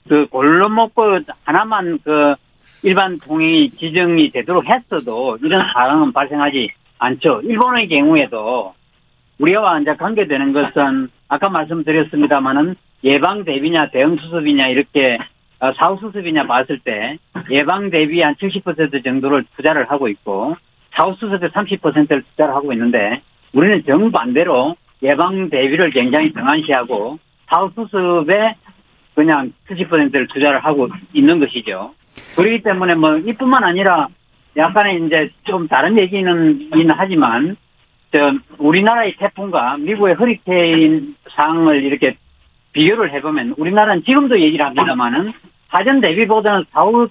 그 0.09 0.27
골목 0.27 0.95
그 0.95 1.23
하나만 1.45 2.01
그 2.03 2.35
일반 2.83 3.19
통행이 3.21 3.71
지정이 3.71 4.31
되도록 4.31 4.65
했어도 4.67 5.39
이런 5.43 5.65
상황은 5.73 6.13
발생하지 6.13 6.71
않죠. 6.99 7.43
일본의 7.45 7.89
경우에도 7.89 8.75
우리와 9.39 9.81
이제 9.81 9.95
관계되는 9.95 10.53
것은 10.53 11.09
아까 11.29 11.49
말씀드렸습니다마는 11.49 12.75
예방 13.05 13.45
대비냐 13.45 13.91
대응 13.91 14.17
수습이냐 14.17 14.69
이렇게 14.69 15.19
어, 15.19 15.25
사후 15.77 15.99
수습이냐 16.01 16.47
봤을 16.47 16.79
때 16.79 17.19
예방 17.51 17.91
대비 17.91 18.23
한 18.23 18.35
70% 18.35 19.05
정도를 19.05 19.45
투자를 19.57 19.91
하고 19.91 20.09
있고 20.09 20.57
사후 20.95 21.15
수습에 21.15 21.49
30%를 21.49 22.23
투자를 22.31 22.55
하고 22.55 22.73
있는데 22.73 23.23
우리는 23.53 23.83
정반대로 23.85 24.77
예방 25.03 25.51
대비를 25.51 25.91
굉장히 25.91 26.33
등한시하고 26.33 27.19
사후 27.49 27.71
수습에 27.75 28.55
그냥 29.15 29.53
70%를 29.69 30.29
투자를 30.29 30.61
하고 30.61 30.89
있는 31.13 31.41
것이죠. 31.41 31.95
그렇기 32.37 32.63
때문에 32.63 32.95
뭐 32.95 33.19
이뿐만 33.19 33.65
아니라 33.65 34.09
약간의 34.57 35.05
이제 35.07 35.31
좀 35.45 35.69
다른 35.69 35.99
얘기는 35.99 36.71
하지만 36.97 37.57
저 38.13 38.33
우리나라의 38.59 39.17
태풍과 39.17 39.79
미국의 39.79 40.15
허리케인 40.15 41.17
상황을 41.31 41.85
이렇게 41.85 42.17
비교를 42.73 43.13
해보면 43.13 43.55
우리나라는 43.57 44.05
지금도 44.05 44.41
얘기를 44.41 44.65
합니다만은 44.65 45.33
사전 45.71 46.01
대비보다는 46.01 46.65
사후 46.73 47.09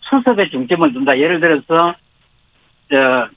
수습에 0.00 0.50
중점을 0.50 0.92
둔다. 0.92 1.18
예를 1.18 1.40
들어서 1.40 1.94
저 2.90 3.28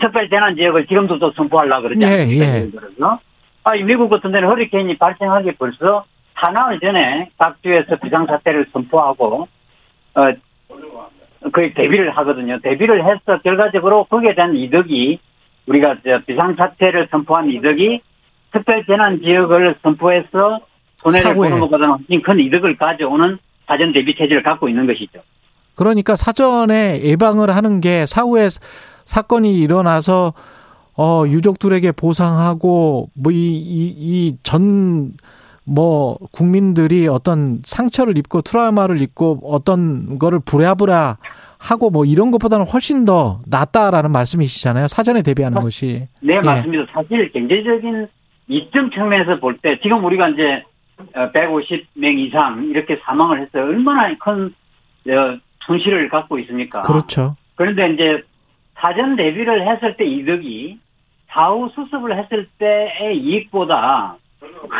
특별 0.00 0.28
재난 0.28 0.56
지역을 0.56 0.86
지금도 0.86 1.18
또 1.18 1.32
선포하려고 1.32 1.88
그러지 1.88 2.04
않습니까? 2.04 2.44
예, 2.44 2.48
예. 2.48 2.54
예를 2.58 2.70
들어서 2.70 3.20
아, 3.64 3.72
미국 3.84 4.08
같은 4.08 4.30
데는 4.30 4.48
허리케인이 4.48 4.96
발생하기 4.96 5.52
벌써 5.52 6.04
사나흘 6.34 6.78
전에 6.80 7.30
각 7.38 7.62
주에서 7.62 7.96
비상사태를 7.96 8.66
선포하고 8.72 9.48
어 10.14 10.32
거의 11.52 11.74
대비를 11.74 12.16
하거든요. 12.18 12.58
대비를 12.60 13.04
해서 13.04 13.40
결과적으로 13.42 14.04
거기에 14.04 14.34
대한 14.34 14.54
이득이 14.56 15.18
우리가 15.66 15.96
비상사태를 16.26 17.08
선포한 17.10 17.50
이득이 17.50 18.00
특별 18.52 18.84
재난 18.86 19.20
지역을 19.20 19.76
선포해서 19.82 20.60
손해를 21.12 21.34
보는 21.34 21.60
것보다는 21.60 21.88
훨씬 21.94 22.22
큰 22.22 22.40
이득을 22.40 22.76
가져오는 22.76 23.38
사전 23.66 23.92
대비 23.92 24.14
체제를 24.14 24.42
갖고 24.42 24.68
있는 24.68 24.86
것이죠. 24.86 25.20
그러니까 25.74 26.16
사전에 26.16 27.02
예방을 27.02 27.54
하는 27.54 27.80
게 27.80 28.06
사후에 28.06 28.48
사건이 29.04 29.58
일어나서 29.58 30.32
어 30.98 31.24
유족들에게 31.26 31.92
보상하고 31.92 33.10
뭐 33.14 33.32
이 33.32 33.36
이 33.98 34.36
전뭐 34.42 36.18
국민들이 36.32 37.06
어떤 37.08 37.60
상처를 37.64 38.16
입고 38.18 38.42
트라우마를 38.42 39.00
입고 39.00 39.40
어떤 39.44 40.18
거를 40.18 40.40
부랴부랴 40.40 41.18
하고 41.58 41.90
뭐 41.90 42.04
이런 42.04 42.30
것보다는 42.30 42.66
훨씬 42.66 43.04
더 43.04 43.40
낫다라는 43.46 44.10
말씀이시잖아요. 44.12 44.88
사전에 44.88 45.22
대비하는 45.22 45.60
것이. 45.60 46.06
네, 46.20 46.36
예. 46.36 46.40
맞습니다. 46.40 46.84
사실 46.92 47.32
경제적인 47.32 48.08
이점 48.48 48.90
측면에서 48.90 49.40
볼 49.40 49.58
때 49.60 49.78
지금 49.82 50.04
우리가 50.04 50.28
이제 50.30 50.62
150명 51.14 52.04
어, 52.04 52.18
이상 52.18 52.64
이렇게 52.64 52.98
사망을 53.04 53.40
해서 53.40 53.60
얼마나 53.60 54.14
큰 54.18 54.54
어, 55.08 55.38
손실을 55.60 56.08
갖고 56.08 56.38
있습니까? 56.40 56.82
그렇죠. 56.82 57.36
그런데 57.54 57.90
이제 57.92 58.22
사전 58.78 59.16
대비를 59.16 59.66
했을 59.68 59.96
때 59.96 60.04
이득이 60.04 60.78
사후 61.28 61.70
수습을 61.74 62.18
했을 62.18 62.48
때의 62.58 63.18
이익보다 63.18 64.16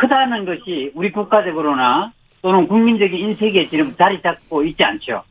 크다는 0.01 0.45
것이 0.45 0.93
우리 0.95 1.11
국가적으로나 1.13 2.13
또는 2.43 2.69
국민적인 2.69 3.19
인식에 3.19 3.67
지금 3.67 3.95
자리 3.97 4.21
잡고 4.23 4.65
있지 4.65 4.85
않죠. 4.85 5.23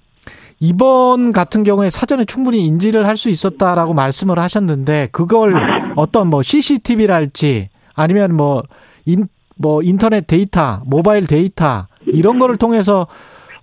이번 0.60 1.32
같은 1.32 1.64
경우에 1.64 1.90
사전에 1.90 2.26
충분히 2.26 2.66
인지를 2.66 3.06
할 3.08 3.18
수 3.18 3.30
있었다라고 3.30 3.94
말씀을 3.94 4.40
하셨는데 4.40 5.10
그걸 5.12 5.54
어떤 5.96 6.30
뭐 6.30 6.42
CCTV랄지 6.44 7.70
아니면 7.96 8.36
뭐 8.36 8.64
인, 9.06 9.28
뭐 9.58 9.82
인터넷 9.82 10.28
데이터, 10.28 10.82
모바일 10.86 11.28
데이터 11.28 11.88
이런 12.06 12.40
거를 12.40 12.58
통해서 12.58 13.08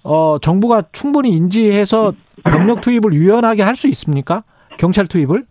어 0.03 0.39
정부가 0.41 0.83
충분히 0.93 1.31
인지해서 1.31 2.13
병력 2.45 2.81
투입을 2.81 3.13
유연하게 3.13 3.63
할 3.63 3.77
수 3.77 3.89
있습니까? 3.89 4.43
경찰 4.79 5.07
투입을? 5.07 5.45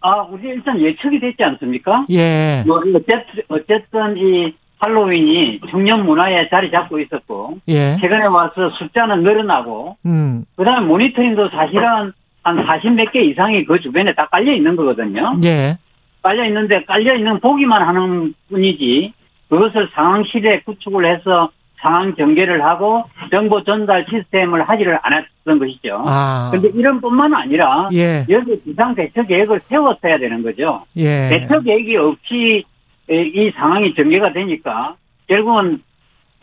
아, 0.00 0.22
우리 0.22 0.48
일단 0.48 0.80
예측이 0.80 1.20
됐지 1.20 1.44
않습니까? 1.44 2.06
예. 2.10 2.64
뭐, 2.66 2.78
어쨌든, 2.78 3.42
어쨌든 3.48 4.16
이 4.16 4.52
할로윈이 4.80 5.60
청년 5.70 6.04
문화에 6.04 6.48
자리 6.48 6.72
잡고 6.72 6.98
있었고, 6.98 7.58
예. 7.68 7.96
최근에 8.00 8.24
와서 8.26 8.70
숫자는 8.70 9.22
늘어나고, 9.22 9.96
음. 10.06 10.44
그 10.56 10.64
다음에 10.64 10.84
모니터링도 10.86 11.50
사실은 11.50 12.12
한 12.42 12.66
40 12.66 12.94
몇 12.94 13.12
개 13.12 13.20
이상이 13.22 13.64
그 13.64 13.78
주변에 13.80 14.12
다 14.16 14.26
깔려 14.28 14.52
있는 14.52 14.74
거거든요. 14.74 15.38
예. 15.44 15.78
깔려 16.20 16.44
있는데 16.46 16.82
깔려 16.84 17.14
있는 17.14 17.38
보기만 17.38 17.82
하는 17.86 18.34
뿐이지 18.48 19.12
그것을 19.52 19.90
상황실에 19.92 20.62
구축을 20.62 21.04
해서 21.04 21.50
상황 21.76 22.16
전개를 22.16 22.64
하고 22.64 23.04
정보 23.30 23.62
전달 23.62 24.06
시스템을 24.08 24.66
하지를 24.66 24.98
않았던 25.02 25.58
것이죠. 25.58 26.02
아. 26.06 26.48
그런데 26.50 26.70
이런 26.78 27.02
뿐만 27.02 27.34
아니라 27.34 27.90
예. 27.92 28.24
여기 28.30 28.58
비상 28.62 28.94
대처 28.94 29.24
계획을 29.24 29.60
세웠어야 29.60 30.16
되는 30.16 30.42
거죠. 30.42 30.86
예. 30.96 31.28
대처 31.28 31.60
계획이 31.60 31.94
없이 31.98 32.64
이 33.10 33.52
상황이 33.54 33.94
전개가 33.94 34.32
되니까 34.32 34.94
결국은 35.26 35.82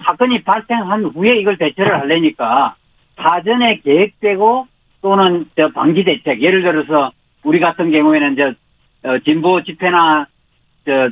사건이 0.04 0.44
발생한 0.44 1.06
후에 1.06 1.40
이걸 1.40 1.58
대처를 1.58 2.02
하려니까 2.02 2.76
사전에 3.16 3.80
계획되고 3.80 4.68
또는 5.02 5.50
저 5.56 5.70
방지 5.70 6.04
대책 6.04 6.44
예를 6.44 6.62
들어서 6.62 7.12
우리 7.44 7.60
같은 7.60 7.90
경우에는 7.90 8.36
저 8.36 9.10
어, 9.10 9.18
진보 9.20 9.64
집회나 9.64 10.28
저 10.86 11.10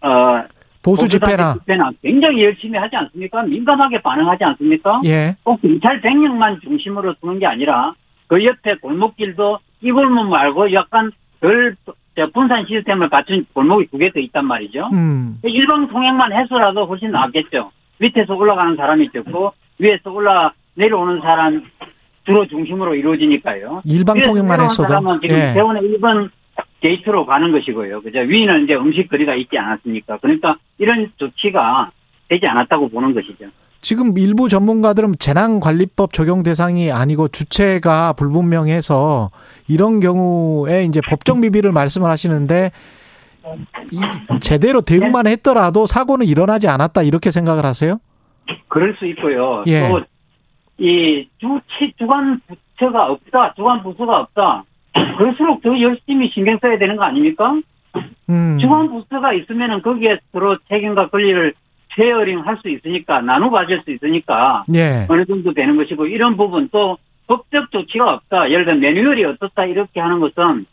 어, 0.00 0.55
보수 0.86 1.08
집회나 1.08 1.54
집회나 1.54 1.90
굉장히 2.00 2.44
열심히 2.44 2.78
하지 2.78 2.94
않습니까? 2.94 3.42
민감하게 3.42 4.00
반응하지 4.02 4.44
않습니까? 4.44 5.00
예. 5.04 5.34
꼭 5.42 5.60
경찰 5.60 6.00
100명만 6.00 6.62
중심으로 6.62 7.14
두는 7.20 7.40
게 7.40 7.46
아니라 7.46 7.92
그 8.28 8.44
옆에 8.44 8.76
골목길도 8.76 9.58
이 9.82 9.90
골목 9.90 10.28
말고 10.28 10.72
약간 10.72 11.10
덜 11.40 11.76
분산 12.32 12.64
시스템을 12.66 13.08
갖춘 13.10 13.44
골목이 13.52 13.88
두 13.90 13.98
개 13.98 14.10
더 14.10 14.20
있단 14.20 14.46
말이죠. 14.46 14.88
음. 14.92 15.38
일방 15.42 15.88
통행만 15.88 16.32
해서라도 16.32 16.86
훨씬 16.86 17.10
낫겠죠. 17.10 17.70
밑에서 17.98 18.34
올라가는 18.34 18.74
사람이 18.76 19.10
적고 19.12 19.52
위에서 19.78 20.10
올라 20.12 20.52
내려오는 20.74 21.20
사람 21.20 21.62
주로 22.24 22.46
중심으로 22.46 22.94
이루어지니까요. 22.94 23.82
일방 23.84 24.20
통행만 24.22 24.60
했어도. 24.62 24.88
사람은 24.88 25.20
지금 25.20 25.36
예. 25.36 25.52
대원의 25.52 25.82
1번 25.82 26.30
게이트로 26.80 27.26
가는 27.26 27.52
것이고요. 27.52 28.02
그죠? 28.02 28.20
위는 28.20 28.64
이제 28.64 28.74
음식 28.74 29.08
거리가 29.08 29.34
있지 29.34 29.58
않았습니까? 29.58 30.18
그러니까 30.18 30.56
이런 30.78 31.10
조치가 31.16 31.90
되지 32.28 32.46
않았다고 32.46 32.88
보는 32.88 33.14
것이죠. 33.14 33.46
지금 33.80 34.18
일부 34.18 34.48
전문가들은 34.48 35.14
재난관리법 35.18 36.12
적용 36.12 36.42
대상이 36.42 36.90
아니고 36.90 37.28
주체가 37.28 38.14
불분명해서 38.14 39.30
이런 39.68 40.00
경우에 40.00 40.84
이제 40.84 41.00
법적 41.08 41.38
미비를 41.38 41.72
말씀을 41.72 42.10
하시는데 42.10 42.72
이 43.92 44.00
제대로 44.40 44.80
대응만 44.80 45.26
했더라도 45.28 45.86
사고는 45.86 46.26
일어나지 46.26 46.66
않았다 46.66 47.02
이렇게 47.02 47.30
생각을 47.30 47.64
하세요? 47.64 48.00
그럴 48.68 48.96
수 48.96 49.06
있고요. 49.06 49.62
예. 49.68 49.88
또 49.88 51.28
이 51.38 51.47
주최 51.47 51.92
주관 51.96 52.40
부처가 52.48 53.06
없다, 53.06 53.54
주관 53.54 53.82
부서가 53.82 54.20
없다. 54.20 54.64
그럴수록 55.18 55.62
더 55.62 55.80
열심히 55.80 56.30
신경 56.32 56.58
써야 56.60 56.78
되는 56.78 56.96
거 56.96 57.04
아닙니까? 57.04 57.54
음. 58.28 58.58
주관 58.60 58.88
부서가 58.88 59.32
있으면은 59.32 59.82
거기에 59.82 60.18
서로 60.32 60.56
책임과 60.68 61.08
권리를 61.10 61.54
sharing 61.96 62.40
할 62.40 62.58
수 62.58 62.68
있으니까 62.68 63.20
나눠 63.22 63.50
가질 63.50 63.80
수 63.84 63.90
있으니까 63.90 64.64
예. 64.74 65.06
어느 65.08 65.24
정도 65.24 65.54
되는 65.54 65.76
것이고 65.76 66.06
이런 66.06 66.36
부분 66.36 66.68
또 66.70 66.98
법적 67.26 67.70
조치가 67.70 68.12
없다. 68.12 68.50
예를 68.50 68.66
들어 68.66 68.76
매뉴얼이 68.76 69.24
어떻다 69.24 69.64
이렇게 69.64 70.00
하는 70.00 70.20
것은 70.20 70.66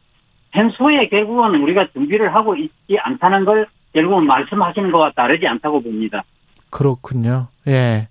평소에 0.51 1.07
결국은 1.07 1.55
우리가 1.61 1.87
준비를 1.93 2.35
하고 2.35 2.55
있지 2.55 2.97
않다는 2.99 3.45
걸 3.45 3.67
결국은 3.93 4.25
말씀하시는 4.27 4.91
것과 4.91 5.13
다르지 5.15 5.47
않다고 5.47 5.81
봅니다. 5.81 6.23
그렇군요. 6.69 7.47
예. 7.67 8.07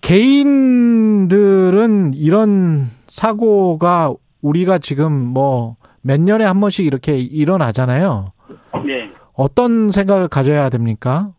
개인들은 0.00 2.14
이런 2.14 2.86
사고가 3.08 4.14
우리가 4.42 4.78
지금 4.78 5.12
뭐 5.12 5.76
몇 6.02 6.20
년에 6.20 6.44
한 6.44 6.60
번씩 6.60 6.84
이렇게 6.84 7.16
일어나잖아요. 7.16 8.32
네. 8.84 9.10
어떤 9.34 9.90
생각을 9.90 10.28
가져야 10.28 10.68
됩니까? 10.68 11.30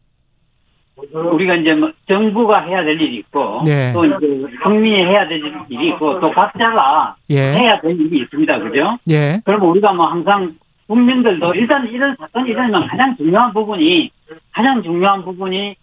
우리가 1.13 1.55
이제 1.55 1.75
뭐 1.75 1.91
정부가 2.07 2.61
해야 2.61 2.83
될 2.83 2.99
일이 2.99 3.17
있고 3.17 3.59
예. 3.67 3.91
또 3.93 4.05
이제 4.05 4.17
국민이 4.63 4.95
해야 4.95 5.27
될 5.27 5.43
일이 5.67 5.89
있고 5.89 6.19
또 6.21 6.31
각자가 6.31 7.17
예. 7.29 7.51
해야 7.51 7.79
될 7.81 7.99
일이 7.99 8.21
있습니다. 8.21 8.59
그죠? 8.59 8.97
예. 9.09 9.41
그러면 9.43 9.69
우리가 9.69 9.93
뭐 9.93 10.07
항상 10.07 10.55
국민들도 10.87 11.55
일단 11.55 11.87
이런 11.89 12.15
사건이 12.17 12.49
일어나면 12.49 12.87
가장 12.87 13.17
중요한 13.17 13.53
부분이 13.53 14.11
가장 14.53 14.81
중요한 14.81 15.25
부분이 15.25 15.75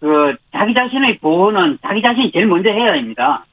그 0.00 0.36
자기 0.52 0.74
자신의 0.74 1.18
보호는 1.18 1.78
자기 1.82 2.02
자신이 2.02 2.30
제일 2.30 2.46
먼저 2.46 2.68
해야 2.70 2.92
됩니다. 2.92 3.46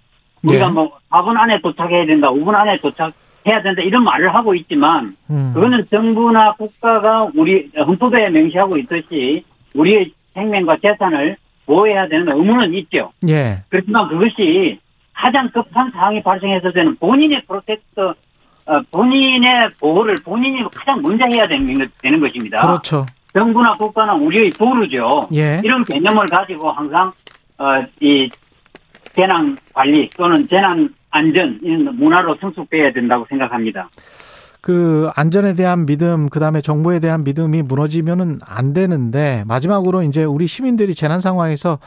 우리가 0.45 0.67
예. 0.67 0.69
뭐 0.71 0.91
4분 1.09 1.37
안에 1.37 1.59
도착해야 1.61 2.05
된다, 2.05 2.29
5분 2.31 2.53
안에 2.55 2.77
도착해야 2.79 3.61
된다 3.63 3.81
이런 3.81 4.03
말을 4.03 4.33
하고 4.33 4.53
있지만 4.55 5.15
음. 5.29 5.51
그거는 5.53 5.85
정부나 5.89 6.53
국가가 6.53 7.27
우리 7.35 7.69
헌법에 7.77 8.29
명시하고 8.29 8.77
있듯이 8.77 9.43
우리의 9.73 10.11
생명과 10.33 10.77
재산을 10.81 11.37
보호해야 11.65 12.07
되는 12.07 12.27
의무는 12.31 12.73
있죠. 12.75 13.11
예. 13.27 13.61
그렇지만 13.69 14.07
그것이 14.07 14.79
가장 15.13 15.49
급한 15.49 15.89
상황이 15.91 16.21
발생했을 16.21 16.73
때는 16.73 16.95
본인의 16.97 17.43
프로텍터, 17.47 18.13
어, 18.67 18.81
본인의 18.91 19.69
보호를 19.79 20.15
본인이 20.23 20.61
가장 20.75 21.01
먼저 21.01 21.25
해야 21.25 21.47
되는, 21.47 21.77
것- 21.79 21.89
되는 22.01 22.19
것입니다. 22.19 22.61
그렇죠. 22.61 23.05
정부나 23.33 23.75
국가는 23.77 24.13
우리의 24.15 24.49
보루죠. 24.57 25.27
예. 25.33 25.61
이런 25.63 25.83
개념을 25.85 26.25
가지고 26.27 26.71
항상 26.71 27.11
어, 27.57 27.81
이 28.01 28.29
재난 29.15 29.57
관리 29.73 30.09
또는 30.11 30.47
재난 30.47 30.93
안전 31.09 31.57
이런 31.61 31.95
문화로 31.95 32.35
성숙돼야 32.41 32.91
된다고 32.91 33.25
생각합니다. 33.29 33.89
그 34.61 35.09
안전에 35.15 35.53
대한 35.53 35.85
믿음, 35.85 36.27
그 36.27 36.39
다음에 36.39 36.59
정부에 36.59 36.99
대한 36.99 37.23
믿음이 37.23 37.61
무너지면은 37.61 38.39
안 38.45 38.73
되는데 38.73 39.43
마지막으로 39.47 40.01
이제 40.03 40.23
우리 40.23 40.47
시민들이 40.47 40.95
재난 40.95 41.21
상황에서 41.21 41.79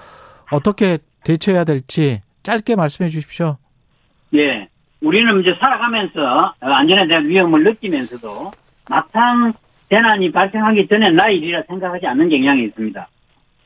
어떻게 0.53 0.99
대처해야 1.25 1.65
될지 1.65 2.23
짧게 2.45 2.77
말씀해 2.77 3.11
주십시오. 3.11 3.59
예. 4.35 4.69
우리는 5.01 5.41
이제 5.41 5.57
살아가면서 5.61 6.55
어, 6.61 6.67
안전에 6.67 7.07
대한 7.07 7.29
위험을 7.29 7.65
느끼면서도 7.65 8.51
막상 8.89 9.53
재난이 9.91 10.33
발생하기 10.33 10.89
전에 10.89 11.11
나의 11.11 11.39
일이라 11.39 11.63
생각하지 11.69 12.07
않는 12.07 12.29
경향이 12.29 12.65
있습니다. 12.65 13.09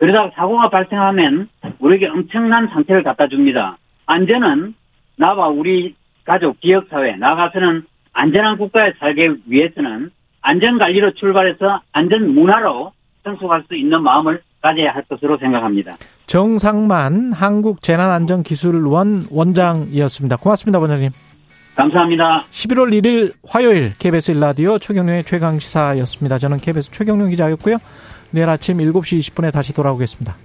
그러다가 0.02 0.32
사고가 0.34 0.68
발생하면 0.68 1.48
우리에게 1.78 2.08
엄청난 2.08 2.66
상태를 2.66 3.04
갖다 3.04 3.28
줍니다. 3.28 3.78
안전은 4.06 4.74
나와 5.16 5.46
우리 5.46 5.94
가족, 6.24 6.60
지역사회, 6.60 7.14
나가서는 7.18 7.84
안전한 8.12 8.58
국가에 8.58 8.94
살기 8.98 9.28
위해서는 9.46 10.10
안전관리로 10.40 11.12
출발해서 11.12 11.82
안전문화로 11.92 12.92
성숙할 13.22 13.62
수 13.68 13.76
있는 13.76 14.02
마음을 14.02 14.42
가져야 14.60 14.92
할 14.92 15.04
것으로 15.04 15.38
생각합니다. 15.38 15.94
정상만 16.26 17.32
한국재난안전기술원 17.32 19.26
원장이었습니다. 19.30 20.36
고맙습니다, 20.38 20.80
원장님. 20.80 21.10
감사합니다. 21.76 22.42
11월 22.50 22.90
1일 23.00 23.34
화요일 23.48 23.92
KBS 24.00 24.32
일라디오 24.32 24.80
최경련의 24.80 25.22
최강시사였습니다. 25.22 26.38
저는 26.38 26.58
KBS 26.58 26.90
최경련 26.90 27.30
기자였고요. 27.30 27.78
내일 28.32 28.48
아침 28.48 28.78
7시 28.78 29.20
20분에 29.20 29.52
다시 29.52 29.72
돌아오겠습니다. 29.72 30.36